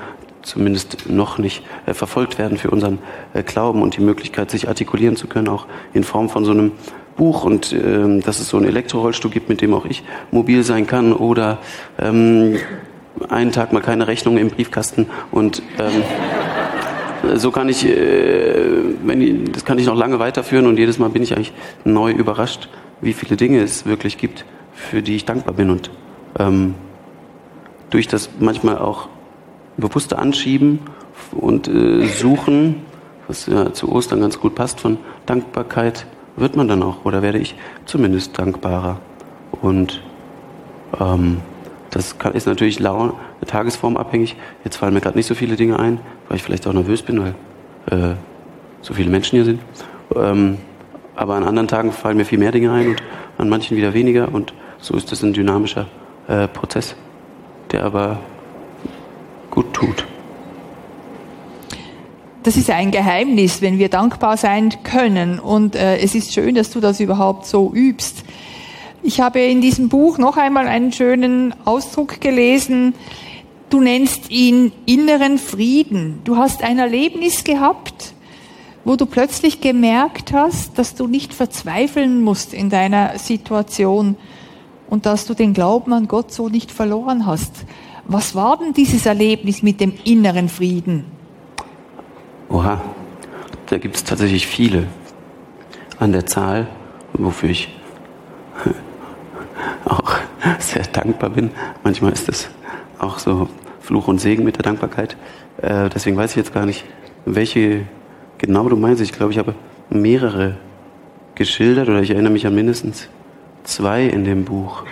zumindest 0.47 1.11
noch 1.11 1.39
nicht 1.39 1.63
äh, 1.87 1.95
verfolgt 1.95 2.39
werden 2.39 2.57
für 2.57 2.71
unseren 2.71 2.99
äh, 3.35 3.43
Glauben 3.43 3.83
und 3.83 3.97
die 3.97 4.01
Möglichkeit, 4.01 4.51
sich 4.51 4.69
artikulieren 4.69 5.17
zu 5.17 5.27
können, 5.27 5.49
auch 5.49 5.67
in 5.93 6.05
Form 6.05 6.29
von 6.29 6.45
so 6.45 6.53
einem 6.53 6.73
Buch. 7.17 7.45
Und 7.45 7.73
ähm, 7.73 8.23
dass 8.23 8.39
es 8.39 8.49
so 8.49 8.57
einen 8.57 8.67
Elektrorollstuhl 8.67 9.31
gibt, 9.31 9.49
mit 9.49 9.61
dem 9.61 9.75
auch 9.75 9.85
ich 9.85 10.05
mobil 10.31 10.63
sein 10.63 10.87
kann 10.87 11.13
oder 11.13 11.59
ähm, 11.99 12.57
einen 13.29 13.53
Tag 13.53 13.73
mal 13.73 13.83
keine 13.83 14.07
Rechnung 14.07 14.39
im 14.39 14.51
Briefkasten 14.51 15.07
und 15.31 15.63
ähm, 15.79 16.03
so 17.35 17.51
kann 17.51 17.69
ich, 17.69 17.85
äh, 17.87 18.55
wenn 19.05 19.53
das 19.53 19.65
kann 19.65 19.79
ich 19.79 19.87
noch 19.87 19.97
lange 19.97 20.19
weiterführen 20.19 20.67
und 20.67 20.79
jedes 20.79 20.99
Mal 20.99 21.09
bin 21.09 21.23
ich 21.23 21.35
eigentlich 21.35 21.53
neu 21.85 22.13
überrascht, 22.13 22.69
wie 23.01 23.13
viele 23.13 23.37
Dinge 23.37 23.63
es 23.63 23.87
wirklich 23.87 24.19
gibt, 24.19 24.45
für 24.75 25.03
die 25.03 25.17
ich 25.17 25.25
dankbar 25.25 25.55
bin. 25.55 25.71
Und 25.71 25.91
ähm, 26.39 26.75
durch 27.91 28.07
das 28.07 28.31
manchmal 28.39 28.79
auch 28.79 29.09
bewusste 29.77 30.19
Anschieben 30.19 30.81
und 31.33 31.69
äh, 31.69 32.07
Suchen, 32.07 32.83
was 33.29 33.47
ja 33.47 33.73
zu 33.73 33.91
Ostern 33.91 34.21
ganz 34.21 34.39
gut 34.39 34.55
passt, 34.55 34.81
von 34.81 34.99
Dankbarkeit 35.27 36.07
wird 36.37 36.57
man 36.57 36.69
dann 36.69 36.83
auch, 36.83 37.05
oder 37.05 37.23
werde 37.23 37.39
ich 37.39 37.55
zumindest 37.87 38.39
dankbarer. 38.39 39.01
Und 39.63 40.03
ähm, 41.01 41.39
das 41.91 42.19
kann, 42.19 42.35
ist 42.35 42.47
natürlich 42.47 42.79
Laune, 42.79 43.15
Tagesform 43.47 43.97
abhängig. 43.97 44.37
Jetzt 44.65 44.77
fallen 44.77 44.93
mir 44.95 45.01
gerade 45.01 45.17
nicht 45.17 45.27
so 45.27 45.35
viele 45.35 45.57
Dinge 45.57 45.79
ein, 45.79 45.99
weil 46.29 46.37
ich 46.37 46.43
vielleicht 46.43 46.67
auch 46.67 46.73
nervös 46.73 47.03
bin, 47.03 47.21
weil 47.21 47.35
äh, 47.91 48.15
so 48.83 48.95
viele 48.95 49.11
Menschen 49.11 49.37
hier 49.37 49.45
sind. 49.45 49.61
Ähm, 50.15 50.59
aber 51.15 51.35
an 51.35 51.45
anderen 51.45 51.69
Tagen 51.69 51.93
fallen 51.93 52.19
mir 52.19 52.27
viel 52.27 52.39
mehr 52.39 52.53
Dinge 52.53 52.73
ein 52.73 52.89
und 52.89 53.03
an 53.39 53.49
manchen 53.49 53.77
wieder 53.77 53.95
weniger. 53.95 54.33
Und 54.33 54.53
so 54.79 54.95
ist 54.95 55.11
das 55.11 55.23
ein 55.23 55.33
dynamischer 55.33 55.87
äh, 56.29 56.47
Prozess, 56.49 56.95
der 57.73 57.85
aber 57.85 58.19
gut 59.57 59.73
tut. 59.73 60.07
Das 62.45 62.57
ist 62.57 62.71
ein 62.71 62.93
Geheimnis, 62.93 63.61
wenn 63.61 63.79
wir 63.79 63.89
dankbar 63.89 64.37
sein 64.37 64.73
können. 64.85 65.41
Und 65.41 65.75
äh, 65.75 65.99
es 65.99 66.15
ist 66.15 66.33
schön, 66.33 66.55
dass 66.55 66.71
du 66.71 66.79
das 66.79 67.01
überhaupt 67.01 67.47
so 67.47 67.73
übst. 67.75 68.23
Ich 69.03 69.21
habe 69.21 69.41
in 69.41 69.61
diesem 69.61 69.89
Buch 69.89 70.19
noch 70.19 70.37
einmal 70.37 70.69
einen 70.69 70.93
schönen 70.93 71.55
Ausdruck 71.65 72.21
gelesen. 72.21 72.95
Du 73.69 73.81
nennst 73.81 74.31
ihn 74.31 74.71
inneren 74.85 75.39
Frieden. 75.39 76.21
Du 76.25 76.37
hast 76.37 76.63
ein 76.63 76.79
Erlebnis 76.79 77.43
gehabt, 77.43 78.13
wo 78.85 78.95
du 78.95 79.07
plötzlich 79.07 79.61
gemerkt 79.61 80.33
hast, 80.33 80.79
dass 80.79 80.95
du 80.95 81.09
nicht 81.09 81.35
verzweifeln 81.35 82.23
musst 82.23 82.55
in 82.55 82.71
deiner 82.71 83.19
Situation 83.19 84.17
und 84.89 85.07
dass 85.07 85.27
du 85.27 85.35
den 85.35 85.53
Glauben 85.53 85.93
an 85.93 86.07
Gott 86.07 86.33
so 86.33 86.49
nicht 86.49 86.71
verloren 86.71 87.27
hast. 87.27 87.65
Was 88.09 88.35
war 88.35 88.57
denn 88.59 88.73
dieses 88.73 89.05
Erlebnis 89.05 89.63
mit 89.63 89.81
dem 89.81 89.93
inneren 90.05 90.49
Frieden? 90.49 91.05
Oha, 92.49 92.81
da 93.67 93.79
gibt 93.79 93.97
es 93.97 94.05
tatsächlich 94.05 94.47
viele 94.47 94.87
an 95.99 96.13
der 96.13 96.25
Zahl, 96.25 96.69
wofür 97.15 97.51
ich 97.51 97.69
auch 99.85 100.19
sehr 100.61 100.85
dankbar 100.85 101.31
bin. 101.31 101.51
Manchmal 101.83 102.13
ist 102.13 102.29
es 102.29 102.49
auch 102.99 103.19
so 103.19 103.49
Fluch 103.81 104.07
und 104.07 104.21
Segen 104.21 104.45
mit 104.45 104.57
der 104.57 104.63
Dankbarkeit. 104.63 105.17
Äh, 105.61 105.89
deswegen 105.89 106.17
weiß 106.17 106.31
ich 106.31 106.37
jetzt 106.37 106.55
gar 106.55 106.67
nicht, 106.67 106.85
welche 107.25 107.87
genau 108.39 108.69
du 108.69 108.77
meinst. 108.77 109.03
Ich 109.03 109.13
glaube, 109.13 109.33
ich 109.33 109.39
habe 109.39 109.55
mehrere 109.91 110.57
geschildert 111.35 111.89
oder 111.89 112.03
ich 112.03 112.11
erinnere 112.11 112.33
mich 112.33 112.47
an 112.47 112.55
mindestens 112.55 113.09
zwei 113.65 114.05
in 114.05 114.25
dem 114.25 114.45
Buch. 114.45 114.85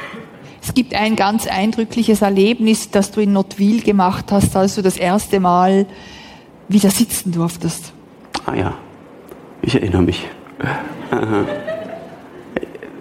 Es 0.66 0.72
gibt 0.72 0.94
ein 0.94 1.14
ganz 1.14 1.46
eindrückliches 1.46 2.22
Erlebnis, 2.22 2.90
das 2.90 3.10
du 3.10 3.20
in 3.20 3.34
Notville 3.34 3.82
gemacht 3.82 4.32
hast, 4.32 4.56
als 4.56 4.76
du 4.76 4.82
das 4.82 4.96
erste 4.96 5.38
Mal 5.38 5.84
wieder 6.68 6.90
sitzen 6.90 7.32
durftest. 7.32 7.92
Ah 8.46 8.54
ja, 8.54 8.74
ich 9.62 9.74
erinnere 9.74 10.02
mich. 10.02 10.26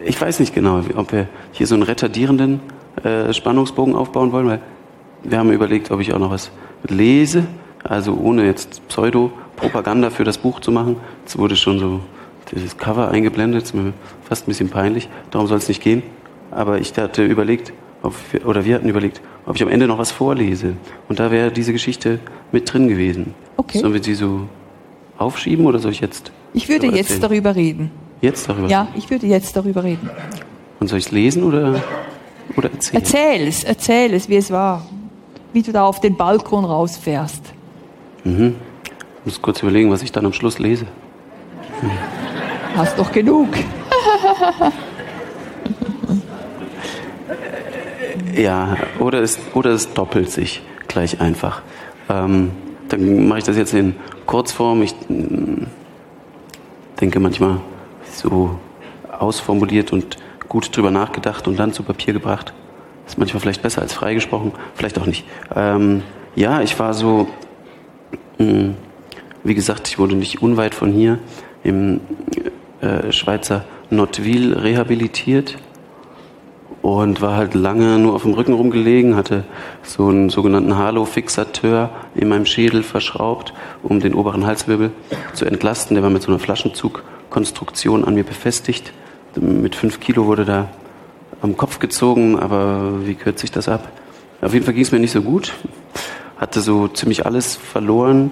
Ich 0.06 0.20
weiß 0.20 0.42
nicht 0.42 0.54
genau, 0.54 0.82
ob 0.96 1.14
wir 1.14 1.30
hier 1.54 1.66
so 1.66 1.76
einen 1.76 1.84
retardierenden 1.84 2.60
äh, 3.06 3.32
Spannungsbogen 3.32 3.96
aufbauen 3.96 4.34
wollen, 4.34 4.48
weil 4.48 4.62
wir 5.24 5.38
haben 5.40 5.50
überlegt, 5.50 5.92
ob 5.92 6.02
ich 6.02 6.14
auch 6.14 6.20
noch 6.20 6.30
was 6.30 6.52
lese, 6.90 7.46
also 7.86 8.14
ohne 8.14 8.46
jetzt 8.46 8.86
Pseudo-Propaganda 8.90 10.10
für 10.10 10.26
das 10.26 10.38
Buch 10.38 10.60
zu 10.60 10.74
machen. 10.74 10.98
Jetzt 11.22 11.38
wurde 11.38 11.56
schon 11.56 11.80
so 11.80 12.02
dieses 12.52 12.78
Cover 12.78 13.12
eingeblendet, 13.12 13.64
ist 13.64 13.74
mir 13.74 13.94
fast 14.28 14.46
ein 14.46 14.48
bisschen 14.50 14.68
peinlich, 14.68 15.08
darum 15.32 15.48
soll 15.48 15.60
es 15.60 15.70
nicht 15.70 15.82
gehen. 15.82 16.04
Aber 16.56 16.80
ich 16.80 16.96
hatte 16.98 17.26
überlegt, 17.26 17.74
wir, 18.32 18.46
oder 18.46 18.66
wir 18.66 18.76
hatten 18.76 18.90
überlegt, 18.90 19.22
ob 19.46 19.56
ich 19.56 19.64
am 19.64 19.70
Ende 19.70 19.88
noch 19.88 19.98
was 19.98 20.12
vorlese. 20.12 20.74
Und 21.10 21.20
da 21.20 21.32
wäre 21.32 21.52
diese 21.52 21.74
Geschichte 21.74 22.20
mit 22.52 22.72
drin 22.72 22.88
gewesen. 22.88 23.34
Okay. 23.58 23.80
Sollen 23.80 23.94
wir 23.94 24.04
sie 24.04 24.14
so 24.14 24.48
aufschieben 25.18 25.66
oder 25.66 25.80
soll 25.80 25.92
ich 25.92 26.02
jetzt? 26.02 26.32
Ich 26.54 26.70
würde 26.70 26.88
jetzt 26.88 27.12
erzählen? 27.12 27.22
darüber 27.22 27.56
reden. 27.56 27.92
Jetzt 28.22 28.48
darüber? 28.48 28.68
Ja, 28.68 28.88
ich 28.96 29.10
würde 29.10 29.28
jetzt 29.28 29.56
darüber 29.56 29.84
reden. 29.84 30.10
Und 30.80 30.88
soll 30.88 31.00
ich 31.00 31.06
es 31.08 31.12
lesen 31.12 31.44
oder, 31.44 31.82
oder 32.56 32.72
erzählen? 32.72 33.04
Erzähl 33.04 33.48
es, 33.48 33.64
erzähl 33.64 34.14
es, 34.14 34.30
wie 34.30 34.38
es 34.38 34.52
war. 34.52 34.86
Wie 35.52 35.62
du 35.62 35.72
da 35.72 35.86
auf 35.86 36.00
den 36.00 36.16
Balkon 36.16 36.66
rausfährst. 36.66 37.42
Mhm. 38.24 38.56
Ich 39.20 39.26
muss 39.26 39.42
kurz 39.42 39.62
überlegen, 39.62 39.92
was 39.92 40.04
ich 40.04 40.12
dann 40.12 40.26
am 40.26 40.34
Schluss 40.34 40.60
lese. 40.60 40.86
Hast 42.76 42.98
doch 42.98 43.12
genug. 43.12 43.50
Ja, 48.36 48.78
oder 49.00 49.22
es, 49.22 49.40
oder 49.54 49.72
es 49.72 49.94
doppelt 49.94 50.30
sich 50.30 50.62
gleich 50.88 51.22
einfach. 51.22 51.62
Ähm, 52.10 52.52
dann 52.90 53.28
mache 53.28 53.40
ich 53.40 53.46
das 53.46 53.58
jetzt 53.58 53.74
in 53.74 53.96
Kurzform. 54.26 54.82
Ich 54.84 54.94
mm, 55.08 55.66
denke 57.00 57.20
manchmal 57.20 57.60
so 58.12 58.60
ausformuliert 59.18 59.92
und 59.94 60.18
gut 60.48 60.76
drüber 60.76 60.92
nachgedacht 60.92 61.48
und 61.48 61.58
dann 61.58 61.74
zu 61.74 61.84
Papier 61.84 62.14
gebracht. 62.14 62.54
Ist 63.08 63.18
manchmal 63.18 63.42
vielleicht 63.42 63.62
besser 63.62 63.82
als 63.82 63.94
freigesprochen, 63.94 64.52
vielleicht 64.76 65.00
auch 65.00 65.06
nicht. 65.06 65.26
Ähm, 65.56 66.04
ja, 66.36 66.62
ich 66.62 66.78
war 66.80 66.94
so, 66.94 67.28
mh, 68.38 68.72
wie 69.44 69.56
gesagt, 69.56 69.88
ich 69.88 70.00
wurde 70.00 70.16
nicht 70.16 70.42
unweit 70.42 70.74
von 70.74 70.92
hier 70.92 71.20
im 71.64 72.00
äh, 72.82 73.12
Schweizer 73.12 73.66
Nottwil 73.90 74.54
rehabilitiert 74.54 75.58
und 76.84 77.22
war 77.22 77.38
halt 77.38 77.54
lange 77.54 77.98
nur 77.98 78.14
auf 78.14 78.24
dem 78.24 78.34
Rücken 78.34 78.54
rumgelegen, 78.54 79.16
hatte 79.16 79.46
so 79.84 80.10
einen 80.10 80.30
sogenannten 80.30 80.78
Halo-Fixateur 80.78 81.90
in 82.14 82.28
meinem 82.28 82.46
Schädel 82.46 82.84
verschraubt, 82.84 83.54
um 83.82 84.02
den 84.02 84.14
oberen 84.14 84.46
Halswirbel 84.46 84.92
zu 85.34 85.46
entlasten. 85.46 85.96
Der 85.96 86.04
war 86.04 86.10
mit 86.10 86.22
so 86.22 86.28
einer 86.28 86.40
Flaschenzugkonstruktion 86.40 88.04
an 88.04 88.16
mir 88.16 88.26
befestigt. 88.26 88.92
Mit 89.40 89.76
fünf 89.76 90.02
Kilo 90.02 90.26
wurde 90.26 90.44
da 90.44 90.68
am 91.42 91.56
Kopf 91.56 91.80
gezogen, 91.80 92.38
aber 92.38 93.06
wie 93.06 93.16
kürze 93.16 93.46
ich 93.46 93.52
das 93.52 93.70
ab? 93.70 93.90
Auf 94.42 94.54
jeden 94.54 94.66
Fall 94.66 94.74
ging 94.74 94.84
es 94.84 94.92
mir 94.92 95.00
nicht 95.00 95.14
so 95.14 95.22
gut. 95.22 95.54
Hatte 96.36 96.60
so 96.60 96.90
ziemlich 96.90 97.26
alles 97.26 97.56
verloren, 97.56 98.30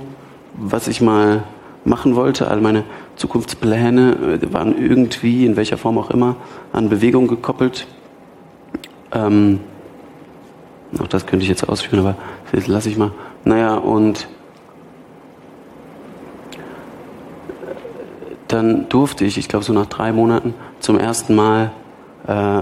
was 0.53 0.89
ich 0.89 0.99
mal 0.99 1.45
machen 1.85 2.17
wollte. 2.17 2.49
All 2.49 2.59
meine 2.59 2.83
Zukunftspläne 3.15 4.39
äh, 4.41 4.53
waren 4.53 4.77
irgendwie, 4.77 5.45
in 5.45 5.55
welcher 5.55 5.77
Form 5.77 5.97
auch 5.97 6.11
immer, 6.11 6.35
an 6.73 6.89
Bewegung 6.89 7.27
gekoppelt. 7.27 7.87
Ähm, 9.13 9.59
auch 10.99 11.07
das 11.07 11.25
könnte 11.25 11.43
ich 11.43 11.49
jetzt 11.49 11.67
ausführen, 11.67 11.99
aber 11.99 12.15
das 12.51 12.67
lasse 12.67 12.89
ich 12.89 12.97
mal. 12.97 13.11
Naja, 13.45 13.75
und 13.75 14.27
dann 18.47 18.89
durfte 18.89 19.25
ich, 19.25 19.37
ich 19.37 19.47
glaube 19.47 19.63
so 19.63 19.73
nach 19.73 19.85
drei 19.85 20.11
Monaten, 20.11 20.53
zum 20.79 20.99
ersten 20.99 21.35
Mal, 21.35 21.71
äh, 22.27 22.61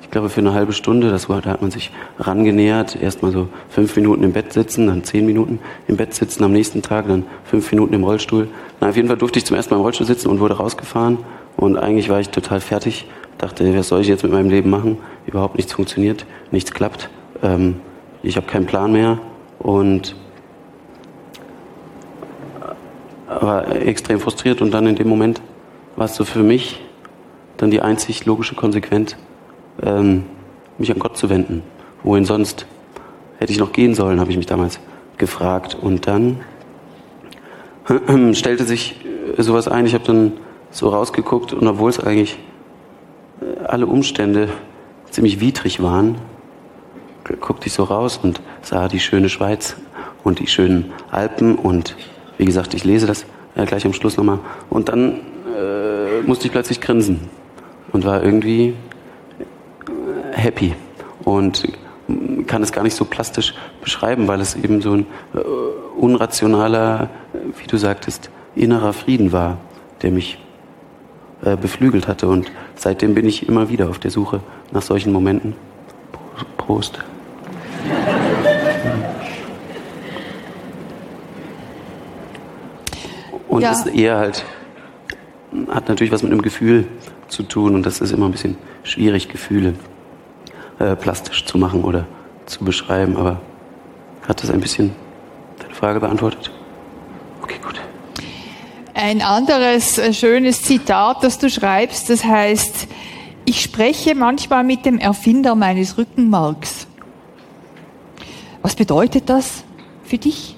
ich 0.00 0.10
glaube 0.10 0.28
für 0.28 0.40
eine 0.40 0.54
halbe 0.54 0.72
Stunde, 0.72 1.10
das 1.10 1.28
war, 1.28 1.40
da 1.40 1.50
hat 1.50 1.62
man 1.62 1.72
sich 1.72 1.90
rangenähert, 2.18 3.00
erstmal 3.00 3.32
so 3.32 3.48
fünf 3.68 3.96
Minuten 3.96 4.22
im 4.22 4.32
Bett 4.32 4.52
sitzen, 4.52 4.86
dann 4.86 5.02
zehn 5.02 5.26
Minuten 5.26 5.58
im 5.88 5.96
Bett 5.96 6.14
sitzen 6.14 6.44
am 6.44 6.52
nächsten 6.52 6.82
Tag, 6.82 7.08
dann 7.08 7.24
fünf 7.44 7.70
Minuten 7.72 7.94
im 7.94 8.04
Rollstuhl. 8.04 8.48
Na, 8.80 8.88
auf 8.88 8.96
jeden 8.96 9.08
Fall 9.08 9.16
durfte 9.16 9.40
ich 9.40 9.44
zum 9.44 9.56
ersten 9.56 9.74
Mal 9.74 9.78
im 9.78 9.82
Rollstuhl 9.82 10.06
sitzen 10.06 10.28
und 10.28 10.38
wurde 10.38 10.54
rausgefahren 10.54 11.18
und 11.56 11.76
eigentlich 11.76 12.08
war 12.08 12.20
ich 12.20 12.28
total 12.28 12.60
fertig, 12.60 13.06
dachte, 13.38 13.76
was 13.76 13.88
soll 13.88 14.02
ich 14.02 14.08
jetzt 14.08 14.22
mit 14.22 14.32
meinem 14.32 14.48
Leben 14.48 14.70
machen? 14.70 14.98
Überhaupt 15.26 15.56
nichts 15.56 15.72
funktioniert, 15.72 16.24
nichts 16.50 16.72
klappt, 16.72 17.10
ähm, 17.42 17.80
ich 18.22 18.36
habe 18.36 18.46
keinen 18.46 18.66
Plan 18.66 18.92
mehr 18.92 19.18
und 19.58 20.16
war 23.28 23.70
extrem 23.70 24.20
frustriert 24.20 24.62
und 24.62 24.72
dann 24.72 24.86
in 24.86 24.96
dem 24.96 25.08
Moment 25.08 25.40
war 25.96 26.06
es 26.06 26.14
so 26.14 26.24
für 26.24 26.42
mich 26.42 26.80
dann 27.56 27.70
die 27.70 27.80
einzig 27.80 28.26
logische 28.26 28.54
Konsequenz, 28.54 29.16
ähm, 29.82 30.24
mich 30.78 30.90
an 30.92 30.98
Gott 30.98 31.16
zu 31.16 31.30
wenden. 31.30 31.62
Wohin 32.02 32.24
sonst 32.24 32.66
hätte 33.38 33.52
ich 33.52 33.58
noch 33.58 33.72
gehen 33.72 33.94
sollen, 33.94 34.20
habe 34.20 34.30
ich 34.30 34.36
mich 34.36 34.46
damals 34.46 34.78
gefragt. 35.16 35.74
Und 35.80 36.06
dann 36.06 36.40
stellte 38.34 38.64
sich 38.64 38.96
äh, 39.36 39.42
sowas 39.42 39.68
ein, 39.68 39.86
ich 39.86 39.94
habe 39.94 40.04
dann 40.04 40.32
so 40.70 40.88
rausgeguckt 40.88 41.52
und 41.52 41.66
obwohl 41.66 41.90
es 41.90 42.00
eigentlich 42.00 42.38
äh, 43.40 43.64
alle 43.64 43.86
Umstände 43.86 44.48
ziemlich 45.16 45.40
widrig 45.40 45.82
waren, 45.82 46.16
guckte 47.40 47.68
ich 47.68 47.72
so 47.72 47.84
raus 47.84 48.20
und 48.22 48.42
sah 48.60 48.86
die 48.86 49.00
schöne 49.00 49.30
Schweiz 49.30 49.74
und 50.24 50.40
die 50.40 50.46
schönen 50.46 50.92
Alpen 51.10 51.54
und 51.54 51.96
wie 52.36 52.44
gesagt, 52.44 52.74
ich 52.74 52.84
lese 52.84 53.06
das 53.06 53.24
äh, 53.54 53.64
gleich 53.64 53.86
am 53.86 53.94
Schluss 53.94 54.18
nochmal. 54.18 54.40
Und 54.68 54.90
dann 54.90 55.20
äh, 55.56 56.20
musste 56.26 56.44
ich 56.44 56.52
plötzlich 56.52 56.82
grinsen 56.82 57.30
und 57.92 58.04
war 58.04 58.22
irgendwie 58.22 58.74
äh, 59.38 60.36
happy 60.36 60.74
und 61.24 61.66
kann 62.46 62.62
es 62.62 62.70
gar 62.70 62.82
nicht 62.82 62.94
so 62.94 63.06
plastisch 63.06 63.54
beschreiben, 63.80 64.28
weil 64.28 64.42
es 64.42 64.54
eben 64.54 64.82
so 64.82 64.92
ein 64.92 65.06
äh, 65.34 65.38
unrationaler, 65.98 67.08
wie 67.56 67.66
du 67.66 67.78
sagtest, 67.78 68.28
innerer 68.54 68.92
Frieden 68.92 69.32
war, 69.32 69.56
der 70.02 70.10
mich 70.10 70.38
äh, 71.44 71.56
beflügelt 71.56 72.08
hatte. 72.08 72.28
Und 72.28 72.50
seitdem 72.74 73.14
bin 73.14 73.26
ich 73.26 73.48
immer 73.48 73.68
wieder 73.68 73.88
auf 73.88 73.98
der 73.98 74.10
Suche 74.10 74.40
nach 74.72 74.82
solchen 74.82 75.12
Momenten. 75.12 75.54
Prost. 76.56 76.98
Und 83.48 83.62
Ja. 83.62 83.72
ist 83.72 83.86
eher 83.86 84.18
halt 84.18 84.44
hat 85.68 85.88
natürlich 85.88 86.12
was 86.12 86.22
mit 86.22 86.32
einem 86.32 86.42
Gefühl 86.42 86.86
zu 87.28 87.42
tun 87.42 87.74
und 87.74 87.86
das 87.86 88.00
ist 88.00 88.12
immer 88.12 88.26
ein 88.26 88.32
bisschen 88.32 88.56
schwierig, 88.82 89.28
Gefühle 89.28 89.74
äh, 90.78 90.94
plastisch 90.96 91.44
zu 91.46 91.58
machen 91.58 91.82
oder 91.84 92.06
zu 92.46 92.64
beschreiben, 92.64 93.16
aber 93.16 93.40
hat 94.28 94.42
das 94.42 94.50
ein 94.50 94.60
bisschen 94.60 94.92
deine 95.58 95.74
Frage 95.74 96.00
beantwortet? 96.00 96.45
Ein 99.06 99.22
anderes 99.22 99.98
äh, 99.98 100.12
schönes 100.12 100.64
Zitat, 100.64 101.22
das 101.22 101.38
du 101.38 101.48
schreibst, 101.48 102.10
das 102.10 102.24
heißt, 102.24 102.88
ich 103.44 103.62
spreche 103.62 104.16
manchmal 104.16 104.64
mit 104.64 104.84
dem 104.84 104.98
Erfinder 104.98 105.54
meines 105.54 105.96
Rückenmarks. 105.96 106.88
Was 108.62 108.74
bedeutet 108.74 109.30
das 109.30 109.62
für 110.02 110.18
dich? 110.18 110.56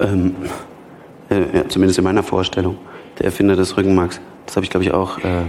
Ähm, 0.00 0.36
äh, 1.28 1.54
ja, 1.54 1.68
zumindest 1.68 1.98
in 1.98 2.04
meiner 2.04 2.22
Vorstellung, 2.22 2.78
der 3.18 3.26
Erfinder 3.26 3.54
des 3.54 3.76
Rückenmarks. 3.76 4.18
Das 4.46 4.56
habe 4.56 4.64
ich, 4.64 4.70
glaube 4.70 4.84
ich, 4.84 4.92
auch 4.92 5.18
äh, 5.18 5.42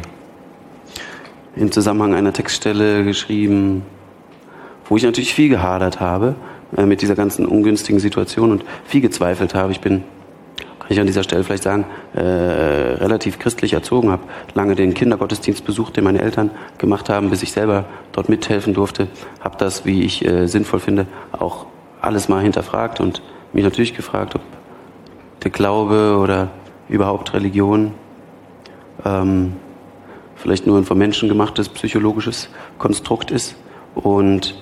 im 1.55 1.71
Zusammenhang 1.71 2.13
einer 2.13 2.33
Textstelle 2.33 3.05
geschrieben, 3.05 3.83
wo 4.89 4.97
ich 4.97 5.03
natürlich 5.03 5.33
viel 5.33 5.47
gehadert 5.47 6.01
habe 6.01 6.35
äh, 6.75 6.85
mit 6.85 7.01
dieser 7.01 7.15
ganzen 7.15 7.45
ungünstigen 7.45 8.01
Situation 8.01 8.51
und 8.51 8.65
viel 8.83 8.99
gezweifelt 8.99 9.55
habe. 9.55 9.71
Ich 9.71 9.79
bin, 9.79 10.03
kann 10.89 10.95
ich 10.95 11.01
an 11.01 11.05
dieser 11.05 11.21
Stelle 11.21 11.43
vielleicht 11.43 11.61
sagen, 11.61 11.85
äh, 12.15 12.19
relativ 12.19 13.37
christlich 13.37 13.73
erzogen, 13.73 14.09
habe 14.09 14.23
lange 14.55 14.73
den 14.73 14.95
Kindergottesdienst 14.95 15.63
besucht, 15.63 15.95
den 15.95 16.03
meine 16.03 16.19
Eltern 16.19 16.49
gemacht 16.79 17.09
haben, 17.09 17.29
bis 17.29 17.43
ich 17.43 17.51
selber 17.51 17.85
dort 18.11 18.27
mithelfen 18.27 18.73
durfte, 18.73 19.07
habe 19.39 19.55
das, 19.59 19.85
wie 19.85 20.01
ich 20.01 20.25
äh, 20.25 20.47
sinnvoll 20.47 20.79
finde, 20.79 21.05
auch 21.31 21.67
alles 22.01 22.27
mal 22.27 22.41
hinterfragt 22.41 23.01
und 23.01 23.21
mich 23.53 23.63
natürlich 23.63 23.93
gefragt, 23.93 24.33
ob 24.33 24.41
der 25.43 25.51
Glaube 25.51 26.17
oder 26.19 26.49
überhaupt 26.87 27.35
Religion 27.35 27.91
ähm, 29.05 29.53
vielleicht 30.37 30.65
nur 30.65 30.79
ein 30.79 30.85
von 30.85 30.97
Menschen 30.97 31.29
gemachtes 31.29 31.69
psychologisches 31.69 32.49
Konstrukt 32.79 33.29
ist. 33.29 33.55
Und 33.93 34.55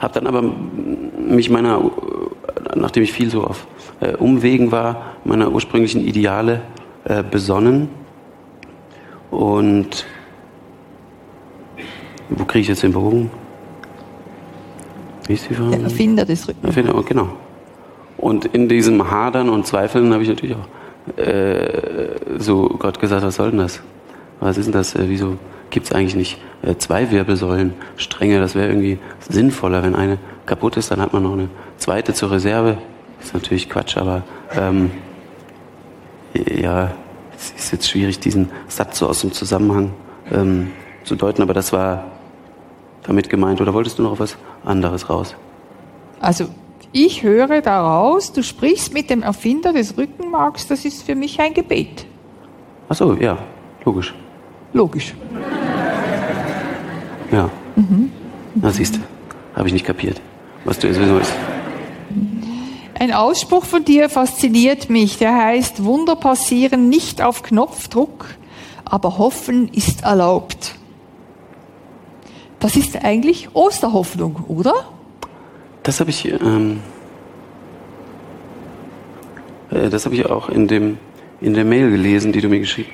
habe 0.00 0.12
dann 0.12 0.26
aber 0.26 0.42
mich 0.42 1.50
meiner, 1.50 1.88
nachdem 2.74 3.04
ich 3.04 3.12
viel 3.12 3.30
so 3.30 3.44
auf 3.44 3.68
äh, 4.00 4.14
Umwegen 4.16 4.72
war, 4.72 5.14
meiner 5.24 5.50
ursprünglichen 5.50 6.06
Ideale 6.06 6.62
äh, 7.04 7.22
besonnen. 7.22 7.88
Und 9.30 10.06
wo 12.30 12.44
kriege 12.44 12.62
ich 12.62 12.68
jetzt 12.68 12.82
den 12.82 12.92
Bogen? 12.92 13.30
Wie 15.26 15.34
ist 15.34 15.48
die 15.48 15.54
Frage? 15.54 15.70
Der 15.70 15.82
Erfinder 15.82 16.24
des 16.24 16.48
Rückens. 16.48 16.64
Erfinder, 16.64 16.94
oh, 16.96 17.02
genau. 17.02 17.28
Und 18.16 18.46
in 18.46 18.68
diesem 18.68 19.10
Hadern 19.10 19.48
und 19.48 19.66
Zweifeln 19.66 20.12
habe 20.12 20.22
ich 20.22 20.28
natürlich 20.28 20.56
auch 20.56 21.18
äh, 21.18 22.18
so 22.38 22.68
Gott 22.78 23.00
gesagt, 23.00 23.22
was 23.22 23.36
soll 23.36 23.50
denn 23.50 23.60
das? 23.60 23.80
Was 24.40 24.58
ist 24.58 24.66
denn 24.66 24.72
das? 24.72 24.94
Äh, 24.94 25.04
wieso 25.06 25.36
gibt 25.70 25.86
es 25.86 25.92
eigentlich 25.92 26.16
nicht 26.16 26.38
äh, 26.62 26.76
zwei 26.76 27.10
Wirbelsäulenstränge? 27.10 28.40
Das 28.40 28.54
wäre 28.54 28.68
irgendwie 28.68 28.98
sinnvoller. 29.20 29.82
Wenn 29.82 29.94
eine 29.94 30.18
kaputt 30.46 30.76
ist, 30.76 30.90
dann 30.90 31.00
hat 31.00 31.12
man 31.12 31.22
noch 31.22 31.32
eine 31.32 31.48
zweite 31.78 32.12
zur 32.12 32.30
Reserve. 32.30 32.78
Ist 33.20 33.34
natürlich 33.34 33.68
Quatsch, 33.68 33.96
aber 33.96 34.22
ähm, 34.54 34.90
ja, 36.34 36.90
es 37.36 37.52
ist 37.56 37.72
jetzt 37.72 37.90
schwierig, 37.90 38.20
diesen 38.20 38.50
Satz 38.68 38.98
so 38.98 39.08
aus 39.08 39.20
dem 39.20 39.32
Zusammenhang 39.32 39.92
ähm, 40.30 40.70
zu 41.04 41.16
deuten, 41.16 41.42
aber 41.42 41.54
das 41.54 41.72
war 41.72 42.04
damit 43.02 43.28
gemeint. 43.28 43.60
Oder 43.60 43.74
wolltest 43.74 43.98
du 43.98 44.02
noch 44.02 44.18
was 44.18 44.36
anderes 44.64 45.08
raus? 45.08 45.34
Also 46.20 46.46
ich 46.92 47.22
höre 47.22 47.60
daraus, 47.60 48.32
du 48.32 48.42
sprichst 48.42 48.92
mit 48.92 49.10
dem 49.10 49.22
Erfinder 49.22 49.72
des 49.72 49.96
Rückenmarks, 49.96 50.66
das 50.66 50.84
ist 50.84 51.02
für 51.02 51.14
mich 51.14 51.40
ein 51.40 51.54
Gebet. 51.54 52.06
Ach 52.88 52.94
so, 52.94 53.14
ja, 53.14 53.38
logisch. 53.84 54.14
Logisch. 54.72 55.14
Ja. 57.30 57.48
Mhm. 57.76 58.10
Na, 58.56 58.70
siehst 58.70 58.96
du, 58.96 59.00
habe 59.54 59.68
ich 59.68 59.72
nicht 59.72 59.86
kapiert, 59.86 60.20
was 60.64 60.78
du 60.78 60.88
jetzt 60.88 60.98
wissen 60.98 61.14
willst. 61.14 61.32
Ein 63.00 63.14
Ausspruch 63.14 63.64
von 63.64 63.82
dir 63.82 64.10
fasziniert 64.10 64.90
mich, 64.90 65.16
der 65.16 65.34
heißt, 65.34 65.84
Wunder 65.84 66.16
passieren 66.16 66.90
nicht 66.90 67.22
auf 67.22 67.42
Knopfdruck, 67.42 68.26
aber 68.84 69.16
hoffen 69.16 69.68
ist 69.72 70.02
erlaubt. 70.02 70.74
Das 72.58 72.76
ist 72.76 73.02
eigentlich 73.02 73.54
Osterhoffnung, 73.54 74.44
oder? 74.48 74.74
Das 75.82 76.00
habe 76.00 76.10
ich, 76.10 76.30
ähm, 76.30 76.80
äh, 79.70 79.88
das 79.88 80.04
ich 80.04 80.26
auch 80.26 80.50
in 80.50 80.68
dem 80.68 80.98
in 81.40 81.54
der 81.54 81.64
Mail 81.64 81.90
gelesen, 81.90 82.32
die 82.32 82.42
du 82.42 82.50
mir 82.50 82.60
geschrieben, 82.60 82.90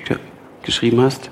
geschrieben 0.63 1.01
hast. 1.01 1.31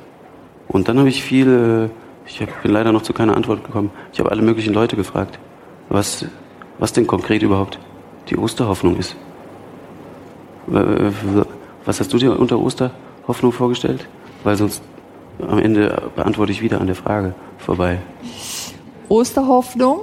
Und 0.67 0.89
dann 0.89 0.99
habe 0.99 1.07
ich 1.07 1.23
viel, 1.23 1.89
ich 2.25 2.41
hab, 2.41 2.61
bin 2.61 2.73
leider 2.73 2.91
noch 2.91 3.03
zu 3.03 3.13
keiner 3.13 3.37
Antwort 3.37 3.63
gekommen. 3.63 3.91
Ich 4.11 4.19
habe 4.19 4.31
alle 4.31 4.41
möglichen 4.41 4.73
Leute 4.73 4.97
gefragt, 4.97 5.39
was, 5.87 6.25
was 6.77 6.91
denn 6.91 7.07
konkret 7.07 7.41
überhaupt 7.41 7.79
die 8.29 8.37
Osterhoffnung 8.37 8.97
ist. 8.97 9.15
Was 10.67 11.99
hast 11.99 12.11
du 12.13 12.17
dir 12.17 12.39
unter 12.39 12.59
Osterhoffnung 12.59 13.51
vorgestellt? 13.51 14.07
Weil 14.43 14.55
sonst 14.55 14.81
am 15.47 15.59
Ende 15.59 16.09
beantworte 16.15 16.51
ich 16.51 16.61
wieder 16.61 16.81
an 16.81 16.87
der 16.87 16.95
Frage 16.95 17.35
vorbei. 17.57 17.99
Osterhoffnung. 19.09 19.99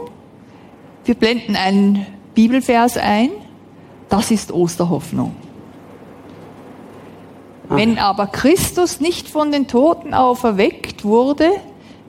Wir 1.04 1.14
blenden 1.14 1.56
einen 1.56 2.06
Bibelvers 2.34 2.96
ein. 2.96 3.30
Das 4.08 4.30
ist 4.30 4.52
Osterhoffnung. 4.52 5.34
Wenn 7.68 7.98
aber 7.98 8.26
Christus 8.26 9.00
nicht 9.00 9.28
von 9.28 9.50
den 9.50 9.66
Toten 9.66 10.12
auferweckt 10.12 11.04
wurde, 11.04 11.50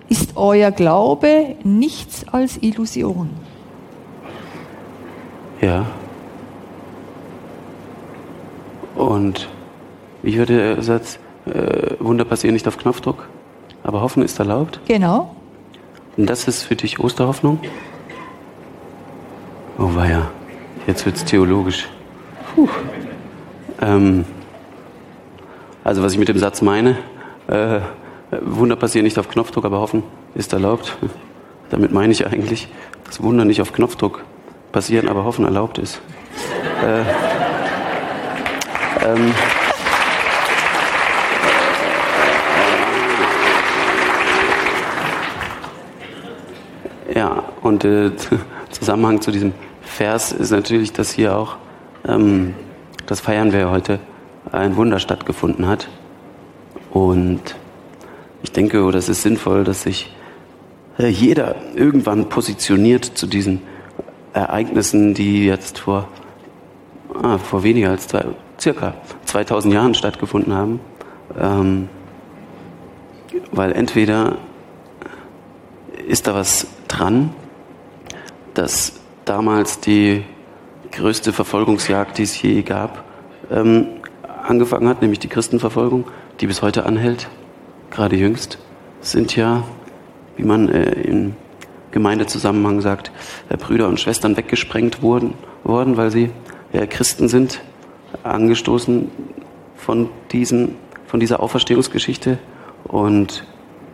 ist 0.10 0.36
euer 0.36 0.72
Glaube 0.72 1.56
nichts 1.64 2.28
als 2.28 2.58
Illusion. 2.62 3.30
Ja. 5.62 5.86
Und 8.96 9.50
wie 10.22 10.38
war 10.40 10.46
der 10.46 10.82
Satz? 10.82 11.20
Äh, 11.46 11.96
Wunder 12.00 12.26
passieren 12.26 12.54
nicht 12.54 12.68
auf 12.68 12.78
Knopfdruck, 12.78 13.28
aber 13.84 14.02
hoffen 14.02 14.24
ist 14.24 14.40
erlaubt? 14.40 14.80
Genau. 14.88 15.36
Und 16.16 16.30
das 16.30 16.48
ist 16.48 16.64
für 16.64 16.76
dich 16.76 17.00
Osterhoffnung? 17.00 17.60
Oh 19.78 19.90
weia, 19.96 20.30
jetzt 20.88 21.06
wird 21.06 21.16
es 21.16 21.26
theologisch. 21.26 21.90
Puh. 22.56 22.70
Ähm, 23.82 24.24
also 25.84 26.04
was 26.04 26.14
ich 26.14 26.20
mit 26.20 26.30
dem 26.30 26.38
Satz 26.38 26.62
meine, 26.62 26.98
äh, 27.48 27.80
Wunder 28.42 28.76
passieren 28.76 29.04
nicht 29.04 29.20
auf 29.20 29.28
Knopfdruck, 29.28 29.66
aber 29.66 29.80
hoffen 29.80 30.04
ist 30.36 30.54
erlaubt. 30.54 30.98
Damit 31.70 31.92
meine 31.92 32.14
ich 32.14 32.26
eigentlich, 32.26 32.68
dass 33.06 33.22
Wunder 33.22 33.46
nicht 33.46 33.62
auf 33.62 33.74
Knopfdruck 33.74 34.24
passieren, 34.72 35.10
aber 35.10 35.24
hoffen 35.24 35.46
erlaubt 35.46 35.80
ist. 35.80 36.02
Äh, 36.84 37.33
ähm, 39.04 39.34
ja, 47.14 47.44
und 47.62 47.84
äh, 47.86 48.12
Zusammenhang 48.72 49.22
zu 49.22 49.32
diesem 49.32 49.54
Vers 49.82 50.32
ist 50.32 50.52
natürlich, 50.52 50.94
dass 50.94 51.12
hier 51.12 51.38
auch, 51.38 51.58
ähm, 52.08 52.56
das 53.06 53.20
feiern 53.20 53.52
wir 53.54 53.70
heute, 53.70 54.00
ein 54.52 54.76
Wunder 54.76 55.00
stattgefunden 55.00 55.68
hat. 55.68 55.90
Und 56.92 57.56
ich 58.42 58.52
denke, 58.52 58.84
oder 58.84 59.00
es 59.00 59.10
ist 59.10 59.22
sinnvoll, 59.22 59.64
dass 59.64 59.84
sich 59.84 60.16
äh, 60.98 61.08
jeder 61.08 61.56
irgendwann 61.76 62.30
positioniert 62.30 63.06
zu 63.06 63.28
diesen 63.28 63.62
Ereignissen, 64.34 65.14
die 65.14 65.46
jetzt 65.46 65.80
vor, 65.80 66.08
ah, 67.22 67.38
vor 67.38 67.64
weniger 67.64 67.90
als 67.90 68.08
zwei, 68.08 68.26
circa 68.60 68.94
2000 69.26 69.74
Jahren 69.74 69.94
stattgefunden 69.94 70.54
haben. 70.54 70.80
Ähm, 71.40 71.90
weil 73.52 73.72
entweder 73.72 74.38
ist 76.08 76.28
da 76.28 76.36
was 76.36 76.68
dran, 76.88 77.32
dass 78.54 78.94
damals 79.26 79.80
die 79.80 80.24
größte 80.92 81.34
Verfolgungsjagd, 81.34 82.18
die 82.18 82.24
es 82.24 82.40
je 82.42 82.62
gab, 82.62 83.04
ähm, 83.52 83.88
angefangen 84.44 84.88
hat, 84.88 85.02
nämlich 85.02 85.20
die 85.20 85.28
Christenverfolgung, 85.28 86.06
die 86.40 86.48
bis 86.48 86.62
heute 86.62 86.86
anhält, 86.86 87.30
gerade 87.90 88.16
jüngst, 88.16 88.60
sind 89.02 89.36
ja, 89.36 89.64
wie 90.38 90.44
man 90.44 90.70
äh, 90.70 90.92
im 91.02 91.36
Gemeindezusammenhang 91.92 92.82
sagt, 92.82 93.12
äh, 93.50 93.58
Brüder 93.58 93.88
und 93.88 94.00
Schwestern 94.00 94.38
weggesprengt 94.38 95.02
wurden, 95.02 95.34
worden, 95.64 95.98
weil 95.98 96.12
sie 96.12 96.32
äh, 96.74 96.86
Christen 96.88 97.28
sind, 97.28 97.62
angestoßen 98.24 99.10
von, 99.76 100.10
diesen, 100.32 100.76
von 101.08 101.20
dieser 101.20 101.42
Auferstehungsgeschichte 101.42 102.38
und 102.84 103.46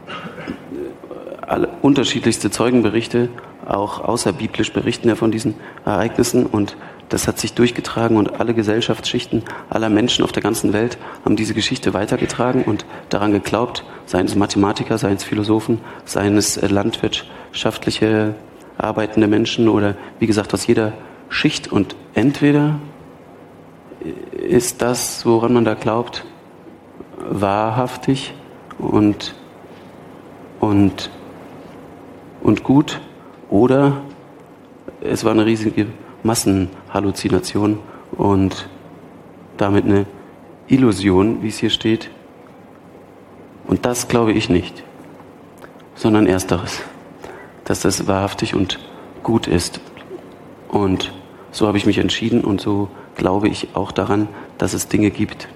äh, 0.07 1.45
alle 1.45 1.69
unterschiedlichste 1.81 2.51
Zeugenberichte, 2.51 3.29
auch 3.67 4.01
außerbiblisch 4.01 4.73
berichten 4.73 5.09
ja 5.09 5.15
von 5.15 5.31
diesen 5.31 5.55
Ereignissen 5.85 6.45
und 6.45 6.75
das 7.09 7.27
hat 7.27 7.39
sich 7.39 7.53
durchgetragen 7.53 8.17
und 8.17 8.39
alle 8.39 8.53
Gesellschaftsschichten 8.53 9.43
aller 9.69 9.89
Menschen 9.89 10.23
auf 10.23 10.31
der 10.31 10.43
ganzen 10.43 10.73
Welt 10.73 10.99
haben 11.25 11.35
diese 11.35 11.55
Geschichte 11.55 11.95
weitergetragen 11.95 12.63
und 12.63 12.85
daran 13.09 13.31
geglaubt, 13.31 13.83
seien 14.05 14.27
es 14.27 14.35
Mathematiker, 14.35 14.99
seien 14.99 15.15
es 15.15 15.23
Philosophen, 15.23 15.81
seien 16.05 16.37
es 16.37 16.57
äh, 16.57 16.67
landwirtschaftliche 16.67 18.35
arbeitende 18.77 19.27
Menschen 19.27 19.67
oder 19.69 19.95
wie 20.19 20.27
gesagt 20.27 20.53
aus 20.53 20.67
jeder 20.67 20.93
Schicht. 21.29 21.71
Und 21.71 21.95
entweder 22.13 22.79
ist 24.31 24.81
das, 24.81 25.25
woran 25.25 25.53
man 25.53 25.65
da 25.65 25.73
glaubt, 25.73 26.25
wahrhaftig 27.17 28.33
und, 28.77 29.35
und, 30.59 31.09
und 32.41 32.63
gut 32.63 33.01
oder 33.49 34.01
es 35.01 35.23
war 35.23 35.31
eine 35.31 35.45
riesige 35.45 35.87
Massenhalluzination 36.23 37.79
und 38.11 38.67
damit 39.57 39.85
eine 39.85 40.05
Illusion, 40.67 41.41
wie 41.41 41.47
es 41.47 41.57
hier 41.57 41.69
steht. 41.69 42.09
Und 43.67 43.85
das 43.85 44.07
glaube 44.07 44.33
ich 44.33 44.49
nicht, 44.49 44.83
sondern 45.95 46.27
ersteres, 46.27 46.81
dass 47.65 47.81
das 47.81 48.07
wahrhaftig 48.07 48.55
und 48.55 48.79
gut 49.23 49.47
ist. 49.47 49.79
Und 50.69 51.13
so 51.51 51.67
habe 51.67 51.77
ich 51.77 51.85
mich 51.85 51.97
entschieden 51.97 52.43
und 52.43 52.61
so 52.61 52.89
glaube 53.19 53.49
ich 53.49 53.67
auch 53.75 53.91
daran, 53.91 54.27
dass 54.57 54.73
es 54.73 54.87
Dinge 54.87 55.11
gibt, 55.11 55.49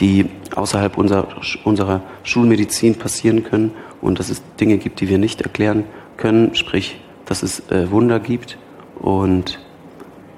die 0.00 0.30
außerhalb 0.54 0.96
unserer, 0.96 1.28
unserer 1.64 2.00
Schulmedizin 2.22 2.94
passieren 2.94 3.44
können 3.44 3.72
und 4.00 4.18
dass 4.18 4.30
es 4.30 4.42
Dinge 4.60 4.78
gibt, 4.78 5.00
die 5.00 5.08
wir 5.08 5.18
nicht 5.18 5.42
erklären 5.42 5.84
können, 6.16 6.54
sprich, 6.54 7.00
dass 7.26 7.42
es 7.42 7.68
äh, 7.70 7.90
Wunder 7.90 8.20
gibt 8.20 8.58
und 9.00 9.58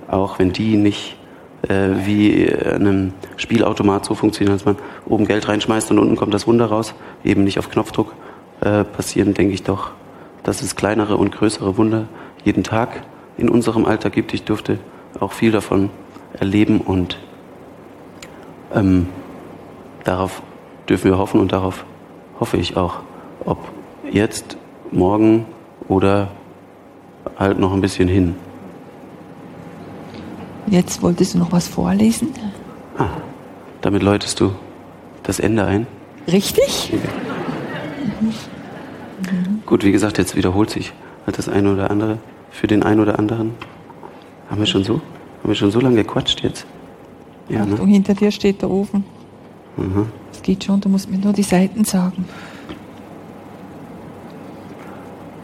auch 0.09 0.39
wenn 0.39 0.53
die 0.53 0.77
nicht 0.77 1.17
äh, 1.69 1.91
wie 2.05 2.51
einem 2.51 3.13
Spielautomat 3.37 4.05
so 4.05 4.15
funktionieren, 4.15 4.57
dass 4.57 4.65
man 4.65 4.77
oben 5.07 5.27
Geld 5.27 5.49
reinschmeißt 5.49 5.91
und 5.91 5.99
unten 5.99 6.17
kommt 6.17 6.33
das 6.33 6.47
Wunder 6.47 6.67
raus, 6.67 6.95
eben 7.23 7.45
nicht 7.45 7.59
auf 7.59 7.71
Knopfdruck 7.71 8.15
äh, 8.61 8.85
passieren, 8.85 9.35
denke 9.35 9.53
ich 9.53 9.63
doch, 9.63 9.91
dass 10.43 10.63
es 10.63 10.75
kleinere 10.75 11.17
und 11.17 11.33
größere 11.33 11.77
Wunder 11.77 12.09
jeden 12.45 12.65
Tag 12.65 13.03
in 13.37 13.51
unserem 13.51 13.85
Alter 13.85 14.11
gibt. 14.11 14.33
Ich 14.33 14.45
durfte 14.45 14.79
auch 15.21 15.33
viel 15.33 15.51
davon 15.51 15.91
erleben 16.39 16.81
und 16.81 17.19
ähm, 18.75 19.09
darauf 20.05 20.43
dürfen 20.89 21.11
wir 21.11 21.19
hoffen 21.19 21.41
und 21.41 21.53
darauf 21.53 21.85
hoffe 22.39 22.57
ich 22.57 22.77
auch, 22.77 23.01
ob 23.45 23.59
jetzt, 24.11 24.57
morgen 24.93 25.47
oder 25.89 26.29
halt 27.39 27.59
noch 27.59 27.73
ein 27.73 27.81
bisschen 27.81 28.09
hin. 28.09 28.35
Jetzt 30.69 31.03
wolltest 31.03 31.35
du 31.35 31.39
noch 31.39 31.53
was 31.53 31.69
vorlesen? 31.69 32.33
Ah, 32.99 33.09
damit 33.81 34.03
läutest 34.03 34.41
du 34.41 34.53
das 35.23 35.39
Ende 35.39 35.65
ein? 35.65 35.87
Richtig? 36.29 36.93
Mhm. 38.21 39.63
Gut, 39.65 39.85
wie 39.85 39.93
gesagt, 39.93 40.19
jetzt 40.19 40.37
wiederholt 40.37 40.71
sich 40.71 40.93
halt 41.25 41.39
das 41.39 41.49
eine 41.49 41.73
oder 41.73 41.91
andere 41.91 42.19
für 42.51 42.67
den 42.67 42.83
einen 42.83 43.01
oder 43.01 43.19
anderen. 43.19 43.55
Haben 44.49 44.61
wir 44.61 44.67
schon 44.67 44.85
so? 44.85 45.01
Haben 45.47 45.53
wir 45.53 45.55
schon 45.55 45.71
so 45.71 45.79
lange 45.79 46.03
gequatscht 46.03 46.43
jetzt? 46.43 46.67
Ja, 47.49 47.65
ne? 47.65 47.75
Achtung, 47.75 47.87
hinter 47.87 48.15
dir 48.15 48.33
steht 48.33 48.63
der 48.63 48.69
Ofen. 48.69 49.05
Mhm. 49.77 50.09
Es 50.33 50.43
geht 50.43 50.65
schon, 50.65 50.81
du 50.81 50.89
musst 50.89 51.09
mir 51.09 51.19
nur 51.19 51.33
die 51.33 51.45
Seiten 51.45 51.85
sagen. 51.85 52.25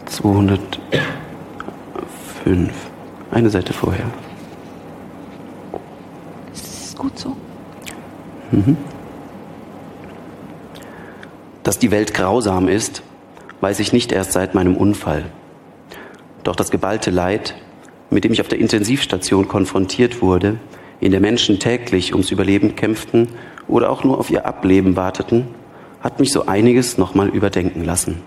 205. 0.07 2.73
Eine 3.31 3.49
Seite 3.49 3.73
vorher 3.73 4.07
gut 7.03 7.19
so. 7.19 7.37
Mhm. 8.53 8.77
Dass 11.65 11.79
die 11.79 11.91
Welt 11.91 12.15
grausam 12.15 12.69
ist, 12.69 13.03
weiß 13.61 13.81
ich 13.81 13.93
nicht 13.93 14.13
erst 14.13 14.33
seit 14.33 14.55
meinem 14.55 14.77
Unfall. 14.77 15.25
Doch 16.45 16.57
das 16.57 16.71
geballte 16.71 17.11
Leid, 17.11 17.55
mit 18.13 18.25
dem 18.25 18.33
ich 18.33 18.41
auf 18.41 18.49
der 18.49 18.59
Intensivstation 18.61 19.49
konfrontiert 19.49 20.21
wurde, 20.23 20.59
in 21.01 21.11
der 21.11 21.21
Menschen 21.21 21.59
täglich 21.59 22.13
ums 22.13 22.31
Überleben 22.31 22.77
kämpften 22.77 23.29
oder 23.67 23.91
auch 23.91 24.05
nur 24.05 24.19
auf 24.19 24.31
ihr 24.31 24.47
Ableben 24.47 24.97
warteten, 24.97 25.47
hat 26.01 26.21
mich 26.21 26.31
so 26.31 26.47
einiges 26.47 26.99
nochmal 26.99 27.29
überdenken 27.29 27.85
lassen. 27.85 28.21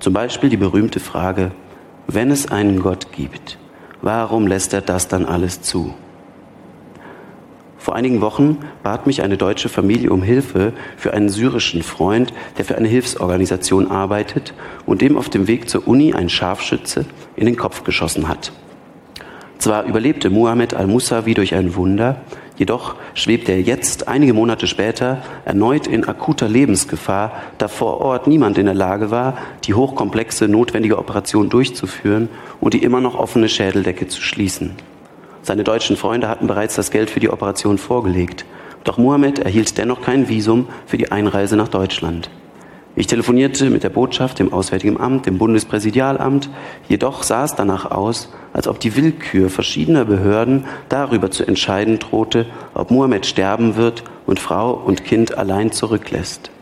Zum 0.00 0.12
Beispiel 0.12 0.50
die 0.50 0.56
berühmte 0.56 1.00
Frage, 1.00 1.52
wenn 2.08 2.30
es 2.30 2.50
einen 2.50 2.80
Gott 2.80 3.12
gibt, 3.12 3.58
warum 4.02 4.46
lässt 4.46 4.74
er 4.74 4.80
das 4.80 5.08
dann 5.08 5.24
alles 5.24 5.62
zu? 5.62 5.94
Vor 7.78 7.94
einigen 7.94 8.20
Wochen 8.20 8.58
bat 8.82 9.06
mich 9.06 9.22
eine 9.22 9.36
deutsche 9.36 9.68
Familie 9.68 10.10
um 10.10 10.22
Hilfe 10.22 10.72
für 10.96 11.12
einen 11.12 11.28
syrischen 11.28 11.82
Freund, 11.82 12.32
der 12.58 12.64
für 12.64 12.76
eine 12.76 12.88
Hilfsorganisation 12.88 13.90
arbeitet 13.90 14.54
und 14.86 15.02
dem 15.02 15.16
auf 15.18 15.28
dem 15.28 15.46
Weg 15.46 15.68
zur 15.68 15.86
Uni 15.86 16.14
ein 16.14 16.30
Scharfschütze 16.30 17.04
in 17.36 17.46
den 17.46 17.56
Kopf 17.56 17.84
geschossen 17.84 18.26
hat. 18.26 18.52
Zwar 19.58 19.84
überlebte 19.84 20.30
Muhammad 20.30 20.74
al-Musawi 20.74 21.34
durch 21.34 21.54
ein 21.54 21.74
Wunder, 21.74 22.16
jedoch 22.56 22.96
schwebt 23.14 23.48
er 23.48 23.60
jetzt, 23.60 24.08
einige 24.08 24.34
Monate 24.34 24.66
später, 24.66 25.22
erneut 25.44 25.86
in 25.86 26.06
akuter 26.06 26.48
Lebensgefahr, 26.48 27.32
da 27.58 27.68
vor 27.68 28.00
Ort 28.00 28.26
niemand 28.26 28.58
in 28.58 28.66
der 28.66 28.74
Lage 28.74 29.10
war, 29.10 29.38
die 29.64 29.74
hochkomplexe 29.74 30.48
notwendige 30.48 30.98
Operation 30.98 31.48
durchzuführen 31.48 32.28
und 32.60 32.74
die 32.74 32.82
immer 32.82 33.00
noch 33.00 33.14
offene 33.14 33.48
Schädeldecke 33.48 34.08
zu 34.08 34.20
schließen. 34.20 34.72
Seine 35.42 35.64
deutschen 35.64 35.96
Freunde 35.96 36.28
hatten 36.28 36.46
bereits 36.46 36.74
das 36.74 36.90
Geld 36.90 37.10
für 37.10 37.20
die 37.20 37.30
Operation 37.30 37.78
vorgelegt. 37.78 38.44
Doch 38.82 38.98
Mohammed 38.98 39.38
erhielt 39.38 39.76
dennoch 39.78 40.02
kein 40.02 40.28
Visum 40.28 40.68
für 40.86 40.98
die 40.98 41.12
Einreise 41.12 41.56
nach 41.56 41.68
Deutschland. 41.68 42.30
Ich 42.96 43.08
telefonierte 43.08 43.70
mit 43.70 43.82
der 43.82 43.90
Botschaft, 43.90 44.38
dem 44.38 44.52
Auswärtigen 44.52 45.00
Amt, 45.00 45.26
dem 45.26 45.36
Bundespräsidialamt. 45.36 46.48
Jedoch 46.88 47.24
sah 47.24 47.44
es 47.44 47.56
danach 47.56 47.90
aus, 47.90 48.32
als 48.52 48.68
ob 48.68 48.78
die 48.78 48.94
Willkür 48.94 49.50
verschiedener 49.50 50.04
Behörden 50.04 50.64
darüber 50.88 51.32
zu 51.32 51.44
entscheiden 51.44 51.98
drohte, 51.98 52.46
ob 52.72 52.92
Mohammed 52.92 53.26
sterben 53.26 53.74
wird 53.74 54.04
und 54.26 54.38
Frau 54.38 54.72
und 54.74 55.04
Kind 55.04 55.36
allein 55.36 55.72
zurücklässt. 55.72 56.52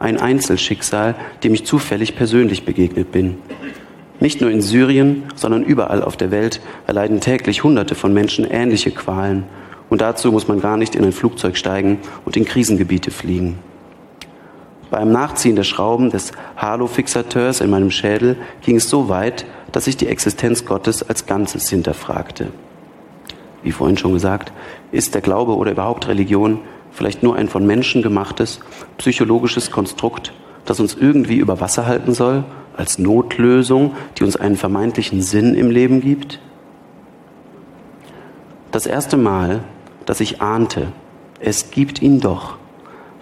Ein 0.00 0.20
Einzelschicksal, 0.20 1.14
dem 1.44 1.54
ich 1.54 1.64
zufällig 1.64 2.16
persönlich 2.16 2.64
begegnet 2.64 3.12
bin. 3.12 3.38
Nicht 4.18 4.40
nur 4.40 4.50
in 4.50 4.60
Syrien, 4.60 5.22
sondern 5.36 5.62
überall 5.62 6.02
auf 6.02 6.16
der 6.16 6.32
Welt 6.32 6.60
erleiden 6.88 7.20
täglich 7.20 7.62
Hunderte 7.62 7.94
von 7.94 8.12
Menschen 8.12 8.44
ähnliche 8.44 8.90
Qualen. 8.90 9.44
Und 9.88 10.00
dazu 10.00 10.32
muss 10.32 10.48
man 10.48 10.60
gar 10.60 10.76
nicht 10.76 10.96
in 10.96 11.04
ein 11.04 11.12
Flugzeug 11.12 11.56
steigen 11.56 11.98
und 12.24 12.36
in 12.36 12.44
Krisengebiete 12.44 13.12
fliegen. 13.12 13.58
Beim 14.90 15.10
Nachziehen 15.12 15.56
der 15.56 15.64
Schrauben 15.64 16.10
des 16.10 16.32
Halo-Fixateurs 16.56 17.60
in 17.60 17.70
meinem 17.70 17.90
Schädel 17.90 18.36
ging 18.62 18.76
es 18.76 18.88
so 18.88 19.08
weit, 19.08 19.46
dass 19.72 19.86
ich 19.86 19.96
die 19.96 20.08
Existenz 20.08 20.64
Gottes 20.64 21.08
als 21.08 21.26
Ganzes 21.26 21.68
hinterfragte. 21.68 22.48
Wie 23.62 23.72
vorhin 23.72 23.96
schon 23.96 24.12
gesagt, 24.12 24.52
ist 24.92 25.14
der 25.14 25.22
Glaube 25.22 25.56
oder 25.56 25.72
überhaupt 25.72 26.06
Religion 26.06 26.60
vielleicht 26.92 27.22
nur 27.22 27.36
ein 27.36 27.48
von 27.48 27.66
Menschen 27.66 28.02
gemachtes 28.02 28.60
psychologisches 28.98 29.70
Konstrukt, 29.70 30.32
das 30.64 30.80
uns 30.80 30.94
irgendwie 30.94 31.36
über 31.36 31.60
Wasser 31.60 31.86
halten 31.86 32.14
soll 32.14 32.44
als 32.76 32.98
Notlösung, 32.98 33.94
die 34.18 34.24
uns 34.24 34.36
einen 34.36 34.56
vermeintlichen 34.56 35.22
Sinn 35.22 35.54
im 35.54 35.70
Leben 35.70 36.00
gibt? 36.00 36.40
Das 38.70 38.86
erste 38.86 39.16
Mal, 39.16 39.64
dass 40.04 40.20
ich 40.20 40.42
ahnte, 40.42 40.88
es 41.40 41.70
gibt 41.70 42.02
ihn 42.02 42.20
doch, 42.20 42.56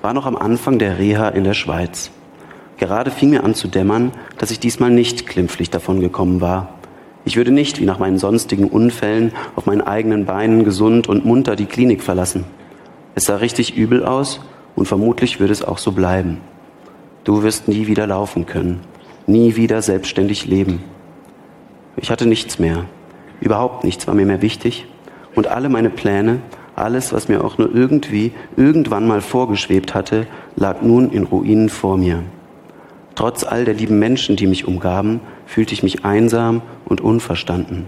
war 0.02 0.12
noch 0.12 0.26
am 0.26 0.36
Anfang 0.36 0.78
der 0.78 0.98
Reha 0.98 1.28
in 1.28 1.44
der 1.44 1.54
Schweiz. 1.54 2.10
Gerade 2.76 3.10
fing 3.10 3.30
mir 3.30 3.44
an 3.44 3.54
zu 3.54 3.68
dämmern, 3.68 4.12
dass 4.36 4.50
ich 4.50 4.60
diesmal 4.60 4.90
nicht 4.90 5.26
klimpflich 5.26 5.70
davon 5.70 6.00
gekommen 6.00 6.40
war. 6.40 6.74
Ich 7.24 7.36
würde 7.36 7.52
nicht, 7.52 7.80
wie 7.80 7.86
nach 7.86 7.98
meinen 7.98 8.18
sonstigen 8.18 8.68
Unfällen, 8.68 9.32
auf 9.56 9.64
meinen 9.64 9.80
eigenen 9.80 10.26
Beinen 10.26 10.64
gesund 10.64 11.08
und 11.08 11.24
munter 11.24 11.56
die 11.56 11.66
Klinik 11.66 12.02
verlassen. 12.02 12.44
Es 13.14 13.24
sah 13.24 13.36
richtig 13.36 13.76
übel 13.76 14.04
aus 14.04 14.40
und 14.76 14.86
vermutlich 14.86 15.40
würde 15.40 15.52
es 15.52 15.64
auch 15.64 15.78
so 15.78 15.92
bleiben. 15.92 16.42
Du 17.24 17.42
wirst 17.42 17.68
nie 17.68 17.86
wieder 17.86 18.06
laufen 18.06 18.44
können 18.44 18.80
nie 19.26 19.56
wieder 19.56 19.82
selbstständig 19.82 20.46
leben. 20.46 20.82
Ich 21.96 22.10
hatte 22.10 22.26
nichts 22.26 22.58
mehr. 22.58 22.84
Überhaupt 23.40 23.84
nichts 23.84 24.06
war 24.06 24.14
mir 24.14 24.26
mehr 24.26 24.42
wichtig. 24.42 24.86
Und 25.34 25.46
alle 25.46 25.68
meine 25.68 25.90
Pläne, 25.90 26.40
alles, 26.82 27.12
was 27.12 27.28
mir 27.28 27.44
auch 27.44 27.58
nur 27.58 27.74
irgendwie 27.74 28.32
irgendwann 28.56 29.06
mal 29.06 29.20
vorgeschwebt 29.20 29.94
hatte, 29.94 30.26
lag 30.56 30.82
nun 30.82 31.10
in 31.10 31.24
Ruinen 31.24 31.68
vor 31.68 31.96
mir. 31.96 32.22
Trotz 33.14 33.44
all 33.44 33.64
der 33.64 33.74
lieben 33.74 33.98
Menschen, 33.98 34.36
die 34.36 34.46
mich 34.46 34.66
umgaben, 34.66 35.20
fühlte 35.46 35.74
ich 35.74 35.82
mich 35.82 36.04
einsam 36.04 36.62
und 36.84 37.00
unverstanden. 37.00 37.86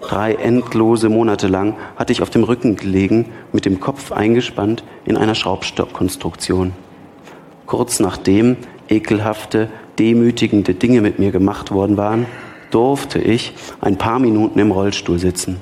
Drei 0.00 0.34
endlose 0.34 1.08
Monate 1.08 1.48
lang 1.48 1.74
hatte 1.96 2.12
ich 2.12 2.22
auf 2.22 2.30
dem 2.30 2.44
Rücken 2.44 2.76
gelegen, 2.76 3.26
mit 3.52 3.64
dem 3.64 3.80
Kopf 3.80 4.12
eingespannt 4.12 4.84
in 5.04 5.16
einer 5.16 5.34
Schraubstockkonstruktion. 5.34 6.72
Kurz 7.66 8.00
nachdem 8.00 8.56
ekelhafte, 8.88 9.68
demütigende 9.98 10.74
Dinge 10.74 11.00
mit 11.00 11.18
mir 11.18 11.32
gemacht 11.32 11.72
worden 11.72 11.96
waren, 11.96 12.26
durfte 12.70 13.18
ich 13.18 13.54
ein 13.80 13.96
paar 13.96 14.18
Minuten 14.18 14.58
im 14.58 14.70
Rollstuhl 14.70 15.18
sitzen. 15.18 15.56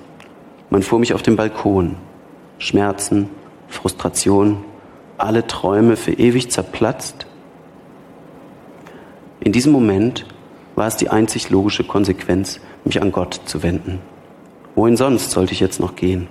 Man 0.71 0.83
fuhr 0.83 0.99
mich 0.99 1.15
auf 1.15 1.23
den 1.23 1.37
Balkon. 1.37 1.97
Schmerzen, 2.59 3.29
Frustration, 3.69 4.65
alle 5.19 5.47
Träume 5.47 5.97
für 5.97 6.13
ewig 6.13 6.51
zerplatzt. 6.51 7.27
In 9.41 9.53
diesem 9.53 9.73
Moment 9.73 10.27
war 10.75 10.87
es 10.87 10.97
die 10.97 11.11
einzig 11.11 11.51
logische 11.51 11.85
Konsequenz, 11.85 12.61
mich 12.85 13.01
an 13.01 13.13
Gott 13.13 13.41
zu 13.45 13.63
wenden. 13.63 14.01
Wohin 14.75 14.97
sonst 14.97 15.31
sollte 15.31 15.53
ich 15.53 15.61
jetzt 15.61 15.81
noch 15.81 15.97
gehen? 15.97 16.29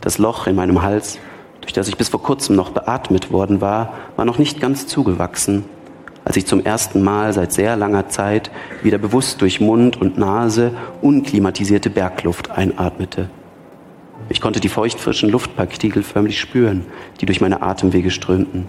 Das 0.00 0.18
Loch 0.18 0.46
in 0.46 0.54
meinem 0.54 0.82
Hals, 0.82 1.18
durch 1.60 1.72
das 1.72 1.88
ich 1.88 1.96
bis 1.96 2.08
vor 2.08 2.22
kurzem 2.22 2.54
noch 2.54 2.70
beatmet 2.70 3.32
worden 3.32 3.60
war, 3.60 3.94
war 4.14 4.24
noch 4.24 4.38
nicht 4.38 4.60
ganz 4.60 4.86
zugewachsen, 4.86 5.64
als 6.24 6.36
ich 6.36 6.46
zum 6.46 6.64
ersten 6.64 7.02
Mal 7.02 7.32
seit 7.32 7.52
sehr 7.52 7.76
langer 7.76 8.08
Zeit 8.08 8.50
wieder 8.82 8.98
bewusst 8.98 9.40
durch 9.42 9.60
Mund 9.60 10.00
und 10.00 10.18
Nase 10.18 10.72
unklimatisierte 11.02 11.90
Bergluft 11.90 12.50
einatmete. 12.50 13.28
Ich 14.28 14.40
konnte 14.40 14.60
die 14.60 14.68
feuchtfrischen 14.68 15.30
Luftpartikel 15.30 16.02
förmlich 16.02 16.40
spüren, 16.40 16.84
die 17.20 17.26
durch 17.26 17.40
meine 17.40 17.62
Atemwege 17.62 18.10
strömten. 18.10 18.66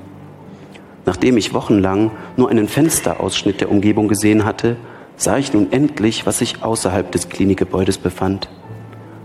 Nachdem 1.05 1.37
ich 1.37 1.53
wochenlang 1.53 2.11
nur 2.35 2.49
einen 2.49 2.67
Fensterausschnitt 2.67 3.61
der 3.61 3.71
Umgebung 3.71 4.07
gesehen 4.07 4.45
hatte, 4.45 4.75
sah 5.15 5.37
ich 5.37 5.53
nun 5.53 5.71
endlich, 5.71 6.25
was 6.25 6.39
sich 6.39 6.63
außerhalb 6.63 7.11
des 7.11 7.29
Klinikgebäudes 7.29 7.97
befand. 7.97 8.49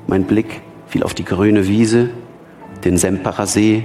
Mein 0.06 0.24
Blick 0.24 0.62
fiel 0.86 1.02
auf 1.02 1.12
die 1.12 1.24
grüne 1.24 1.68
Wiese, 1.68 2.10
den 2.84 2.96
Sempacher 2.96 3.46
See, 3.46 3.84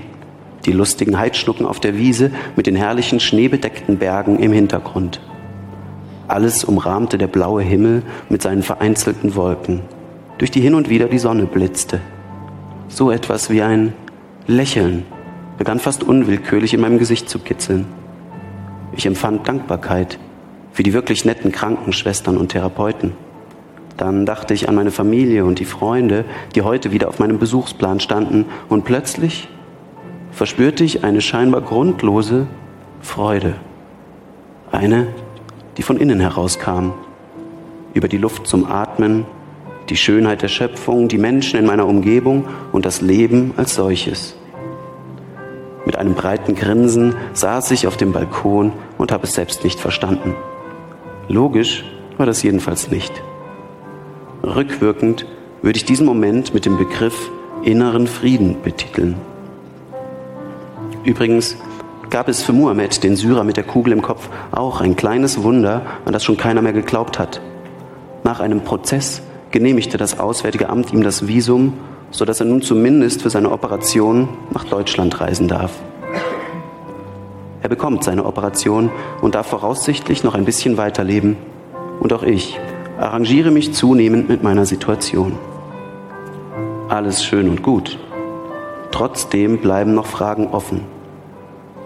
die 0.65 0.71
lustigen 0.71 1.17
Heidschnucken 1.17 1.65
auf 1.65 1.79
der 1.79 1.97
Wiese 1.97 2.31
mit 2.55 2.67
den 2.67 2.75
herrlichen 2.75 3.19
schneebedeckten 3.19 3.97
Bergen 3.97 4.39
im 4.39 4.51
Hintergrund. 4.51 5.21
Alles 6.27 6.63
umrahmte 6.63 7.17
der 7.17 7.27
blaue 7.27 7.61
Himmel 7.61 8.03
mit 8.29 8.41
seinen 8.41 8.63
vereinzelten 8.63 9.35
Wolken, 9.35 9.81
durch 10.37 10.51
die 10.51 10.61
hin 10.61 10.75
und 10.75 10.89
wieder 10.89 11.07
die 11.07 11.19
Sonne 11.19 11.45
blitzte. 11.45 12.01
So 12.89 13.11
etwas 13.11 13.49
wie 13.49 13.61
ein 13.61 13.93
Lächeln 14.47 15.05
begann 15.57 15.79
fast 15.79 16.03
unwillkürlich 16.03 16.73
in 16.73 16.81
meinem 16.81 16.99
Gesicht 16.99 17.29
zu 17.29 17.39
kitzeln. 17.39 17.85
Ich 18.93 19.05
empfand 19.05 19.47
Dankbarkeit 19.47 20.17
für 20.71 20.83
die 20.83 20.93
wirklich 20.93 21.25
netten 21.25 21.51
Krankenschwestern 21.51 22.37
und 22.37 22.49
Therapeuten. 22.49 23.13
Dann 23.97 24.25
dachte 24.25 24.53
ich 24.53 24.69
an 24.69 24.75
meine 24.75 24.91
Familie 24.91 25.43
und 25.43 25.59
die 25.59 25.65
Freunde, 25.65 26.23
die 26.55 26.61
heute 26.61 26.91
wieder 26.91 27.09
auf 27.09 27.19
meinem 27.19 27.39
Besuchsplan 27.39 27.99
standen, 27.99 28.45
und 28.69 28.85
plötzlich 28.85 29.49
verspürte 30.31 30.83
ich 30.83 31.03
eine 31.03 31.21
scheinbar 31.21 31.61
grundlose 31.61 32.47
Freude. 33.01 33.55
Eine, 34.71 35.07
die 35.77 35.81
von 35.81 35.97
innen 35.97 36.19
herauskam, 36.19 36.91
über 37.95 38.07
die 38.07 38.17
Luft 38.17 38.45
zum 38.45 38.65
Atmen, 38.71 39.25
die 39.89 39.97
Schönheit 39.97 40.41
der 40.41 40.47
Schöpfung, 40.47 41.07
die 41.07 41.17
Menschen 41.17 41.59
in 41.59 41.65
meiner 41.65 41.87
Umgebung 41.87 42.45
und 42.71 42.85
das 42.85 43.01
Leben 43.01 43.53
als 43.57 43.75
solches. 43.75 44.35
Mit 45.85 45.95
einem 45.95 46.15
breiten 46.15 46.55
Grinsen 46.55 47.15
saß 47.33 47.71
ich 47.71 47.87
auf 47.87 47.95
dem 47.95 48.11
Balkon 48.11 48.73
und 48.97 49.11
habe 49.11 49.23
es 49.23 49.33
selbst 49.33 49.63
nicht 49.63 49.79
verstanden. 49.79 50.35
Logisch 51.29 51.85
war 52.17 52.25
das 52.25 52.43
jedenfalls 52.43 52.91
nicht. 52.91 53.11
Rückwirkend 54.43 55.25
würde 55.61 55.77
ich 55.77 55.85
diesen 55.85 56.05
Moment 56.05 56.53
mit 56.53 56.65
dem 56.65 56.77
Begriff 56.77 57.31
inneren 57.63 58.07
Frieden 58.07 58.61
betiteln. 58.61 59.15
Übrigens 61.03 61.55
gab 62.09 62.27
es 62.27 62.43
für 62.43 62.53
Muhammad, 62.53 63.03
den 63.03 63.15
Syrer 63.15 63.43
mit 63.43 63.57
der 63.57 63.63
Kugel 63.63 63.93
im 63.93 64.01
Kopf, 64.01 64.29
auch 64.51 64.81
ein 64.81 64.95
kleines 64.95 65.43
Wunder, 65.43 65.83
an 66.05 66.13
das 66.13 66.23
schon 66.23 66.37
keiner 66.37 66.61
mehr 66.61 66.73
geglaubt 66.73 67.17
hat. 67.19 67.41
Nach 68.23 68.39
einem 68.39 68.61
Prozess 68.61 69.21
genehmigte 69.51 69.97
das 69.97 70.19
Auswärtige 70.19 70.69
Amt 70.69 70.93
ihm 70.93 71.03
das 71.03 71.27
Visum, 71.27 71.73
sodass 72.11 72.39
er 72.39 72.45
nun 72.45 72.61
zumindest 72.61 73.21
für 73.21 73.29
seine 73.29 73.51
Operation 73.51 74.29
nach 74.51 74.63
Deutschland 74.63 75.19
reisen 75.19 75.47
darf. 75.47 75.71
Er 77.61 77.69
bekommt 77.69 78.03
seine 78.03 78.25
Operation 78.25 78.89
und 79.21 79.35
darf 79.35 79.47
voraussichtlich 79.47 80.23
noch 80.23 80.35
ein 80.35 80.45
bisschen 80.45 80.77
weiterleben. 80.77 81.37
Und 81.99 82.13
auch 82.13 82.23
ich 82.23 82.59
arrangiere 82.97 83.51
mich 83.51 83.73
zunehmend 83.73 84.29
mit 84.29 84.43
meiner 84.43 84.65
Situation. 84.65 85.33
Alles 86.87 87.23
schön 87.23 87.49
und 87.49 87.63
gut. 87.63 87.99
Trotzdem 88.91 89.57
bleiben 89.57 89.93
noch 89.93 90.05
Fragen 90.05 90.47
offen. 90.47 90.96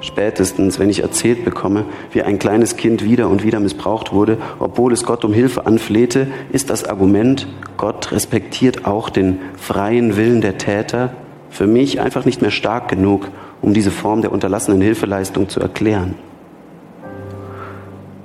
Spätestens, 0.02 0.80
wenn 0.80 0.90
ich 0.90 1.04
erzählt 1.04 1.46
bekomme, 1.46 1.86
wie 2.12 2.24
ein 2.24 2.40
kleines 2.40 2.76
Kind 2.76 3.04
wieder 3.04 3.30
und 3.30 3.44
wieder 3.44 3.60
missbraucht 3.60 4.12
wurde, 4.12 4.40
obwohl 4.58 4.94
es 4.94 5.04
Gott 5.04 5.24
um 5.24 5.32
Hilfe 5.32 5.68
anflehte, 5.68 6.28
ist 6.52 6.72
das 6.72 6.84
Argument, 6.84 7.48
Gott 7.78 8.12
respektiert 8.12 8.86
auch 8.86 9.10
den 9.10 9.40
freien 9.58 10.18
Willen 10.18 10.42
der 10.42 10.58
Täter, 10.58 11.14
für 11.52 11.68
mich 11.68 12.02
einfach 12.02 12.26
nicht 12.26 12.42
mehr 12.42 12.50
stark 12.50 12.88
genug, 12.88 13.28
um 13.62 13.76
diese 13.76 13.92
Form 13.92 14.22
der 14.22 14.32
unterlassenen 14.32 14.82
Hilfeleistung 14.82 15.50
zu 15.50 15.60
erklären. 15.60 16.16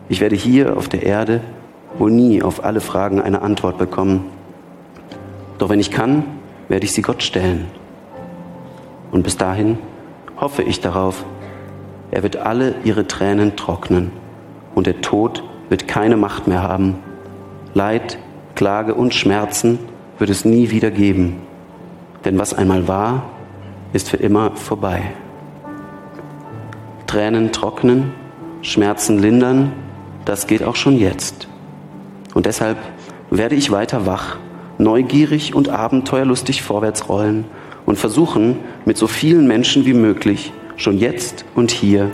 Ich 0.08 0.20
werde 0.20 0.36
hier 0.36 0.78
auf 0.78 0.88
der 0.88 1.02
Erde 1.02 1.42
wohl 1.98 2.10
nie 2.10 2.42
auf 2.42 2.64
alle 2.64 2.80
Fragen 2.80 3.20
eine 3.20 3.42
Antwort 3.42 3.76
bekommen. 3.76 4.24
Doch 5.58 5.68
wenn 5.68 5.80
ich 5.80 5.90
kann, 5.90 6.24
werde 6.68 6.84
ich 6.84 6.92
sie 6.92 7.02
Gott 7.02 7.22
stellen. 7.22 7.66
Und 9.10 9.24
bis 9.24 9.36
dahin 9.36 9.78
hoffe 10.40 10.62
ich 10.62 10.80
darauf, 10.80 11.24
er 12.10 12.22
wird 12.22 12.36
alle 12.36 12.74
ihre 12.84 13.06
Tränen 13.06 13.56
trocknen 13.56 14.12
und 14.74 14.86
der 14.86 15.00
Tod 15.00 15.42
wird 15.68 15.88
keine 15.88 16.16
Macht 16.16 16.46
mehr 16.46 16.62
haben. 16.62 16.96
Leid, 17.74 18.18
Klage 18.54 18.94
und 18.94 19.14
Schmerzen 19.14 19.78
wird 20.18 20.30
es 20.30 20.44
nie 20.44 20.70
wieder 20.70 20.90
geben. 20.90 21.40
Denn 22.24 22.38
was 22.38 22.54
einmal 22.54 22.88
war, 22.88 23.24
ist 23.92 24.08
für 24.08 24.16
immer 24.16 24.52
vorbei. 24.56 25.02
Tränen 27.06 27.52
trocknen, 27.52 28.12
Schmerzen 28.62 29.18
lindern, 29.18 29.72
das 30.24 30.46
geht 30.46 30.62
auch 30.62 30.76
schon 30.76 30.96
jetzt. 30.96 31.48
Und 32.34 32.46
deshalb 32.46 32.78
werde 33.30 33.54
ich 33.54 33.70
weiter 33.70 34.06
wach, 34.06 34.38
neugierig 34.78 35.54
und 35.54 35.68
abenteuerlustig 35.68 36.62
vorwärts 36.62 37.08
rollen 37.08 37.44
und 37.84 37.98
versuchen, 37.98 38.58
mit 38.84 38.96
so 38.96 39.06
vielen 39.06 39.46
Menschen 39.46 39.86
wie 39.86 39.94
möglich 39.94 40.52
schon 40.76 40.98
jetzt 40.98 41.44
und 41.54 41.70
hier 41.70 42.10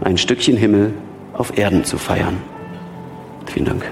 ein 0.00 0.18
Stückchen 0.18 0.56
Himmel 0.56 0.94
auf 1.32 1.56
Erden 1.58 1.84
zu 1.84 1.98
feiern. 1.98 2.42
Vielen 3.46 3.66
Dank. 3.66 3.84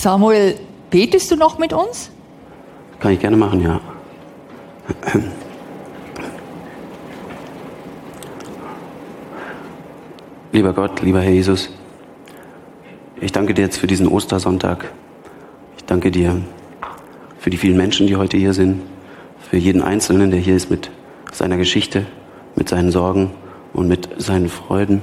Samuel, 0.00 0.56
betest 0.88 1.30
du 1.30 1.36
noch 1.36 1.58
mit 1.58 1.74
uns? 1.74 2.10
Kann 3.00 3.12
ich 3.12 3.20
gerne 3.20 3.36
machen, 3.36 3.60
ja. 3.60 3.78
Lieber 10.52 10.72
Gott, 10.72 11.02
lieber 11.02 11.20
Herr 11.20 11.30
Jesus, 11.30 11.68
ich 13.20 13.30
danke 13.30 13.52
dir 13.52 13.60
jetzt 13.60 13.76
für 13.76 13.86
diesen 13.86 14.08
Ostersonntag. 14.08 14.90
Ich 15.76 15.84
danke 15.84 16.10
dir 16.10 16.40
für 17.38 17.50
die 17.50 17.58
vielen 17.58 17.76
Menschen, 17.76 18.06
die 18.06 18.16
heute 18.16 18.38
hier 18.38 18.54
sind, 18.54 18.80
für 19.50 19.58
jeden 19.58 19.82
Einzelnen, 19.82 20.30
der 20.30 20.40
hier 20.40 20.56
ist 20.56 20.70
mit 20.70 20.90
seiner 21.30 21.58
Geschichte, 21.58 22.06
mit 22.56 22.70
seinen 22.70 22.90
Sorgen 22.90 23.32
und 23.74 23.86
mit 23.86 24.08
seinen 24.16 24.48
Freuden. 24.48 25.02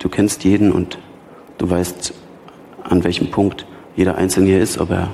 Du 0.00 0.08
kennst 0.08 0.42
jeden 0.42 0.72
und 0.72 0.98
du 1.58 1.70
weißt, 1.70 2.12
an 2.82 3.04
welchem 3.04 3.30
Punkt 3.30 3.66
jeder 3.96 4.16
Einzelne 4.16 4.50
hier 4.50 4.60
ist, 4.60 4.78
ob 4.78 4.90
er 4.90 5.08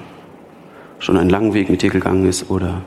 schon 0.99 1.17
einen 1.17 1.31
langen 1.31 1.55
Weg 1.55 1.71
mit 1.71 1.83
dir 1.83 1.91
gegangen 1.91 2.27
ist 2.27 2.51
oder 2.51 2.83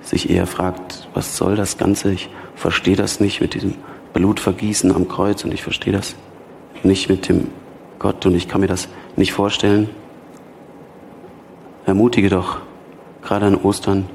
sich 0.00 0.30
eher 0.30 0.46
fragt, 0.46 1.08
was 1.14 1.36
soll 1.36 1.56
das 1.56 1.78
Ganze? 1.78 2.12
Ich 2.12 2.30
verstehe 2.54 2.96
das 2.96 3.18
nicht 3.18 3.40
mit 3.40 3.54
diesem 3.54 3.74
Blutvergießen 4.12 4.94
am 4.94 5.08
Kreuz 5.08 5.44
und 5.44 5.52
ich 5.52 5.62
verstehe 5.62 5.92
das 5.92 6.14
nicht 6.84 7.08
mit 7.08 7.28
dem 7.28 7.48
Gott 7.98 8.24
und 8.24 8.34
ich 8.34 8.48
kann 8.48 8.60
mir 8.60 8.68
das 8.68 8.88
nicht 9.16 9.32
vorstellen. 9.32 9.90
Ermutige 11.86 12.28
doch 12.28 12.58
gerade 13.22 13.46
an 13.46 13.56
Ostern 13.56 14.08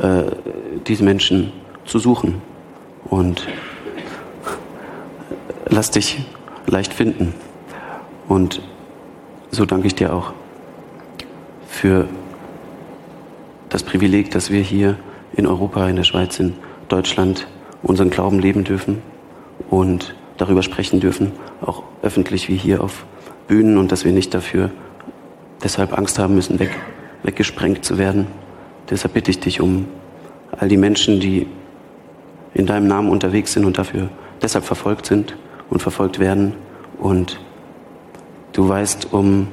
äh, 0.00 0.24
diese 0.86 1.02
Menschen 1.02 1.52
zu 1.84 1.98
suchen 1.98 2.42
und 3.04 3.46
lass 5.66 5.90
dich 5.90 6.24
leicht 6.66 6.94
finden. 6.94 7.34
Und 8.28 8.62
so 9.50 9.64
danke 9.64 9.88
ich 9.88 9.94
dir 9.94 10.14
auch 10.14 10.32
für 11.74 12.08
das 13.68 13.82
Privileg, 13.82 14.30
dass 14.30 14.50
wir 14.50 14.62
hier 14.62 14.96
in 15.34 15.46
Europa, 15.46 15.88
in 15.88 15.96
der 15.96 16.04
Schweiz, 16.04 16.38
in 16.38 16.54
Deutschland 16.88 17.48
unseren 17.82 18.10
Glauben 18.10 18.38
leben 18.38 18.62
dürfen 18.62 19.02
und 19.68 20.14
darüber 20.36 20.62
sprechen 20.62 21.00
dürfen, 21.00 21.32
auch 21.60 21.82
öffentlich 22.02 22.48
wie 22.48 22.56
hier 22.56 22.82
auf 22.82 23.04
Bühnen 23.48 23.76
und 23.76 23.90
dass 23.90 24.04
wir 24.04 24.12
nicht 24.12 24.32
dafür 24.32 24.70
deshalb 25.62 25.98
Angst 25.98 26.18
haben 26.18 26.36
müssen, 26.36 26.58
weg, 26.60 26.70
weggesprengt 27.24 27.84
zu 27.84 27.98
werden. 27.98 28.28
Deshalb 28.88 29.14
bitte 29.14 29.32
ich 29.32 29.40
dich 29.40 29.60
um 29.60 29.86
all 30.52 30.68
die 30.68 30.76
Menschen, 30.76 31.18
die 31.18 31.46
in 32.54 32.66
deinem 32.66 32.86
Namen 32.86 33.10
unterwegs 33.10 33.52
sind 33.52 33.64
und 33.64 33.78
dafür 33.78 34.08
deshalb 34.40 34.64
verfolgt 34.64 35.06
sind 35.06 35.36
und 35.70 35.82
verfolgt 35.82 36.20
werden. 36.20 36.54
Und 36.98 37.40
du 38.52 38.68
weißt 38.68 39.12
um 39.12 39.48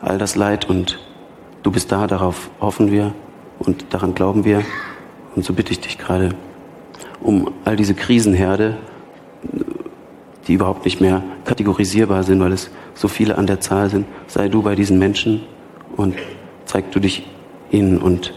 all 0.00 0.18
das 0.18 0.36
Leid 0.36 0.68
und 0.68 1.05
du 1.66 1.72
bist 1.72 1.90
da, 1.90 2.06
darauf 2.06 2.48
hoffen 2.60 2.92
wir 2.92 3.12
und 3.58 3.86
daran 3.90 4.14
glauben 4.14 4.44
wir. 4.44 4.62
Und 5.34 5.44
so 5.44 5.52
bitte 5.52 5.72
ich 5.72 5.80
dich 5.80 5.98
gerade 5.98 6.28
um 7.20 7.50
all 7.64 7.74
diese 7.74 7.94
Krisenherde, 7.94 8.76
die 10.46 10.54
überhaupt 10.54 10.84
nicht 10.84 11.00
mehr 11.00 11.24
kategorisierbar 11.44 12.22
sind, 12.22 12.38
weil 12.38 12.52
es 12.52 12.70
so 12.94 13.08
viele 13.08 13.36
an 13.36 13.48
der 13.48 13.58
Zahl 13.58 13.90
sind. 13.90 14.06
Sei 14.28 14.48
du 14.48 14.62
bei 14.62 14.76
diesen 14.76 15.00
Menschen 15.00 15.42
und 15.96 16.14
zeig 16.66 16.92
du 16.92 17.00
dich 17.00 17.28
ihnen 17.72 17.98
und 17.98 18.32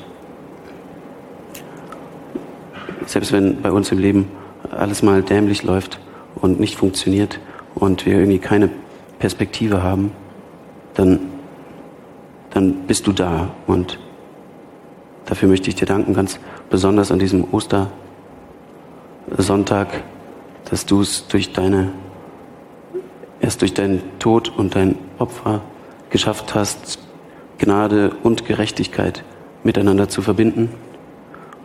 selbst 3.06 3.32
wenn 3.32 3.62
bei 3.62 3.72
uns 3.72 3.92
im 3.92 4.00
Leben 4.00 4.32
alles 4.72 5.04
mal 5.04 5.22
dämlich 5.22 5.62
läuft 5.62 6.00
und 6.34 6.60
nicht 6.60 6.78
funktioniert 6.78 7.40
und 7.76 8.08
wir 8.08 8.16
irgendwie 8.16 8.40
keine 8.40 8.72
Perspektive 9.20 9.84
haben, 9.84 10.14
dann, 10.96 11.20
dann 12.52 12.86
bist 12.88 13.06
du 13.08 13.12
da. 13.12 13.50
Und 13.68 14.00
dafür 15.26 15.50
möchte 15.50 15.70
ich 15.70 15.76
dir 15.76 15.86
danken, 15.86 16.14
ganz 16.14 16.40
besonders 16.70 17.12
an 17.12 17.20
diesem 17.20 17.54
Ostersonntag, 17.54 20.04
dass 20.70 20.86
du 20.86 21.02
es 21.02 21.28
durch 21.28 21.52
deine, 21.54 21.92
erst 23.40 23.62
durch 23.62 23.74
deinen 23.74 24.02
Tod 24.20 24.52
und 24.56 24.76
dein 24.76 24.98
Opfer 25.18 25.62
geschafft 26.10 26.54
hast, 26.56 27.00
Gnade 27.58 28.12
und 28.24 28.46
Gerechtigkeit 28.46 29.24
miteinander 29.64 30.10
zu 30.10 30.22
verbinden. 30.22 30.70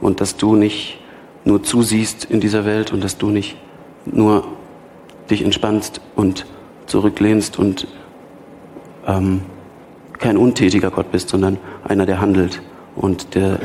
Und 0.01 0.21
dass 0.21 0.37
du 0.37 0.57
nicht 0.57 0.99
nur 1.45 1.63
zusiehst 1.63 2.25
in 2.25 2.41
dieser 2.41 2.65
Welt 2.65 2.93
und 2.93 3.05
dass 3.05 3.19
du 3.19 3.31
nicht 3.31 3.57
nur 4.05 4.45
dich 5.31 5.43
entspannst 5.43 6.01
und 6.17 6.47
zurücklehnst 6.87 7.59
und 7.59 7.87
ähm, 9.07 9.43
kein 10.19 10.37
untätiger 10.37 10.91
Gott 10.91 11.11
bist, 11.11 11.29
sondern 11.29 11.59
einer, 11.85 12.07
der 12.07 12.21
handelt 12.21 12.63
und 12.97 13.35
der 13.35 13.61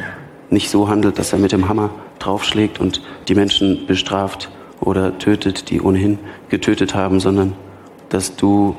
nicht 0.49 0.69
so 0.69 0.87
handelt, 0.89 1.19
dass 1.19 1.33
er 1.33 1.39
mit 1.39 1.51
dem 1.51 1.69
Hammer 1.69 1.91
draufschlägt 2.19 2.79
und 2.79 3.01
die 3.27 3.35
Menschen 3.35 3.85
bestraft 3.85 4.49
oder 4.81 5.17
tötet, 5.17 5.69
die 5.69 5.81
ohnehin 5.81 6.19
getötet 6.49 6.95
haben, 6.95 7.19
sondern 7.19 7.53
dass 8.09 8.35
du 8.35 8.75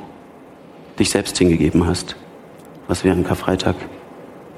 dich 0.99 1.11
selbst 1.11 1.39
hingegeben 1.39 1.87
hast, 1.87 2.17
was 2.89 3.05
wir 3.05 3.13
an 3.13 3.25
Karfreitag, 3.25 3.77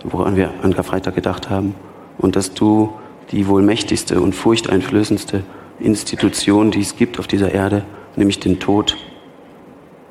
woran 0.04 0.36
wir 0.36 0.50
an 0.62 0.74
Karfreitag 0.74 1.14
gedacht 1.14 1.50
haben, 1.50 1.74
und 2.18 2.36
dass 2.36 2.54
du 2.54 2.92
die 3.30 3.46
wohl 3.46 3.62
mächtigste 3.62 4.20
und 4.20 4.34
furchteinflößendste 4.34 5.44
Institution, 5.78 6.70
die 6.70 6.80
es 6.80 6.96
gibt 6.96 7.18
auf 7.18 7.26
dieser 7.26 7.52
Erde, 7.52 7.84
nämlich 8.16 8.40
den 8.40 8.60
Tod, 8.60 8.96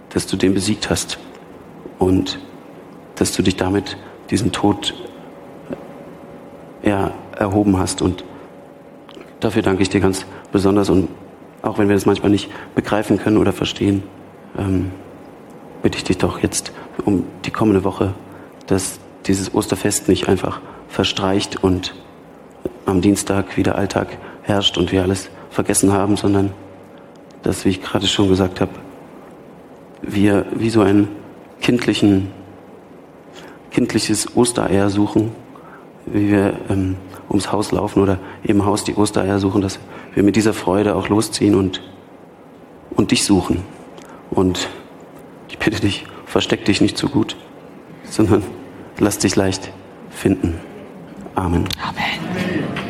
dass 0.09 0.27
du 0.27 0.35
den 0.35 0.53
besiegt 0.53 0.89
hast 0.89 1.19
und 1.99 2.39
dass 3.21 3.33
du 3.33 3.43
dich 3.43 3.55
damit 3.55 3.97
diesen 4.31 4.51
Tod 4.51 4.95
ja, 6.81 7.11
erhoben 7.37 7.77
hast. 7.77 8.01
Und 8.01 8.23
dafür 9.39 9.61
danke 9.61 9.83
ich 9.83 9.89
dir 9.89 10.01
ganz 10.01 10.25
besonders. 10.51 10.89
Und 10.89 11.07
auch 11.61 11.77
wenn 11.77 11.87
wir 11.87 11.93
das 11.93 12.07
manchmal 12.07 12.31
nicht 12.31 12.49
begreifen 12.73 13.19
können 13.19 13.37
oder 13.37 13.53
verstehen, 13.53 14.01
ähm, 14.57 14.89
bitte 15.83 15.99
ich 15.99 16.03
dich 16.03 16.17
doch 16.17 16.39
jetzt 16.39 16.71
um 17.05 17.23
die 17.45 17.51
kommende 17.51 17.83
Woche, 17.83 18.15
dass 18.65 18.97
dieses 19.27 19.53
Osterfest 19.53 20.07
nicht 20.07 20.27
einfach 20.27 20.59
verstreicht 20.87 21.63
und 21.63 21.93
am 22.87 23.01
Dienstag 23.01 23.55
wieder 23.55 23.75
Alltag 23.75 24.17
herrscht 24.41 24.79
und 24.79 24.91
wir 24.91 25.03
alles 25.03 25.29
vergessen 25.51 25.93
haben, 25.93 26.17
sondern 26.17 26.53
dass, 27.43 27.65
wie 27.65 27.69
ich 27.69 27.83
gerade 27.83 28.07
schon 28.07 28.29
gesagt 28.29 28.61
habe, 28.61 28.71
wir 30.01 30.47
wie 30.55 30.71
so 30.71 30.81
ein 30.81 31.07
kindlichen, 31.61 32.40
kindliches 33.71 34.35
Ostereier 34.35 34.89
suchen, 34.89 35.31
wie 36.05 36.29
wir 36.29 36.53
ähm, 36.69 36.97
ums 37.29 37.51
Haus 37.51 37.71
laufen 37.71 38.01
oder 38.01 38.19
im 38.43 38.65
Haus 38.65 38.83
die 38.83 38.95
Ostereier 38.95 39.39
suchen, 39.39 39.61
dass 39.61 39.79
wir 40.13 40.23
mit 40.23 40.35
dieser 40.35 40.53
Freude 40.53 40.95
auch 40.95 41.07
losziehen 41.09 41.55
und, 41.55 41.81
und 42.91 43.11
dich 43.11 43.23
suchen. 43.23 43.63
Und 44.29 44.69
ich 45.49 45.57
bitte 45.57 45.79
dich, 45.79 46.05
versteck 46.25 46.65
dich 46.65 46.81
nicht 46.81 46.97
zu 46.97 47.09
gut, 47.09 47.37
sondern 48.03 48.43
lass 48.99 49.17
dich 49.17 49.35
leicht 49.35 49.71
finden. 50.09 50.59
Amen. 51.35 51.67
Amen. 51.81 52.80